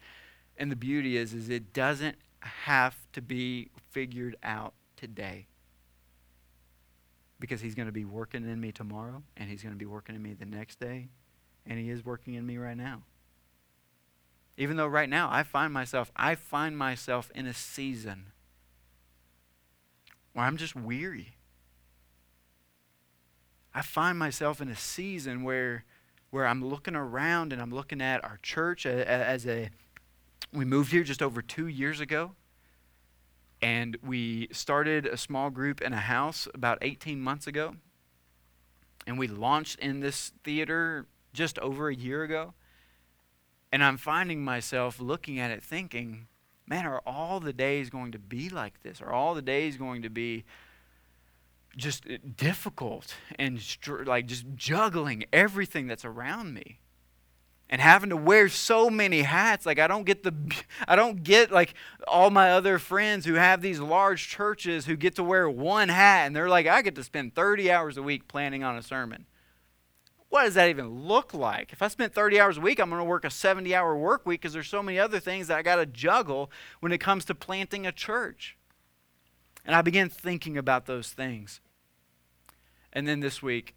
And 0.57 0.72
the 0.72 0.76
beauty 0.76 1.17
is, 1.17 1.34
is 1.34 1.49
it 1.49 1.74
doesn't 1.74 2.17
have 2.41 2.95
to 3.13 3.22
be 3.22 3.69
figured 3.91 4.36
out 4.43 4.74
today. 4.95 5.47
Because 7.39 7.61
he's 7.61 7.74
going 7.74 7.88
to 7.88 7.91
be 7.91 8.05
working 8.05 8.43
in 8.47 8.59
me 8.59 8.72
tomorrow, 8.72 9.24
and 9.36 9.49
he's 9.49 9.63
going 9.63 9.74
to 9.74 9.80
be 9.80 9.86
working 9.86 10.15
in 10.15 10.22
me 10.22 10.34
the 10.34 10.45
next 10.45 10.80
day, 10.80 11.09
and 11.65 11.80
he 11.80 11.89
is 11.89 12.05
working 12.05 12.36
in 12.36 12.45
me 12.45 12.57
right 12.57 12.78
now. 12.78 13.01
Even 14.57 14.78
though 14.78 14.88
right 14.88 15.09
now 15.09 15.28
I 15.32 15.41
find 15.41 15.74
myself, 15.74 16.11
I 16.15 16.36
find 16.36 16.78
myself 16.78 17.32
in 17.34 17.47
a 17.47 17.53
season 17.53 18.28
where 20.34 20.45
I'm 20.45 20.57
just 20.57 20.75
weary. 20.75 21.36
I 23.73 23.82
find 23.82 24.17
myself 24.17 24.61
in 24.61 24.69
a 24.69 24.75
season 24.75 25.43
where 25.43 25.86
where 26.29 26.47
I'm 26.47 26.63
looking 26.63 26.95
around 26.95 27.51
and 27.51 27.61
I'm 27.61 27.73
looking 27.73 28.01
at 28.01 28.23
our 28.23 28.39
church 28.41 28.86
as 28.86 29.45
a 29.45 29.69
we 30.53 30.65
moved 30.65 30.91
here 30.91 31.03
just 31.03 31.21
over 31.21 31.41
2 31.41 31.67
years 31.67 31.99
ago 31.99 32.32
and 33.61 33.97
we 34.03 34.47
started 34.51 35.05
a 35.05 35.17
small 35.17 35.49
group 35.49 35.82
in 35.82 35.93
a 35.93 35.97
house 35.97 36.47
about 36.53 36.77
18 36.82 37.21
months 37.21 37.47
ago 37.47 37.75
and 39.05 39.19
we 39.19 39.27
launched 39.27 39.79
in 39.79 39.99
this 39.99 40.32
theater 40.43 41.05
just 41.34 41.59
over 41.59 41.89
a 41.89 41.95
year 41.95 42.23
ago 42.23 42.53
and 43.71 43.84
I'm 43.84 43.97
finding 43.97 44.43
myself 44.43 44.99
looking 44.99 45.38
at 45.39 45.51
it 45.51 45.61
thinking 45.61 46.27
man 46.68 46.86
are 46.86 47.01
all 47.05 47.39
the 47.39 47.53
days 47.53 47.89
going 47.89 48.12
to 48.14 48.20
be 48.20 48.49
like 48.49 48.82
this? 48.84 49.01
Are 49.01 49.12
all 49.12 49.34
the 49.34 49.41
days 49.41 49.78
going 49.78 50.01
to 50.03 50.09
be 50.09 50.45
just 51.78 52.05
uh, 52.05 52.18
difficult 52.36 53.16
and 53.38 53.59
str- 53.59 54.03
like 54.03 54.26
just 54.26 54.45
juggling 54.55 55.26
everything 55.32 55.88
that's 55.88 56.05
around 56.05 56.53
me? 56.53 56.80
And 57.70 57.80
having 57.80 58.09
to 58.09 58.18
wear 58.18 58.49
so 58.49 58.89
many 58.89 59.22
hats 59.22 59.66
like 59.66 59.80
i 59.80 59.88
don't 59.88 60.03
get 60.03 60.24
the 60.24 60.34
i 60.89 60.97
don't 60.97 61.24
get 61.24 61.53
like 61.53 61.74
all 62.05 62.30
my 62.30 62.51
other 62.51 62.78
friends 62.78 63.26
who 63.26 63.36
have 63.36 63.62
these 63.62 63.80
large 63.80 64.28
churches 64.28 64.86
who 64.86 64.97
get 64.97 65.16
to 65.16 65.24
wear 65.24 65.49
one 65.49 65.88
hat 65.88 66.28
and 66.28 66.36
they're 66.36 66.49
like 66.49 66.68
i 66.68 66.82
get 66.82 66.95
to 66.95 67.03
spend 67.05 67.34
30 67.34 67.72
hours 67.72 67.95
a 67.95 68.03
week 68.03 68.28
planning 68.28 68.62
on 68.62 68.76
a 68.76 68.82
sermon 68.82 69.26
what 70.32 70.45
does 70.45 70.55
that 70.55 70.69
even 70.69 71.07
look 71.07 71.34
like 71.36 71.71
if 71.71 71.84
i 71.84 71.88
spent 71.88 72.13
30 72.13 72.39
hours 72.39 72.57
a 72.57 72.61
week 72.61 72.79
i'm 72.79 72.89
going 72.89 72.99
to 72.99 73.05
work 73.05 73.23
a 73.23 73.29
70 73.29 73.75
hour 73.75 73.95
work 73.95 74.25
week 74.25 74.41
because 74.41 74.53
there's 74.53 74.67
so 74.67 74.82
many 74.82 74.97
other 74.97 75.19
things 75.19 75.47
that 75.47 75.59
i 75.59 75.61
got 75.61 75.75
to 75.75 75.86
juggle 75.86 76.49
when 76.79 76.91
it 76.91 76.97
comes 76.97 77.23
to 77.25 77.36
planting 77.36 77.86
a 77.86 77.91
church 77.91 78.57
and 79.65 79.75
I 79.75 79.82
began 79.82 80.09
thinking 80.09 80.57
about 80.57 80.86
those 80.86 81.09
things. 81.09 81.61
And 82.91 83.07
then 83.07 83.19
this 83.19 83.41
week, 83.41 83.75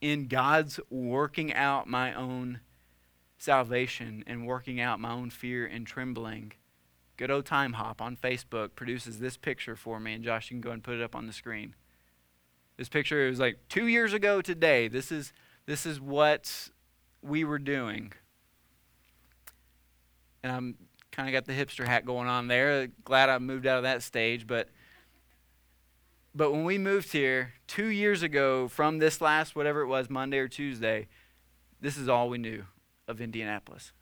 in 0.00 0.26
God's 0.26 0.78
working 0.90 1.52
out 1.52 1.88
my 1.88 2.12
own 2.12 2.60
salvation 3.38 4.22
and 4.26 4.46
working 4.46 4.80
out 4.80 5.00
my 5.00 5.12
own 5.12 5.30
fear 5.30 5.66
and 5.66 5.86
trembling, 5.86 6.52
good 7.16 7.30
old 7.30 7.46
Timehop 7.46 8.00
on 8.00 8.16
Facebook 8.16 8.74
produces 8.74 9.18
this 9.18 9.36
picture 9.36 9.76
for 9.76 9.98
me. 9.98 10.14
And 10.14 10.24
Josh, 10.24 10.50
you 10.50 10.56
can 10.56 10.60
go 10.60 10.70
and 10.70 10.84
put 10.84 10.96
it 10.96 11.02
up 11.02 11.16
on 11.16 11.26
the 11.26 11.32
screen. 11.32 11.74
This 12.76 12.88
picture 12.88 13.26
is 13.26 13.40
like 13.40 13.58
two 13.68 13.86
years 13.86 14.12
ago 14.12 14.42
today. 14.42 14.88
This 14.88 15.10
is 15.10 15.32
this 15.66 15.86
is 15.86 16.00
what 16.00 16.70
we 17.22 17.44
were 17.44 17.58
doing. 17.58 18.12
And 20.42 20.52
I'm 20.52 20.74
kind 21.10 21.28
of 21.28 21.32
got 21.32 21.46
the 21.46 21.52
hipster 21.52 21.86
hat 21.86 22.04
going 22.04 22.28
on 22.28 22.48
there. 22.48 22.88
Glad 23.04 23.28
I 23.30 23.38
moved 23.38 23.66
out 23.66 23.78
of 23.78 23.84
that 23.84 24.02
stage, 24.02 24.46
but 24.46 24.68
but 26.34 26.50
when 26.50 26.64
we 26.64 26.78
moved 26.78 27.12
here 27.12 27.54
two 27.68 27.86
years 27.86 28.22
ago 28.22 28.66
from 28.66 28.98
this 28.98 29.20
last, 29.20 29.54
whatever 29.54 29.82
it 29.82 29.86
was, 29.86 30.10
Monday 30.10 30.38
or 30.38 30.48
Tuesday, 30.48 31.06
this 31.80 31.96
is 31.96 32.08
all 32.08 32.28
we 32.28 32.38
knew 32.38 32.64
of 33.06 33.20
Indianapolis. 33.20 33.92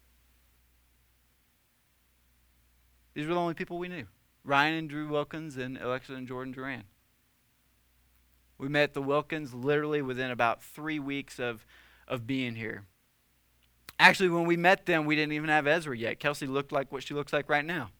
These 3.12 3.26
were 3.26 3.34
the 3.34 3.40
only 3.40 3.54
people 3.54 3.78
we 3.78 3.88
knew 3.88 4.06
Ryan 4.44 4.74
and 4.74 4.88
Drew 4.88 5.08
Wilkins 5.08 5.58
and 5.58 5.76
Alexa 5.76 6.14
and 6.14 6.26
Jordan 6.26 6.52
Duran. 6.52 6.84
We 8.62 8.68
met 8.68 8.94
the 8.94 9.02
Wilkins 9.02 9.52
literally 9.52 10.02
within 10.02 10.30
about 10.30 10.62
three 10.62 11.00
weeks 11.00 11.40
of, 11.40 11.66
of 12.06 12.28
being 12.28 12.54
here. 12.54 12.84
Actually, 13.98 14.28
when 14.28 14.44
we 14.46 14.56
met 14.56 14.86
them, 14.86 15.04
we 15.04 15.16
didn't 15.16 15.32
even 15.32 15.48
have 15.48 15.66
Ezra 15.66 15.98
yet. 15.98 16.20
Kelsey 16.20 16.46
looked 16.46 16.70
like 16.70 16.92
what 16.92 17.02
she 17.02 17.12
looks 17.12 17.32
like 17.32 17.50
right 17.50 17.64
now. 17.64 17.90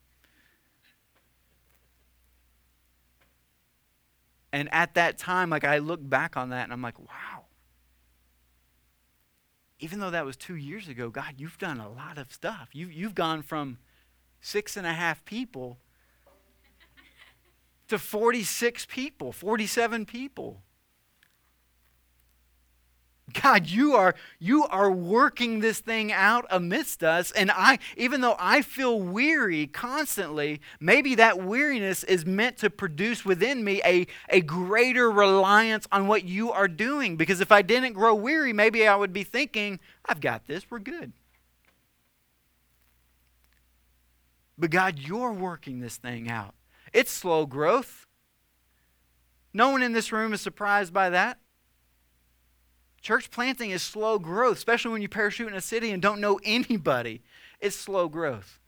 And 4.53 4.73
at 4.73 4.95
that 4.95 5.19
time, 5.19 5.51
like 5.51 5.65
I 5.65 5.79
look 5.79 6.09
back 6.09 6.37
on 6.37 6.51
that 6.51 6.63
and 6.63 6.73
I'm 6.73 6.81
like, 6.81 7.01
wow. 7.01 7.47
Even 9.81 9.99
though 9.99 10.11
that 10.11 10.25
was 10.25 10.37
two 10.37 10.55
years 10.55 10.87
ago, 10.87 11.11
God, 11.11 11.35
you've 11.39 11.59
done 11.59 11.81
a 11.81 11.91
lot 11.91 12.19
of 12.19 12.33
stuff. 12.33 12.69
You, 12.73 12.87
you've 12.87 13.17
gone 13.17 13.43
from 13.43 13.79
six 14.41 14.77
and 14.77 14.87
a 14.87 14.93
half 14.93 15.25
people 15.25 15.79
to 17.93 17.99
46 17.99 18.87
people, 18.87 19.33
47 19.33 20.07
people. 20.07 20.63
God, 23.35 23.67
you 23.67 23.93
are 23.95 24.15
you 24.39 24.65
are 24.65 24.91
working 24.91 25.61
this 25.61 25.79
thing 25.79 26.11
out 26.11 26.47
amidst 26.51 27.05
us 27.05 27.33
and 27.33 27.51
I 27.51 27.81
even 27.99 28.23
though 28.23 28.35
I 28.39 28.63
feel 28.63 28.99
weary 28.99 29.67
constantly, 29.67 30.63
maybe 30.81 31.15
that 31.17 31.43
weariness 31.43 32.03
is 32.05 32.25
meant 32.25 32.57
to 32.59 32.71
produce 32.71 33.27
within 33.27 33.63
me 33.63 33.83
a, 33.85 34.07
a 34.31 34.41
greater 34.41 35.11
reliance 35.11 35.87
on 35.93 36.09
what 36.09 36.25
you 36.25 36.51
are 36.51 36.69
doing 36.69 37.17
because 37.17 37.43
if 37.43 37.53
I 37.53 37.61
didn't 37.61 37.93
grow 37.93 38.15
weary, 38.15 38.55
maybe 38.55 38.89
I 38.89 38.97
would 38.97 39.13
be 39.13 39.23
thinking, 39.23 39.81
I've 40.07 40.21
got 40.21 40.47
this, 40.47 40.71
we're 40.71 40.79
good. 40.79 41.13
But 44.57 44.71
God, 44.71 44.99
you're 44.99 45.33
working 45.33 45.81
this 45.81 45.97
thing 45.99 46.31
out. 46.31 46.55
It's 46.93 47.11
slow 47.11 47.47
growth. 47.47 48.07
No 49.55 49.71
one 49.71 49.83
in 49.83 49.93
this 49.93 50.13
room 50.13 50.33
is 50.33 50.41
surprised 50.41 50.93
by 50.93 51.11
that. 51.11 51.39
Church 53.01 53.31
planting 53.31 53.71
is 53.71 53.83
slow 53.83 54.19
growth, 54.19 54.57
especially 54.59 54.93
when 54.93 55.03
you 55.03 55.09
parachute 55.09 55.49
in 55.49 55.55
a 55.55 55.61
city 55.61 55.91
and 55.91 56.01
don't 56.01 56.21
know 56.21 56.39
anybody. 56.45 57.23
It's 57.61 57.77
slow 57.77 58.09
growth. 58.09 58.59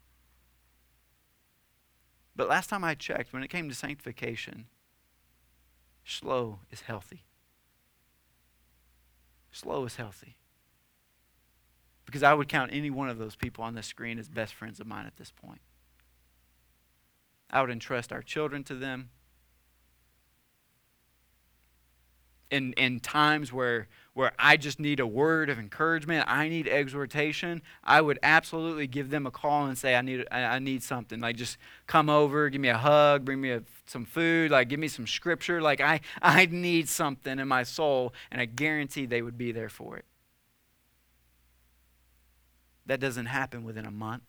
But 2.37 2.49
last 2.49 2.69
time 2.69 2.83
I 2.83 2.95
checked, 2.95 3.33
when 3.33 3.45
it 3.45 3.49
came 3.49 3.69
to 3.69 3.75
sanctification, 3.75 4.67
slow 6.05 6.59
is 6.73 6.83
healthy. 6.83 7.25
Slow 9.53 9.85
is 9.85 9.97
healthy. 9.97 10.37
Because 12.05 12.25
I 12.25 12.35
would 12.35 12.49
count 12.49 12.73
any 12.73 12.91
one 12.91 13.09
of 13.09 13.19
those 13.19 13.37
people 13.37 13.63
on 13.63 13.75
the 13.75 13.83
screen 13.85 14.19
as 14.19 14.29
best 14.29 14.53
friends 14.53 14.81
of 14.81 14.87
mine 14.87 15.07
at 15.07 15.17
this 15.17 15.31
point. 15.31 15.61
I 17.55 17.61
would 17.61 17.71
entrust 17.71 18.13
our 18.13 18.23
children 18.23 18.65
to 18.65 18.75
them. 18.75 19.11
In, 22.51 22.73
in 22.75 23.01
times 23.01 23.53
where 23.53 23.89
where 24.15 24.33
I 24.39 24.57
just 24.57 24.79
need 24.79 25.01
a 25.01 25.07
word 25.07 25.51
of 25.51 25.59
encouragement, 25.59 26.25
I 26.29 26.49
need 26.49 26.69
exhortation, 26.69 27.63
I 27.83 28.01
would 28.01 28.21
absolutely 28.23 28.87
give 28.87 29.11
them 29.11 29.27
a 29.27 29.31
call 29.33 29.67
and 29.67 29.77
say, 29.77 29.97
I 29.97 30.03
need, 30.03 30.25
I 30.31 30.61
need 30.61 30.85
something. 30.85 31.19
Like, 31.19 31.35
just 31.35 31.59
come 31.89 32.09
over, 32.09 32.49
give 32.49 32.61
me 32.61 32.69
a 32.69 32.79
hug, 32.79 33.25
bring 33.25 33.41
me 33.41 33.51
a, 33.51 33.65
some 33.87 34.05
food, 34.05 34.53
like, 34.53 34.69
give 34.69 34.79
me 34.79 34.87
some 34.87 35.09
scripture. 35.09 35.61
Like, 35.61 35.81
I, 35.81 36.01
I 36.23 36.47
need 36.47 36.89
something 36.89 37.41
in 37.41 37.49
my 37.49 37.65
soul, 37.65 38.15
and 38.31 38.41
I 38.41 38.45
guarantee 38.45 39.07
they 39.07 39.21
would 39.21 39.37
be 39.37 39.51
there 39.51 39.69
for 39.69 39.97
it. 39.97 40.05
That 42.87 43.01
doesn't 43.01 43.27
happen 43.27 43.65
within 43.65 43.85
a 43.85 43.91
month, 43.91 44.23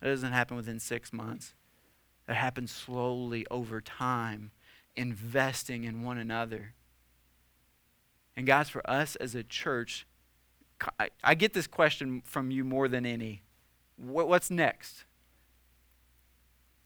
that 0.00 0.08
doesn't 0.08 0.32
happen 0.32 0.56
within 0.56 0.80
six 0.80 1.12
months. 1.12 1.52
That 2.30 2.36
happens 2.36 2.70
slowly 2.70 3.44
over 3.50 3.80
time, 3.80 4.52
investing 4.94 5.82
in 5.82 6.04
one 6.04 6.16
another. 6.16 6.74
And 8.36 8.46
guys, 8.46 8.68
for 8.68 8.88
us 8.88 9.16
as 9.16 9.34
a 9.34 9.42
church, 9.42 10.06
I, 11.24 11.34
get 11.34 11.54
this 11.54 11.66
question 11.66 12.22
from 12.24 12.52
you 12.52 12.62
more 12.62 12.86
than 12.86 13.04
any. 13.04 13.42
What, 13.96 14.28
what's 14.28 14.48
next? 14.48 15.06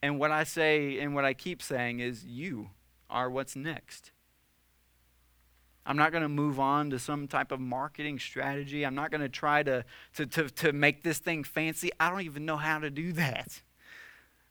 And 0.01 0.19
what 0.19 0.31
I 0.31 0.45
say 0.45 0.99
and 0.99 1.15
what 1.15 1.27
I 1.27 1.35
keep 1.35 1.61
saying 1.61 2.01
is, 2.01 2.25
you 2.25 2.71
are 3.11 3.29
what's 3.29 3.55
next. 3.55 4.13
I'm 5.85 5.99
not 5.99 6.11
going 6.11 6.23
to 6.23 6.29
move 6.31 6.59
on 6.59 6.89
to 6.89 6.99
some 6.99 7.29
type 7.29 7.53
of 7.53 7.61
marketing 7.61 8.19
strategy. 8.19 8.83
I'm 8.87 8.95
not 8.95 9.11
going 9.11 9.21
to 9.21 9.29
try 9.29 9.63
to, 9.63 9.85
to, 10.15 10.27
to 10.27 10.73
make 10.73 11.03
this 11.03 11.19
thing 11.19 11.45
fancy. 11.45 11.91
I 12.01 12.09
don't 12.09 12.23
even 12.23 12.47
know 12.47 12.57
how 12.57 12.79
to 12.79 12.89
do 12.89 13.13
that 13.13 13.61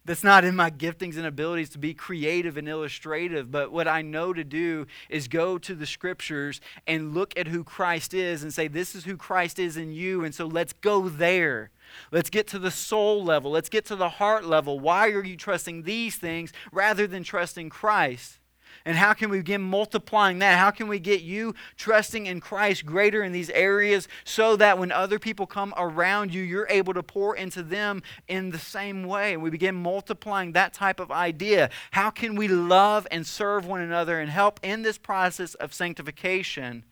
that's 0.06 0.24
not 0.24 0.44
in 0.44 0.56
my 0.56 0.70
giftings 0.70 1.16
and 1.16 1.26
abilities 1.26 1.70
to 1.70 1.78
be 1.78 1.94
creative 1.94 2.58
and 2.58 2.68
illustrative. 2.68 3.52
But 3.52 3.72
what 3.72 3.88
I 3.88 4.02
know 4.02 4.34
to 4.34 4.44
do 4.44 4.86
is 5.10 5.28
go 5.28 5.58
to 5.60 5.76
the 5.76 5.86
scriptures 5.86 6.60
and 6.86 7.14
look 7.14 7.38
at 7.38 7.48
who 7.48 7.64
Christ 7.64 8.14
is 8.14 8.44
and 8.44 8.54
say, 8.54 8.68
This 8.68 8.96
is 8.96 9.06
who 9.06 9.16
Christ 9.16 9.60
is 9.60 9.78
in 9.78 9.94
you. 9.94 10.24
And 10.26 10.36
so 10.36 10.46
let's 10.46 10.74
go 10.74 11.08
there. 11.08 11.70
Let's 12.12 12.30
get 12.30 12.48
to 12.48 12.60
the 12.60 12.72
soul 12.72 13.24
level. 13.24 13.52
Let's 13.52 13.70
get 13.70 13.86
to 13.86 13.96
the 13.96 14.10
heart 14.10 14.46
level. 14.46 14.80
Why 14.80 15.10
are 15.10 15.24
you 15.24 15.38
trusting 15.38 15.84
these 15.84 16.16
things 16.18 16.52
rather 16.72 17.08
than 17.08 17.24
trusting 17.24 17.70
Christ? 17.70 18.40
And 18.86 18.98
how 18.98 19.14
can 19.14 19.30
we 19.30 19.38
begin 19.38 19.62
multiplying 19.62 20.40
that? 20.40 20.60
How 20.60 20.70
can 20.70 20.90
we 20.90 21.00
get 21.00 21.22
you 21.22 21.56
trusting 21.78 22.26
in 22.26 22.42
Christ 22.42 22.86
greater 22.86 23.24
in 23.24 23.32
these 23.32 23.50
areas 23.52 24.10
so 24.26 24.58
that 24.58 24.78
when 24.78 24.92
other 24.92 25.20
people 25.20 25.46
come 25.48 25.74
around 25.78 26.34
you, 26.34 26.42
you're 26.42 26.68
able 26.70 26.94
to 26.94 27.04
pour 27.04 27.34
into 27.34 27.64
them 27.64 28.04
in 28.28 28.50
the 28.50 28.60
same 28.60 29.06
way? 29.06 29.34
And 29.34 29.42
we 29.42 29.50
begin 29.50 29.76
multiplying 29.76 30.52
that 30.52 30.74
type 30.74 31.00
of 31.00 31.12
idea. 31.12 31.70
How 31.92 32.10
can 32.10 32.36
we 32.36 32.50
love 32.50 33.08
and 33.10 33.26
serve 33.26 33.66
one 33.66 33.80
another 33.80 34.20
and 34.20 34.30
help 34.30 34.60
in 34.62 34.82
this 34.82 34.98
process 34.98 35.54
of 35.56 35.74
sanctification 35.74 36.84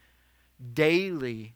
daily? 0.74 1.56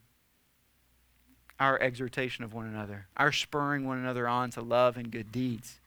Our 1.58 1.80
exhortation 1.80 2.44
of 2.44 2.52
one 2.52 2.66
another, 2.66 3.06
our 3.16 3.32
spurring 3.32 3.86
one 3.86 3.96
another 3.96 4.28
on 4.28 4.50
to 4.50 4.60
love 4.60 4.98
and 4.98 5.10
good 5.10 5.32
deeds. 5.32 5.80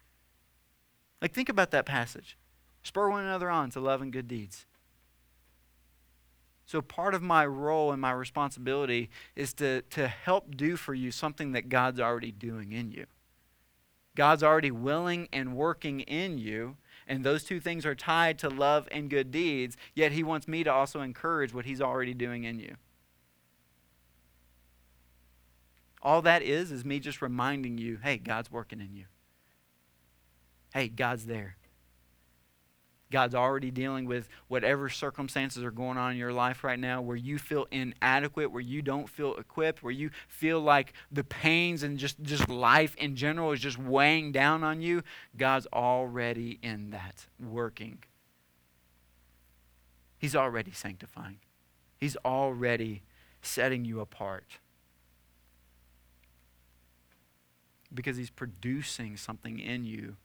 Like, 1.22 1.34
think 1.34 1.50
about 1.50 1.70
that 1.70 1.86
passage. 1.86 2.39
Spur 2.84 3.10
one 3.10 3.24
another 3.24 3.50
on 3.50 3.70
to 3.72 3.80
love 3.80 4.02
and 4.02 4.12
good 4.12 4.28
deeds. 4.28 4.66
So, 6.66 6.82
part 6.82 7.16
of 7.16 7.24
my 7.24 7.48
role 7.48 7.92
and 7.92 8.00
my 8.00 8.12
responsibility 8.12 9.10
is 9.36 9.54
to, 9.56 9.82
to 9.82 10.08
help 10.08 10.56
do 10.56 10.76
for 10.76 10.94
you 10.94 11.12
something 11.12 11.52
that 11.54 11.68
God's 11.68 12.00
already 12.00 12.32
doing 12.32 12.72
in 12.72 12.92
you. 12.92 13.08
God's 14.16 14.44
already 14.44 14.70
willing 14.70 15.30
and 15.34 15.56
working 15.56 16.02
in 16.02 16.38
you, 16.38 16.78
and 17.08 17.24
those 17.24 17.44
two 17.44 17.60
things 17.60 17.86
are 17.88 17.96
tied 17.96 18.38
to 18.40 18.50
love 18.50 18.88
and 18.92 19.10
good 19.10 19.32
deeds, 19.32 19.78
yet 19.96 20.12
He 20.12 20.24
wants 20.24 20.48
me 20.48 20.64
to 20.64 20.72
also 20.72 21.02
encourage 21.02 21.54
what 21.56 21.66
He's 21.66 21.82
already 21.82 22.14
doing 22.14 22.44
in 22.44 22.60
you. 22.60 22.76
All 26.02 26.22
that 26.22 26.44
is, 26.44 26.72
is 26.72 26.86
me 26.86 27.00
just 27.00 27.22
reminding 27.22 27.78
you 27.78 27.98
hey, 28.04 28.18
God's 28.18 28.52
working 28.52 28.80
in 28.80 28.94
you. 28.94 29.06
Hey, 30.74 30.88
God's 30.88 31.26
there. 31.26 31.58
God's 33.12 33.34
already 33.34 33.72
dealing 33.72 34.06
with 34.06 34.30
whatever 34.50 34.88
circumstances 34.88 35.64
are 35.64 35.72
going 35.72 35.98
on 35.98 36.12
in 36.12 36.18
your 36.18 36.32
life 36.32 36.64
right 36.64 36.80
now 36.80 37.02
where 37.02 37.16
you 37.16 37.40
feel 37.40 37.66
inadequate, 37.72 38.52
where 38.52 38.62
you 38.62 38.84
don't 38.84 39.10
feel 39.10 39.36
equipped, 39.36 39.82
where 39.82 39.92
you 39.92 40.12
feel 40.28 40.60
like 40.60 40.94
the 41.12 41.24
pains 41.24 41.82
and 41.82 41.98
just, 41.98 42.22
just 42.22 42.48
life 42.50 42.96
in 42.98 43.16
general 43.16 43.52
is 43.52 43.60
just 43.60 43.80
weighing 43.80 44.32
down 44.32 44.64
on 44.64 44.82
you. 44.82 45.02
God's 45.36 45.66
already 45.74 46.60
in 46.62 46.92
that, 46.92 47.26
working. 47.40 48.04
He's 50.20 50.36
already 50.36 50.72
sanctifying, 50.72 51.40
He's 51.98 52.18
already 52.24 53.02
setting 53.42 53.86
you 53.86 54.02
apart. 54.02 54.60
Because 57.92 58.18
He's 58.18 58.30
producing 58.30 59.18
something 59.18 59.58
in 59.58 59.84
you 59.84 60.18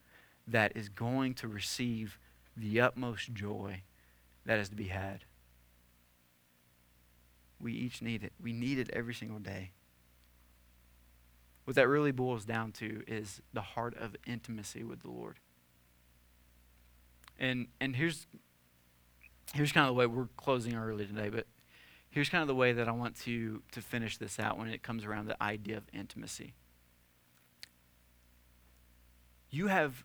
that 0.47 0.77
is 0.77 0.91
going 0.91 1.33
to 1.33 1.49
receive 1.49 2.19
the 2.57 2.81
utmost 2.81 3.33
joy 3.33 3.83
that 4.47 4.59
is 4.59 4.69
to 4.69 4.77
be 4.77 4.89
had. 4.89 5.25
We 7.61 7.73
each 7.73 8.03
need 8.03 8.23
it. 8.23 8.33
We 8.41 8.53
need 8.53 8.79
it 8.79 8.91
every 8.93 9.15
single 9.15 9.39
day. 9.39 9.73
What 11.65 11.77
that 11.77 11.89
really 11.89 12.13
boils 12.13 12.45
down 12.45 12.73
to 12.73 13.03
is 13.07 13.41
the 13.53 13.63
heart 13.63 13.97
of 13.97 14.15
intimacy 14.27 14.85
with 14.85 15.01
the 15.01 15.11
Lord. 15.11 15.41
And 17.39 17.69
and 17.81 17.97
here's 17.97 18.27
here's 19.55 19.73
kind 19.73 19.85
of 19.85 19.95
the 19.95 19.99
way 19.99 20.07
we're 20.07 20.29
closing 20.37 20.75
early 20.75 21.07
today, 21.07 21.31
but 21.31 21.47
here's 22.11 22.29
kind 22.29 22.43
of 22.43 22.49
the 22.49 22.55
way 22.55 22.73
that 22.73 22.87
I 22.87 22.93
want 22.93 23.17
to 23.21 23.63
to 23.73 23.81
finish 23.81 24.19
this 24.19 24.39
out 24.39 24.59
when 24.59 24.69
it 24.69 24.83
comes 24.83 25.05
around 25.05 25.27
the 25.27 25.43
idea 25.43 25.79
of 25.79 25.85
intimacy. 25.93 26.55
You 29.49 29.69
have 29.69 30.05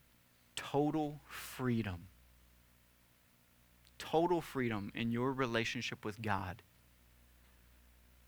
total 0.55 1.21
freedom 1.27 2.08
total 3.99 4.41
freedom 4.41 4.91
in 4.95 5.11
your 5.11 5.31
relationship 5.31 6.03
with 6.03 6.21
God 6.21 6.63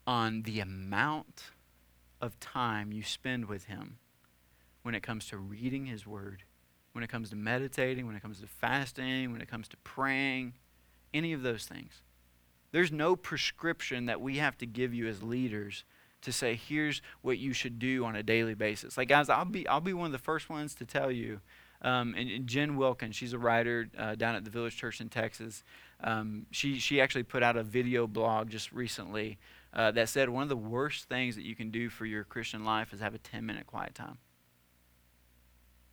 on 0.06 0.44
the 0.44 0.60
amount 0.60 1.46
of 2.22 2.40
time 2.40 2.92
you 2.92 3.02
spend 3.02 3.46
with 3.46 3.66
Him 3.66 3.98
when 4.84 4.94
it 4.94 5.02
comes 5.02 5.28
to 5.28 5.38
reading 5.38 5.86
His 5.86 6.06
Word, 6.06 6.44
when 6.92 7.04
it 7.04 7.10
comes 7.10 7.30
to 7.32 7.36
meditating, 7.36 8.06
when 8.06 8.16
it 8.16 8.22
comes 8.22 8.40
to 8.42 8.48
fasting, 8.48 9.32
when 9.32 9.42
it 9.42 9.50
comes 9.50 9.68
to 9.70 9.78
praying, 9.78 10.54
any 11.14 11.34
of 11.34 11.42
those 11.42 11.66
things. 11.66 12.04
There's 12.72 12.92
no 12.92 13.16
prescription 13.16 14.06
that 14.06 14.22
we 14.22 14.38
have 14.38 14.58
to 14.60 14.66
give 14.66 14.94
you 14.94 15.08
as 15.08 15.24
leaders 15.24 15.84
to 16.22 16.32
say 16.32 16.56
here's 16.56 17.02
what 17.22 17.38
you 17.38 17.52
should 17.54 17.80
do 17.80 18.06
on 18.06 18.16
a 18.16 18.24
daily 18.24 18.54
basis. 18.54 18.98
Like 18.98 19.10
guys, 19.10 19.30
I'll 19.30 19.46
be 19.46 19.68
I'll 19.68 19.82
be 19.82 19.94
one 19.94 20.06
of 20.08 20.12
the 20.12 20.20
first 20.20 20.50
ones 20.50 20.76
to 20.76 20.86
tell 20.86 21.12
you 21.12 21.42
um, 21.82 22.14
and, 22.16 22.48
Jen 22.48 22.76
Wilkins, 22.76 23.16
she's 23.16 23.34
a 23.34 23.40
writer 23.40 23.90
uh, 23.98 24.16
down 24.16 24.36
at 24.36 24.44
the 24.44 24.52
Village 24.52 24.76
Church 24.78 25.02
in 25.02 25.10
Texas. 25.10 25.64
Um, 26.04 26.46
she 26.52 26.80
she 26.80 27.02
actually 27.02 27.24
put 27.24 27.44
out 27.44 27.58
a 27.58 27.64
video 27.64 28.08
blog 28.08 28.50
just 28.50 28.72
recently 28.72 29.38
uh, 29.74 29.92
that 29.92 30.10
said 30.10 30.30
one 30.30 30.44
of 30.44 30.50
the 30.50 30.58
worst 30.58 31.10
things 31.10 31.36
that 31.36 31.44
you 31.44 31.56
can 31.56 31.72
do 31.72 31.90
for 31.90 32.06
your 32.06 32.24
Christian 32.24 32.66
life 32.66 32.94
is 32.94 33.00
have 33.00 33.16
a 33.16 33.20
10 33.20 33.46
minute 33.46 33.68
quiet 33.68 33.96
time. 33.96 34.18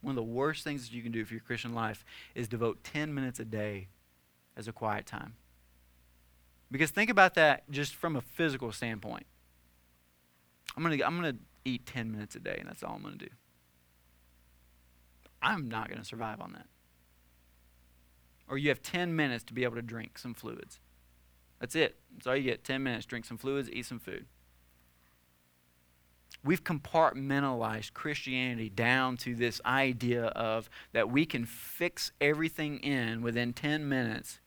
One 0.01 0.13
of 0.13 0.17
the 0.17 0.23
worst 0.23 0.65
things 0.65 0.89
that 0.89 0.95
you 0.95 1.03
can 1.03 1.13
do 1.13 1.25
for 1.25 1.35
your 1.35 1.43
Christian 1.43 1.75
life 1.75 2.05
is 2.35 2.49
devote 2.49 2.85
10 2.85 3.13
minutes 3.13 3.41
a 3.41 3.45
day 3.45 3.89
as 4.57 4.69
a 4.69 4.73
quiet 4.73 5.07
time. 5.07 5.35
Because 6.71 6.91
think 6.91 7.11
about 7.11 7.35
that 7.35 7.69
just 7.71 7.95
from 7.95 8.15
a 8.15 8.21
physical 8.21 8.73
standpoint. 8.73 9.27
I'm 10.77 10.83
going 10.83 10.99
to 10.99 11.07
I'm 11.07 11.21
going 11.21 11.35
to 11.35 11.41
eat 11.65 11.87
10 11.87 12.13
minutes 12.13 12.37
a 12.37 12.41
day 12.41 12.57
and 12.59 12.69
that's 12.69 12.83
all 12.83 12.95
I'm 12.95 13.03
going 13.03 13.19
to 13.19 13.27
do. 13.27 13.33
I'm 15.43 15.69
not 15.69 15.89
going 15.89 16.01
to 16.01 16.05
survive 16.05 16.41
on 16.41 16.53
that. 16.53 16.67
Or 18.49 18.59
you 18.59 18.71
have 18.71 18.83
10 18.83 19.15
minutes 19.15 19.45
to 19.45 19.55
be 19.55 19.65
able 19.65 19.77
to 19.77 19.83
drink 19.83 20.19
some 20.19 20.35
fluids. 20.35 20.81
That's 21.61 21.75
it. 21.75 21.97
That's 22.15 22.27
all 22.27 22.37
you 22.37 22.45
get 22.45 22.65
10 22.65 22.83
minutes. 22.83 23.07
Drink 23.07 23.25
some 23.25 23.39
fluids, 23.39 23.71
eat 23.71 23.87
some 23.87 23.99
food. 23.99 24.27
We've 26.45 26.63
compartmentalized 26.63 27.95
Christianity 27.95 28.71
down 28.71 29.17
to 29.19 29.35
this 29.35 29.61
idea 29.67 30.27
of 30.27 30.71
that 30.93 31.11
we 31.11 31.27
can 31.27 31.45
fix 31.45 32.13
everything 32.21 32.79
in 32.79 33.23
within 33.23 33.53
10 33.53 33.89
minutes, 33.89 34.39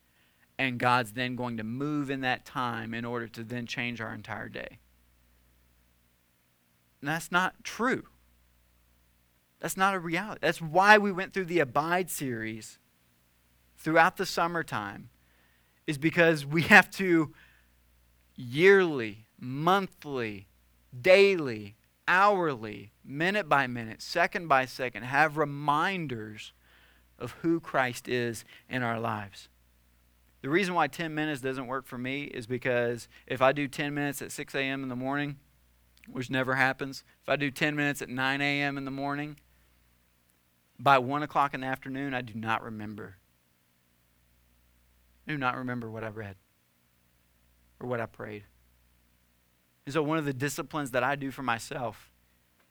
and 0.58 0.78
God's 0.78 1.12
then 1.12 1.36
going 1.36 1.58
to 1.58 1.64
move 1.64 2.10
in 2.10 2.22
that 2.22 2.46
time 2.46 2.94
in 2.94 3.04
order 3.04 3.28
to 3.28 3.44
then 3.44 3.66
change 3.66 4.00
our 4.00 4.14
entire 4.14 4.48
day. 4.48 4.78
And 7.00 7.08
that's 7.08 7.30
not 7.30 7.62
true. 7.62 8.04
That's 9.62 9.76
not 9.76 9.94
a 9.94 10.00
reality. 10.00 10.40
That's 10.42 10.60
why 10.60 10.98
we 10.98 11.12
went 11.12 11.32
through 11.32 11.44
the 11.44 11.60
Abide 11.60 12.10
series 12.10 12.80
throughout 13.78 14.16
the 14.16 14.26
summertime, 14.26 15.08
is 15.86 15.98
because 15.98 16.44
we 16.44 16.62
have 16.62 16.90
to 16.92 17.32
yearly, 18.34 19.26
monthly, 19.38 20.48
daily, 21.00 21.76
hourly, 22.08 22.92
minute 23.04 23.48
by 23.48 23.68
minute, 23.68 24.02
second 24.02 24.48
by 24.48 24.66
second, 24.66 25.04
have 25.04 25.36
reminders 25.36 26.52
of 27.20 27.30
who 27.42 27.60
Christ 27.60 28.08
is 28.08 28.44
in 28.68 28.82
our 28.82 28.98
lives. 28.98 29.48
The 30.40 30.48
reason 30.48 30.74
why 30.74 30.88
10 30.88 31.14
minutes 31.14 31.40
doesn't 31.40 31.68
work 31.68 31.86
for 31.86 31.98
me 31.98 32.24
is 32.24 32.48
because 32.48 33.06
if 33.28 33.40
I 33.40 33.52
do 33.52 33.68
10 33.68 33.94
minutes 33.94 34.20
at 34.22 34.32
6 34.32 34.56
a.m. 34.56 34.82
in 34.82 34.88
the 34.88 34.96
morning, 34.96 35.36
which 36.10 36.30
never 36.30 36.56
happens, 36.56 37.04
if 37.22 37.28
I 37.28 37.36
do 37.36 37.52
10 37.52 37.76
minutes 37.76 38.02
at 38.02 38.08
9 38.08 38.40
a.m. 38.40 38.76
in 38.76 38.84
the 38.84 38.90
morning, 38.90 39.36
by 40.82 40.98
1 40.98 41.22
o'clock 41.22 41.54
in 41.54 41.60
the 41.60 41.66
afternoon, 41.66 42.12
I 42.12 42.22
do 42.22 42.34
not 42.34 42.62
remember. 42.62 43.16
I 45.26 45.30
do 45.30 45.38
not 45.38 45.56
remember 45.56 45.88
what 45.88 46.02
I 46.02 46.08
read 46.08 46.34
or 47.78 47.88
what 47.88 48.00
I 48.00 48.06
prayed. 48.06 48.44
And 49.86 49.92
so, 49.92 50.02
one 50.02 50.18
of 50.18 50.24
the 50.24 50.32
disciplines 50.32 50.90
that 50.90 51.04
I 51.04 51.14
do 51.14 51.30
for 51.30 51.42
myself 51.42 52.10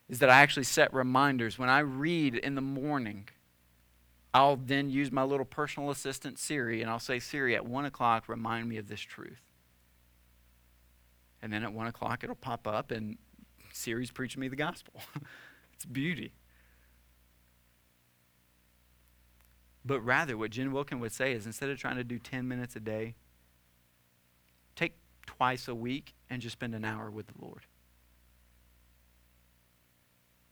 is 0.08 0.18
that 0.18 0.28
I 0.28 0.40
actually 0.40 0.64
set 0.64 0.92
reminders. 0.92 1.58
When 1.58 1.70
I 1.70 1.78
read 1.78 2.34
in 2.34 2.54
the 2.54 2.60
morning, 2.60 3.28
I'll 4.34 4.56
then 4.56 4.90
use 4.90 5.10
my 5.10 5.22
little 5.22 5.46
personal 5.46 5.90
assistant 5.90 6.38
Siri 6.38 6.82
and 6.82 6.90
I'll 6.90 6.98
say, 6.98 7.18
Siri, 7.18 7.54
at 7.54 7.64
1 7.64 7.84
o'clock, 7.86 8.28
remind 8.28 8.68
me 8.68 8.76
of 8.76 8.88
this 8.88 9.00
truth. 9.00 9.40
And 11.40 11.52
then 11.52 11.62
at 11.62 11.72
1 11.72 11.86
o'clock, 11.86 12.24
it'll 12.24 12.36
pop 12.36 12.68
up 12.68 12.90
and 12.90 13.16
Siri's 13.72 14.10
preaching 14.10 14.40
me 14.40 14.48
the 14.48 14.56
gospel. 14.56 15.00
it's 15.74 15.86
beauty. 15.86 16.32
But 19.84 20.00
rather, 20.00 20.36
what 20.36 20.50
Jen 20.50 20.72
Wilkin 20.72 21.00
would 21.00 21.12
say 21.12 21.32
is 21.32 21.46
instead 21.46 21.70
of 21.70 21.78
trying 21.78 21.96
to 21.96 22.04
do 22.04 22.18
10 22.18 22.46
minutes 22.46 22.76
a 22.76 22.80
day, 22.80 23.14
take 24.76 24.94
twice 25.26 25.68
a 25.68 25.74
week 25.74 26.14
and 26.30 26.40
just 26.40 26.52
spend 26.54 26.74
an 26.74 26.84
hour 26.84 27.10
with 27.10 27.26
the 27.26 27.34
Lord. 27.40 27.66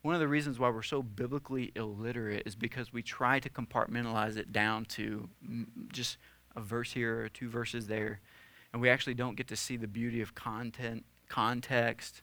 One 0.03 0.15
of 0.15 0.21
the 0.21 0.29
reasons 0.29 0.59
why 0.59 0.71
we're 0.71 0.83
so 0.83 1.03
biblically 1.03 1.73
illiterate 1.77 2.45
is 2.47 2.57
because 2.57 2.93
we 2.93 3.03
try 3.03 3.39
to 3.39 3.51
compartmentalize 3.51 4.37
it 4.37 4.51
down 4.51 4.87
to 4.87 5.29
just 5.93 6.17
a 6.57 6.61
verse 6.61 6.93
here 6.93 7.25
or 7.25 7.29
two 7.29 7.49
verses 7.51 7.87
there, 7.87 8.21
and 8.73 8.81
we 8.81 8.89
actually 8.89 9.15
don't 9.15 9.37
get 9.37 9.49
to 9.49 9.57
see 9.57 9.77
the 9.77 9.87
beauty 9.87 10.23
of 10.23 10.35
content, 10.35 11.05
context. 11.29 12.23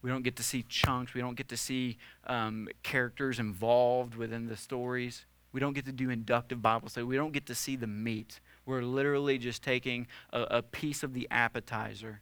We 0.00 0.10
don't 0.10 0.22
get 0.22 0.36
to 0.36 0.42
see 0.42 0.64
chunks. 0.68 1.12
We 1.12 1.20
don't 1.20 1.36
get 1.36 1.48
to 1.50 1.56
see 1.56 1.98
um, 2.26 2.68
characters 2.82 3.38
involved 3.38 4.14
within 4.14 4.46
the 4.46 4.56
stories. 4.56 5.26
We 5.56 5.60
don't 5.60 5.72
get 5.72 5.86
to 5.86 5.92
do 5.92 6.10
inductive 6.10 6.60
Bible 6.60 6.90
study. 6.90 7.06
We 7.06 7.16
don't 7.16 7.32
get 7.32 7.46
to 7.46 7.54
see 7.54 7.76
the 7.76 7.86
meat. 7.86 8.40
We're 8.66 8.82
literally 8.82 9.38
just 9.38 9.62
taking 9.62 10.06
a, 10.30 10.42
a 10.42 10.62
piece 10.62 11.02
of 11.02 11.14
the 11.14 11.26
appetizer 11.30 12.20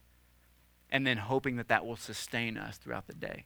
and 0.89 1.05
then 1.05 1.17
hoping 1.17 1.57
that 1.57 1.67
that 1.67 1.85
will 1.85 1.97
sustain 1.97 2.57
us 2.57 2.77
throughout 2.77 3.07
the 3.07 3.13
day. 3.13 3.43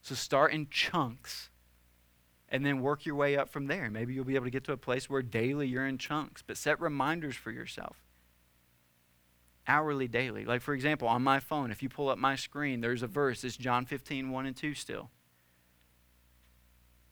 So 0.00 0.14
start 0.14 0.54
in 0.54 0.68
chunks 0.70 1.50
and 2.48 2.64
then 2.64 2.80
work 2.80 3.04
your 3.04 3.16
way 3.16 3.36
up 3.36 3.50
from 3.50 3.66
there. 3.66 3.90
Maybe 3.90 4.14
you'll 4.14 4.24
be 4.24 4.36
able 4.36 4.46
to 4.46 4.50
get 4.50 4.64
to 4.64 4.72
a 4.72 4.78
place 4.78 5.10
where 5.10 5.20
daily 5.20 5.68
you're 5.68 5.86
in 5.86 5.98
chunks, 5.98 6.40
but 6.40 6.56
set 6.56 6.80
reminders 6.80 7.36
for 7.36 7.50
yourself. 7.50 7.98
Hourly, 9.66 10.08
daily. 10.08 10.46
Like, 10.46 10.62
for 10.62 10.72
example, 10.72 11.06
on 11.06 11.22
my 11.22 11.38
phone, 11.38 11.70
if 11.70 11.82
you 11.82 11.90
pull 11.90 12.08
up 12.08 12.16
my 12.16 12.34
screen, 12.34 12.80
there's 12.80 13.02
a 13.02 13.08
verse. 13.08 13.44
It's 13.44 13.58
John 13.58 13.84
15, 13.84 14.30
1 14.30 14.46
and 14.46 14.56
2 14.56 14.72
still. 14.72 15.10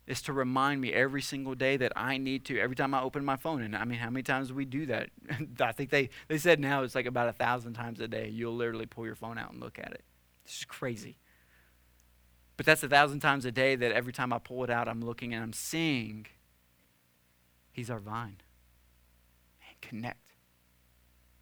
Is 0.06 0.22
to 0.22 0.32
remind 0.32 0.80
me 0.80 0.92
every 0.92 1.20
single 1.20 1.54
day 1.54 1.76
that 1.76 1.92
I 1.96 2.16
need 2.16 2.44
to, 2.46 2.58
every 2.60 2.76
time 2.76 2.94
I 2.94 3.02
open 3.02 3.24
my 3.24 3.36
phone. 3.36 3.62
And 3.62 3.74
I 3.74 3.84
mean, 3.84 3.98
how 3.98 4.10
many 4.10 4.22
times 4.22 4.48
do 4.48 4.54
we 4.54 4.64
do 4.64 4.86
that? 4.86 5.10
I 5.60 5.72
think 5.72 5.90
they, 5.90 6.10
they 6.28 6.38
said 6.38 6.60
now 6.60 6.82
it's 6.82 6.94
like 6.94 7.06
about 7.06 7.28
a 7.28 7.32
thousand 7.32 7.74
times 7.74 8.00
a 8.00 8.06
day. 8.06 8.28
You'll 8.28 8.54
literally 8.54 8.86
pull 8.86 9.04
your 9.04 9.16
phone 9.16 9.36
out 9.36 9.52
and 9.52 9.60
look 9.60 9.78
at 9.78 9.92
it. 9.92 10.04
This 10.44 10.58
is 10.58 10.64
crazy. 10.64 11.16
But 12.56 12.66
that's 12.66 12.82
a 12.82 12.88
thousand 12.88 13.20
times 13.20 13.44
a 13.44 13.50
day 13.50 13.74
that 13.74 13.92
every 13.92 14.12
time 14.12 14.32
I 14.32 14.38
pull 14.38 14.62
it 14.64 14.70
out, 14.70 14.88
I'm 14.88 15.00
looking 15.00 15.34
and 15.34 15.42
I'm 15.42 15.52
seeing 15.52 16.26
He's 17.72 17.90
our 17.90 17.98
vine. 17.98 18.38
Connect. 19.82 20.32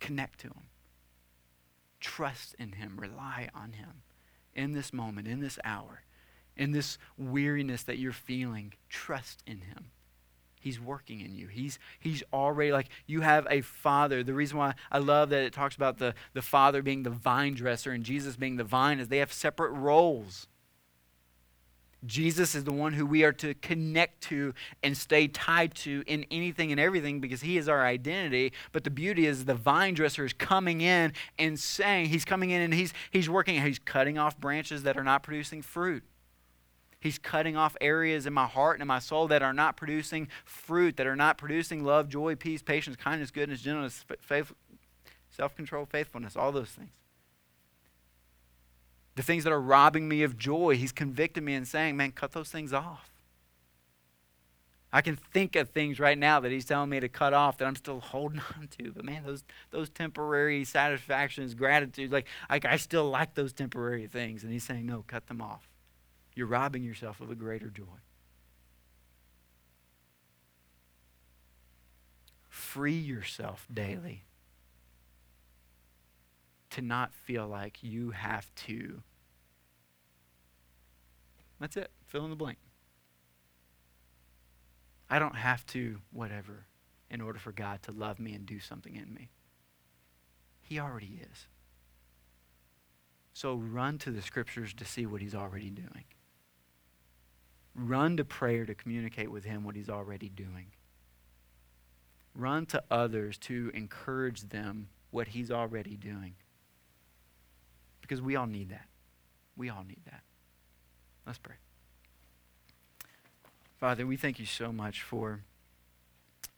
Connect 0.01 0.41
to 0.41 0.49
Him. 0.49 0.65
Trust 2.01 2.57
in 2.59 2.73
Him. 2.73 2.97
Rely 2.99 3.49
on 3.55 3.75
Him 3.75 4.03
in 4.53 4.73
this 4.73 4.93
moment, 4.93 5.29
in 5.29 5.41
this 5.41 5.61
hour 5.65 6.03
in 6.57 6.73
this 6.73 6.99
weariness 7.19 7.83
that 7.85 7.99
you're 7.99 8.13
feeling, 8.13 8.75
trust 8.89 9.43
in 9.47 9.61
Him. 9.61 9.91
He's 10.65 10.81
working 10.81 11.21
in 11.21 11.35
you. 11.35 11.47
He's, 11.47 11.79
he's 12.01 12.23
already 12.33 12.73
like 12.73 12.89
you 13.07 13.21
have 13.21 13.47
a 13.51 13.61
father. 13.61 14.23
The 14.23 14.33
reason 14.33 14.57
why 14.57 14.75
I 14.91 14.97
love 14.97 15.29
that 15.29 15.43
it 15.43 15.53
talks 15.53 15.77
about 15.77 15.99
the, 15.99 16.15
the 16.33 16.41
father 16.41 16.81
being 16.81 17.03
the 17.03 17.11
vine 17.11 17.53
dresser 17.53 17.93
and 17.93 18.03
Jesus 18.03 18.37
being 18.37 18.57
the 18.57 18.65
vine 18.65 18.99
is 18.99 19.09
they 19.09 19.19
have 19.19 19.31
separate 19.31 19.73
roles. 19.73 20.47
Jesus 22.07 22.55
is 22.55 22.65
the 22.65 22.73
one 22.73 22.95
who 22.95 23.05
we 23.05 23.25
are 23.25 23.33
to 23.33 23.55
connect 23.55 24.23
to 24.25 24.55
and 24.83 24.97
stay 24.97 25.29
tied 25.29 25.75
to 25.77 26.03
in 26.07 26.25
anything 26.31 26.71
and 26.71 26.81
everything 26.81 27.21
because 27.21 27.43
he 27.43 27.59
is 27.59 27.69
our 27.69 27.85
identity. 27.85 28.53
But 28.73 28.85
the 28.85 28.91
beauty 28.91 29.27
is 29.27 29.45
the 29.45 29.55
vine 29.55 29.93
dresser 29.93 30.25
is 30.25 30.33
coming 30.33 30.81
in 30.81 31.13
and 31.39 31.59
saying, 31.59 32.09
He's 32.09 32.25
coming 32.25 32.51
in 32.51 32.63
and 32.63 32.73
he's, 32.73 32.93
he's 33.11 33.29
working, 33.29 33.61
he's 33.61 33.79
cutting 33.79 34.17
off 34.17 34.39
branches 34.39 34.83
that 34.85 34.97
are 34.97 35.05
not 35.05 35.23
producing 35.23 35.63
fruit. 35.63 36.05
He's 37.05 37.19
cutting 37.19 37.55
off 37.55 37.77
areas 37.83 38.27
in 38.27 38.33
my 38.33 38.47
heart 38.47 38.77
and 38.77 38.81
in 38.81 38.89
my 38.89 38.99
soul 38.99 39.29
that 39.29 39.43
are 39.43 39.53
not 39.53 39.77
producing 39.77 40.27
fruit, 40.47 40.97
that 40.97 41.07
are 41.07 41.15
not 41.15 41.37
producing 41.37 41.85
love, 41.85 42.09
joy, 42.09 42.35
peace, 42.35 42.63
patience, 42.63 42.97
kindness, 42.97 43.31
goodness, 43.31 43.61
gentleness, 43.61 44.07
faith, 44.23 44.55
self 45.29 45.55
control, 45.55 45.85
faithfulness, 45.85 46.35
all 46.35 46.51
those 46.51 46.71
things. 46.71 46.93
The 49.17 49.23
things 49.23 49.45
that 49.45 49.53
are 49.53 49.61
robbing 49.61 50.09
me 50.09 50.23
of 50.23 50.39
joy, 50.39 50.77
He's 50.77 50.93
convicted 50.93 51.45
me 51.45 51.53
and 51.53 51.69
saying, 51.69 51.95
man, 51.95 52.11
cut 52.11 52.33
those 52.33 52.49
things 52.49 52.73
off. 52.73 53.11
I 54.91 55.03
can 55.03 55.17
think 55.17 55.57
of 55.57 55.69
things 55.69 56.01
right 56.01 56.17
now 56.17 56.41
that 56.41 56.53
he's 56.53 56.65
telling 56.65 56.89
me 56.89 57.01
to 57.01 57.09
cut 57.09 57.35
off 57.35 57.59
that 57.59 57.67
I'm 57.67 57.77
still 57.77 58.01
holding 58.01 58.41
on 58.57 58.69
to. 58.79 58.93
But 58.93 59.05
man, 59.05 59.25
those 59.27 59.45
those 59.71 59.91
temporary 59.91 60.65
satisfactions, 60.65 61.53
gratitude, 61.53 62.11
like 62.13 62.27
I 62.49 62.77
still 62.79 63.11
like 63.11 63.35
those 63.35 63.53
temporary 63.53 64.07
things. 64.07 64.43
And 64.43 64.53
he's 64.53 64.65
saying, 64.65 64.87
no, 64.87 65.05
cut 65.07 65.27
them 65.27 65.43
off 65.43 65.69
you're 66.35 66.47
robbing 66.47 66.83
yourself 66.83 67.21
of 67.21 67.31
a 67.31 67.35
greater 67.35 67.69
joy. 67.69 67.85
Free 72.49 72.99
yourself 72.99 73.67
daily 73.73 74.25
to 76.71 76.83
not 76.83 77.15
feel 77.15 77.47
like 77.47 77.83
you 77.83 78.11
have 78.11 78.53
to. 78.55 79.03
That's 81.61 81.77
it. 81.77 81.91
Fill 82.07 82.25
in 82.25 82.31
the 82.31 82.37
blank. 82.37 82.59
I 85.09 85.21
don't 85.21 85.37
have 85.37 85.65
to, 85.67 86.01
whatever, 86.11 86.67
in 87.11 87.21
order 87.21 87.39
for 87.39 87.53
God 87.53 87.83
to 87.83 87.93
love 87.93 88.19
me 88.19 88.33
and 88.35 88.45
do 88.45 88.59
something 88.59 88.97
in 88.97 89.15
me. 89.15 89.31
He 90.61 90.81
already 90.81 91.21
is. 91.31 91.47
So 93.35 93.55
run 93.55 93.99
to 93.99 94.11
the 94.11 94.23
scriptures 94.23 94.75
to 94.75 94.85
see 94.85 95.07
what 95.07 95.21
He's 95.21 95.35
already 95.35 95.71
doing. 95.71 96.05
Run 97.75 98.17
to 98.17 98.25
prayer 98.25 98.65
to 98.65 98.75
communicate 98.75 99.31
with 99.31 99.45
Him 99.45 99.65
what 99.65 99.75
He's 99.75 99.89
already 99.89 100.29
doing. 100.29 100.67
Run 102.35 102.67
to 102.67 102.83
others 102.91 103.39
to 103.39 103.71
encourage 103.75 104.43
them 104.43 104.89
what 105.11 105.29
He's 105.29 105.51
already 105.51 105.97
doing. 105.97 106.35
Because 108.01 108.21
we 108.21 108.37
all 108.37 108.47
need 108.47 108.71
that. 108.71 108.87
We 109.57 109.71
all 109.71 109.85
need 109.87 110.01
that. 110.07 110.23
Let's 111.27 111.39
pray. 111.39 111.57
Father, 113.79 114.07
we 114.07 114.17
thank 114.17 114.39
you 114.39 114.47
so 114.47 114.73
much 114.73 115.03
for 115.03 115.43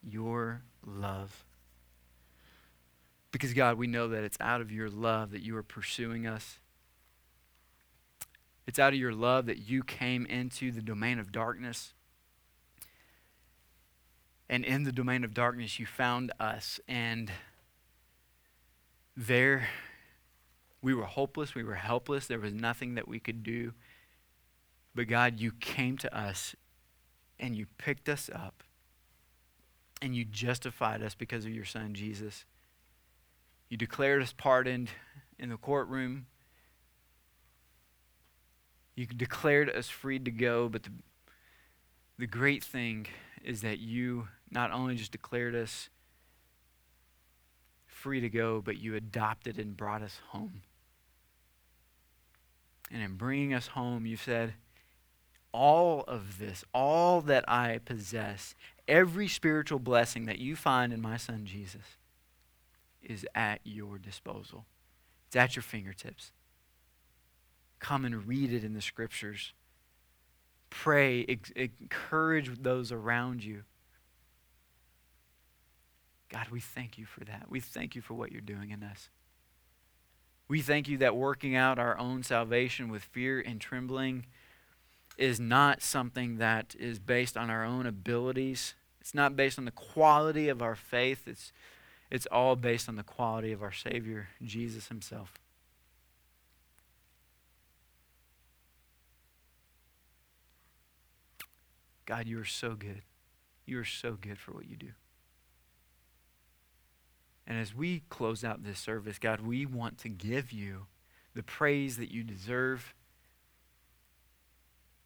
your 0.02 0.62
love. 0.84 1.44
Because, 3.32 3.52
God, 3.52 3.76
we 3.78 3.86
know 3.86 4.08
that 4.08 4.24
it's 4.24 4.38
out 4.40 4.60
of 4.60 4.70
your 4.70 4.88
love 4.88 5.30
that 5.32 5.42
you 5.42 5.56
are 5.56 5.62
pursuing 5.62 6.26
us. 6.26 6.58
It's 8.66 8.78
out 8.78 8.92
of 8.92 8.98
your 8.98 9.14
love 9.14 9.46
that 9.46 9.58
you 9.58 9.82
came 9.82 10.26
into 10.26 10.72
the 10.72 10.82
domain 10.82 11.18
of 11.18 11.30
darkness. 11.30 11.94
And 14.48 14.64
in 14.64 14.84
the 14.84 14.92
domain 14.92 15.24
of 15.24 15.34
darkness, 15.34 15.78
you 15.78 15.86
found 15.86 16.32
us. 16.40 16.80
And 16.88 17.30
there, 19.16 19.68
we 20.82 20.94
were 20.94 21.04
hopeless. 21.04 21.54
We 21.54 21.64
were 21.64 21.74
helpless. 21.74 22.26
There 22.26 22.40
was 22.40 22.52
nothing 22.52 22.96
that 22.96 23.08
we 23.08 23.20
could 23.20 23.42
do. 23.42 23.72
But 24.94 25.08
God, 25.08 25.40
you 25.40 25.52
came 25.52 25.96
to 25.98 26.16
us 26.16 26.56
and 27.38 27.54
you 27.54 27.66
picked 27.78 28.08
us 28.08 28.30
up 28.34 28.62
and 30.02 30.14
you 30.14 30.24
justified 30.24 31.02
us 31.02 31.14
because 31.14 31.44
of 31.44 31.50
your 31.52 31.64
son, 31.64 31.94
Jesus. 31.94 32.44
You 33.68 33.76
declared 33.76 34.22
us 34.22 34.32
pardoned 34.32 34.90
in 35.38 35.50
the 35.50 35.56
courtroom. 35.56 36.26
You 38.97 39.07
declared 39.07 39.68
us 39.68 39.88
free 39.88 40.18
to 40.18 40.30
go, 40.30 40.68
but 40.68 40.82
the, 40.84 40.90
the 42.18 42.26
great 42.26 42.64
thing 42.64 43.07
is 43.44 43.61
that 43.61 43.78
you 43.78 44.28
not 44.51 44.72
only 44.72 44.97
just 44.97 45.12
declared 45.12 45.55
us 45.55 45.90
free 47.86 48.20
to 48.20 48.30
go, 48.30 48.62
but 48.62 48.78
you 48.78 48.94
adopted 48.94 49.59
and 49.59 49.76
brought 49.76 50.03
us 50.03 50.20
home. 50.28 50.62
And 52.90 53.03
in 53.03 53.16
bringing 53.16 53.53
us 53.53 53.68
home, 53.68 54.07
you 54.07 54.16
said, 54.16 54.55
all 55.53 56.05
of 56.07 56.38
this, 56.38 56.64
all 56.72 57.20
that 57.22 57.44
I 57.49 57.80
possess, 57.84 58.55
every 58.86 59.28
spiritual 59.28 59.78
blessing 59.78 60.26
that 60.26 60.38
you 60.38 60.57
find 60.57 60.92
in 60.92 61.01
my 61.01 61.16
son 61.16 61.44
Jesus 61.44 61.97
is 63.03 63.26
at 63.34 63.61
your 63.64 63.99
disposal. 63.99 64.66
It's 65.26 65.36
at 65.36 65.57
your 65.57 65.62
fingertips. 65.62 66.32
Come 67.79 68.05
and 68.05 68.27
read 68.27 68.53
it 68.53 68.64
in 68.64 68.74
the 68.74 68.81
scriptures. 68.81 69.53
Pray, 70.70 71.27
encourage 71.55 72.62
those 72.62 72.93
around 72.93 73.45
you. 73.45 73.62
God, 76.29 76.49
we 76.51 76.61
thank 76.61 76.99
you 76.99 77.07
for 77.07 77.24
that. 77.24 77.47
We 77.49 77.61
thank 77.61 77.95
you 77.95 78.03
for 78.03 78.14
what 78.14 78.33
you're 78.33 78.41
doing 78.41 78.70
in 78.70 78.83
us. 78.83 79.11
We 80.49 80.61
thank 80.61 80.89
you 80.89 80.99
that 80.99 81.16
working 81.16 81.55
out 81.57 81.79
our 81.79 81.99
own 81.99 82.22
salvation 82.22 82.89
with 82.89 83.03
fear 83.03 83.41
and 83.41 83.61
trembling 83.61 84.27
is 85.16 85.41
not 85.41 85.83
something 85.83 86.39
that 86.39 86.74
is 86.79 86.99
based 86.99 87.37
on 87.37 87.51
our 87.51 87.64
own 87.64 87.87
abilities. 87.87 88.74
It's 89.01 89.14
not 89.14 89.35
based 89.37 89.59
on 89.59 89.64
the 89.64 89.70
quality 89.70 90.49
of 90.49 90.62
our 90.62 90.74
faith. 90.74 91.27
It's, 91.27 91.53
it's 92.11 92.27
all 92.27 92.55
based 92.55 92.89
on 92.89 92.97
the 92.97 93.03
quality 93.03 93.53
of 93.53 93.62
our 93.62 93.72
Savior, 93.72 94.29
Jesus 94.43 94.89
Himself. 94.89 95.35
God, 102.07 102.26
you 102.26 102.40
are 102.40 102.44
so 102.44 102.74
good. 102.74 103.02
You 103.66 103.80
are 103.80 103.84
so 103.84 104.16
good 104.18 104.38
for 104.38 104.52
what 104.52 104.68
you 104.68 104.76
do. 104.76 104.92
And 107.46 107.59
as 107.59 107.74
we 107.74 108.02
close 108.09 108.44
out 108.44 108.64
this 108.64 108.78
service, 108.78 109.18
God, 109.18 109.40
we 109.40 109.66
want 109.66 109.98
to 109.98 110.09
give 110.09 110.52
you 110.52 110.86
the 111.34 111.42
praise 111.42 111.96
that 111.96 112.11
you 112.11 112.24
deserve, 112.24 112.94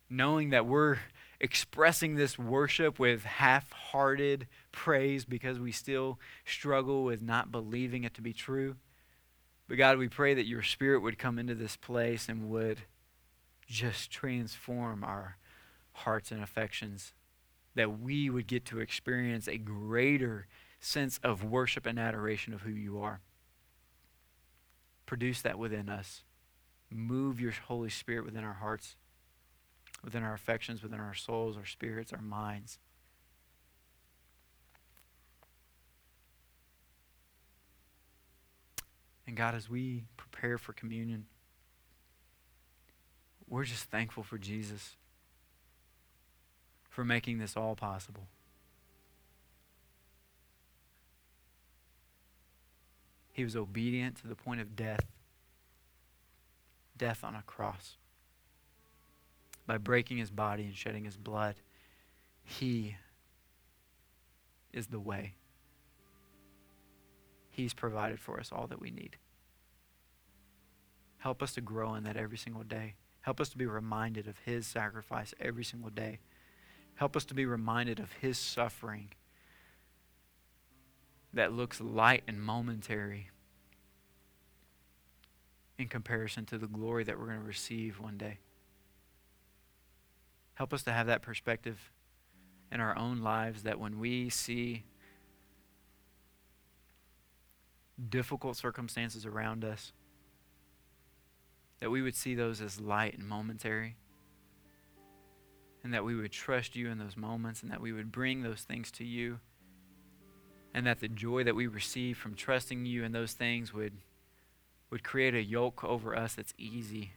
knowing 0.09 0.51
that 0.51 0.67
we're 0.67 0.99
expressing 1.41 2.15
this 2.15 2.39
worship 2.39 2.99
with 2.99 3.25
half 3.25 3.71
hearted 3.73 4.47
praise 4.73 5.25
because 5.25 5.59
we 5.59 5.73
still 5.73 6.19
struggle 6.45 7.05
with 7.05 7.23
not 7.23 7.51
believing 7.51 8.05
it 8.05 8.15
to 8.15 8.23
be 8.23 8.33
true. 8.33 8.77
But 9.69 9.79
God, 9.79 9.99
we 9.99 10.09
pray 10.09 10.35
that 10.35 10.47
your 10.47 10.63
spirit 10.63 11.01
would 11.01 11.19
come 11.19 11.39
into 11.39 11.55
this 11.55 11.77
place 11.77 12.29
and 12.29 12.51
would 12.51 12.81
just 13.67 14.11
transform 14.11 15.05
our 15.05 15.37
hearts 16.01 16.31
and 16.31 16.43
affections, 16.43 17.13
that 17.75 18.01
we 18.01 18.29
would 18.29 18.47
get 18.47 18.65
to 18.67 18.81
experience 18.81 19.49
a 19.49 19.57
greater 19.59 20.47
sense 20.81 21.19
of 21.23 21.45
worship 21.45 21.87
and 21.87 21.99
adoration 21.99 22.53
of 22.53 22.63
who 22.63 22.71
you 22.71 23.01
are. 23.01 23.21
Produce 25.07 25.43
that 25.43 25.59
within 25.59 25.89
us. 25.89 26.23
Move 26.91 27.41
your 27.41 27.53
Holy 27.53 27.91
Spirit 27.91 28.25
within 28.25 28.45
our 28.45 28.55
hearts, 28.55 28.97
within 30.03 30.23
our 30.23 30.35
affections, 30.35 30.83
within 30.83 31.01
our 31.01 31.15
souls, 31.15 31.57
our 31.57 31.67
spirits, 31.67 32.13
our 32.13 32.23
minds. 32.23 32.79
And 39.27 39.37
God, 39.37 39.55
as 39.55 39.71
we 39.71 40.05
prepare 40.17 40.59
for 40.59 40.73
communion, 40.73 41.27
we're 43.49 43.65
just 43.65 43.85
thankful 43.85 44.25
for 44.25 44.39
Jesus 44.39 44.97
for 47.01 47.05
making 47.07 47.39
this 47.39 47.57
all 47.57 47.75
possible. 47.75 48.29
He 53.33 53.43
was 53.43 53.57
obedient 53.57 54.17
to 54.17 54.27
the 54.27 54.35
point 54.35 54.61
of 54.61 54.77
death, 54.77 55.07
death 56.99 57.25
on 57.25 57.35
a 57.35 57.41
cross. 57.47 57.97
By 59.67 59.79
breaking 59.79 60.19
his 60.19 60.31
body 60.31 60.65
and 60.65 60.77
shedding 60.77 61.07
his 61.07 61.17
blood, 61.17 61.55
he 62.45 62.97
is 64.71 64.89
the 64.89 65.01
way. 65.01 65.33
He's 67.49 67.73
provided 67.73 68.21
for 68.21 68.39
us 68.39 68.51
all 68.53 68.67
that 68.67 68.79
we 68.79 68.91
need. 68.91 69.17
Help 71.17 71.43
us 71.43 71.55
to 71.55 71.63
grow 71.63 71.95
in 71.95 72.05
that 72.05 72.19
every 72.19 72.37
single 72.37 72.63
day. 72.63 72.97
Help 73.23 73.41
us 73.41 73.49
to 73.49 73.57
be 73.57 73.65
reminded 73.65 74.29
of 74.29 74.41
His 74.45 74.67
sacrifice 74.67 75.33
every 75.41 75.65
single 75.65 75.89
day. 75.89 76.19
Help 76.95 77.17
us 77.17 77.25
to 77.27 77.35
be 77.35 77.47
reminded 77.47 77.99
of 77.99 78.13
His 78.21 78.39
suffering 78.39 79.11
that 81.33 81.53
looks 81.53 81.81
light 81.81 82.23
and 82.27 82.43
momentary 82.43 83.31
in 85.79 85.89
comparison 85.89 86.45
to 86.45 86.59
the 86.59 86.67
glory 86.67 87.05
that 87.05 87.19
we're 87.19 87.27
going 87.27 87.39
to 87.39 87.45
receive 87.45 87.99
one 87.99 88.19
day. 88.19 88.39
Help 90.55 90.75
us 90.75 90.83
to 90.83 90.93
have 90.93 91.07
that 91.07 91.23
perspective 91.23 91.91
in 92.71 92.81
our 92.81 92.97
own 92.99 93.23
lives 93.23 93.63
that 93.63 93.81
when 93.81 93.99
we 93.99 94.29
see 94.29 94.85
difficult 98.09 98.57
circumstances 98.57 99.25
around 99.25 99.65
us, 99.65 99.93
that 101.81 101.91
we 101.91 102.03
would 102.03 102.15
see 102.15 102.35
those 102.35 102.61
as 102.61 102.79
light 102.79 103.17
and 103.17 103.27
momentary, 103.27 103.97
and 105.83 105.95
that 105.95 106.05
we 106.05 106.15
would 106.15 106.33
trust 106.33 106.77
you 106.77 106.89
in 106.89 106.99
those 106.99 107.17
moments, 107.17 107.63
and 107.63 107.71
that 107.71 107.81
we 107.81 107.93
would 107.93 108.13
bring 108.13 108.43
those 108.43 108.63
things 108.63 108.91
to 108.93 109.05
you, 109.05 109.41
and 110.75 110.87
that 110.87 111.01
the 111.01 111.09
joy 111.09 111.45
that 111.45 111.57
we 111.57 111.67
receive 111.67 112.19
from 112.19 112.35
trusting 112.35 112.85
you 112.87 113.03
in 113.05 113.13
those 113.13 113.33
things 113.33 113.73
would, 113.73 113.95
would 114.91 115.03
create 115.03 115.35
a 115.35 115.43
yoke 115.43 115.83
over 115.83 116.17
us 116.17 116.35
that's 116.35 116.55
easy. 116.59 117.13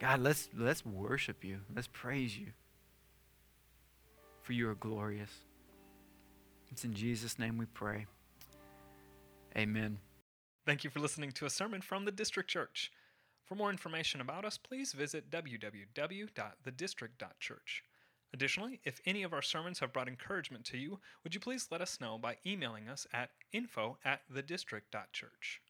God, 0.00 0.20
let's, 0.20 0.48
let's 0.56 0.84
worship 0.84 1.44
you. 1.44 1.58
Let's 1.74 1.88
praise 1.92 2.36
you. 2.36 2.46
For 4.42 4.54
you 4.54 4.68
are 4.70 4.74
glorious. 4.74 5.30
It's 6.72 6.84
in 6.84 6.94
Jesus' 6.94 7.38
name 7.38 7.58
we 7.58 7.66
pray. 7.66 8.06
Amen. 9.56 9.98
Thank 10.64 10.84
you 10.84 10.90
for 10.90 11.00
listening 11.00 11.32
to 11.32 11.46
a 11.46 11.50
sermon 11.50 11.82
from 11.82 12.04
the 12.04 12.12
District 12.12 12.48
Church. 12.48 12.90
For 13.50 13.56
more 13.56 13.70
information 13.70 14.20
about 14.20 14.44
us, 14.44 14.56
please 14.56 14.92
visit 14.92 15.28
www.thedistrict.church. 15.28 17.84
Additionally, 18.32 18.80
if 18.84 19.00
any 19.04 19.24
of 19.24 19.32
our 19.32 19.42
sermons 19.42 19.80
have 19.80 19.92
brought 19.92 20.06
encouragement 20.06 20.64
to 20.66 20.78
you, 20.78 21.00
would 21.24 21.34
you 21.34 21.40
please 21.40 21.66
let 21.68 21.80
us 21.80 22.00
know 22.00 22.16
by 22.16 22.36
emailing 22.46 22.88
us 22.88 23.08
at 23.12 23.30
info 23.52 23.98
at 24.04 24.20
thedistrict.church. 24.32 25.60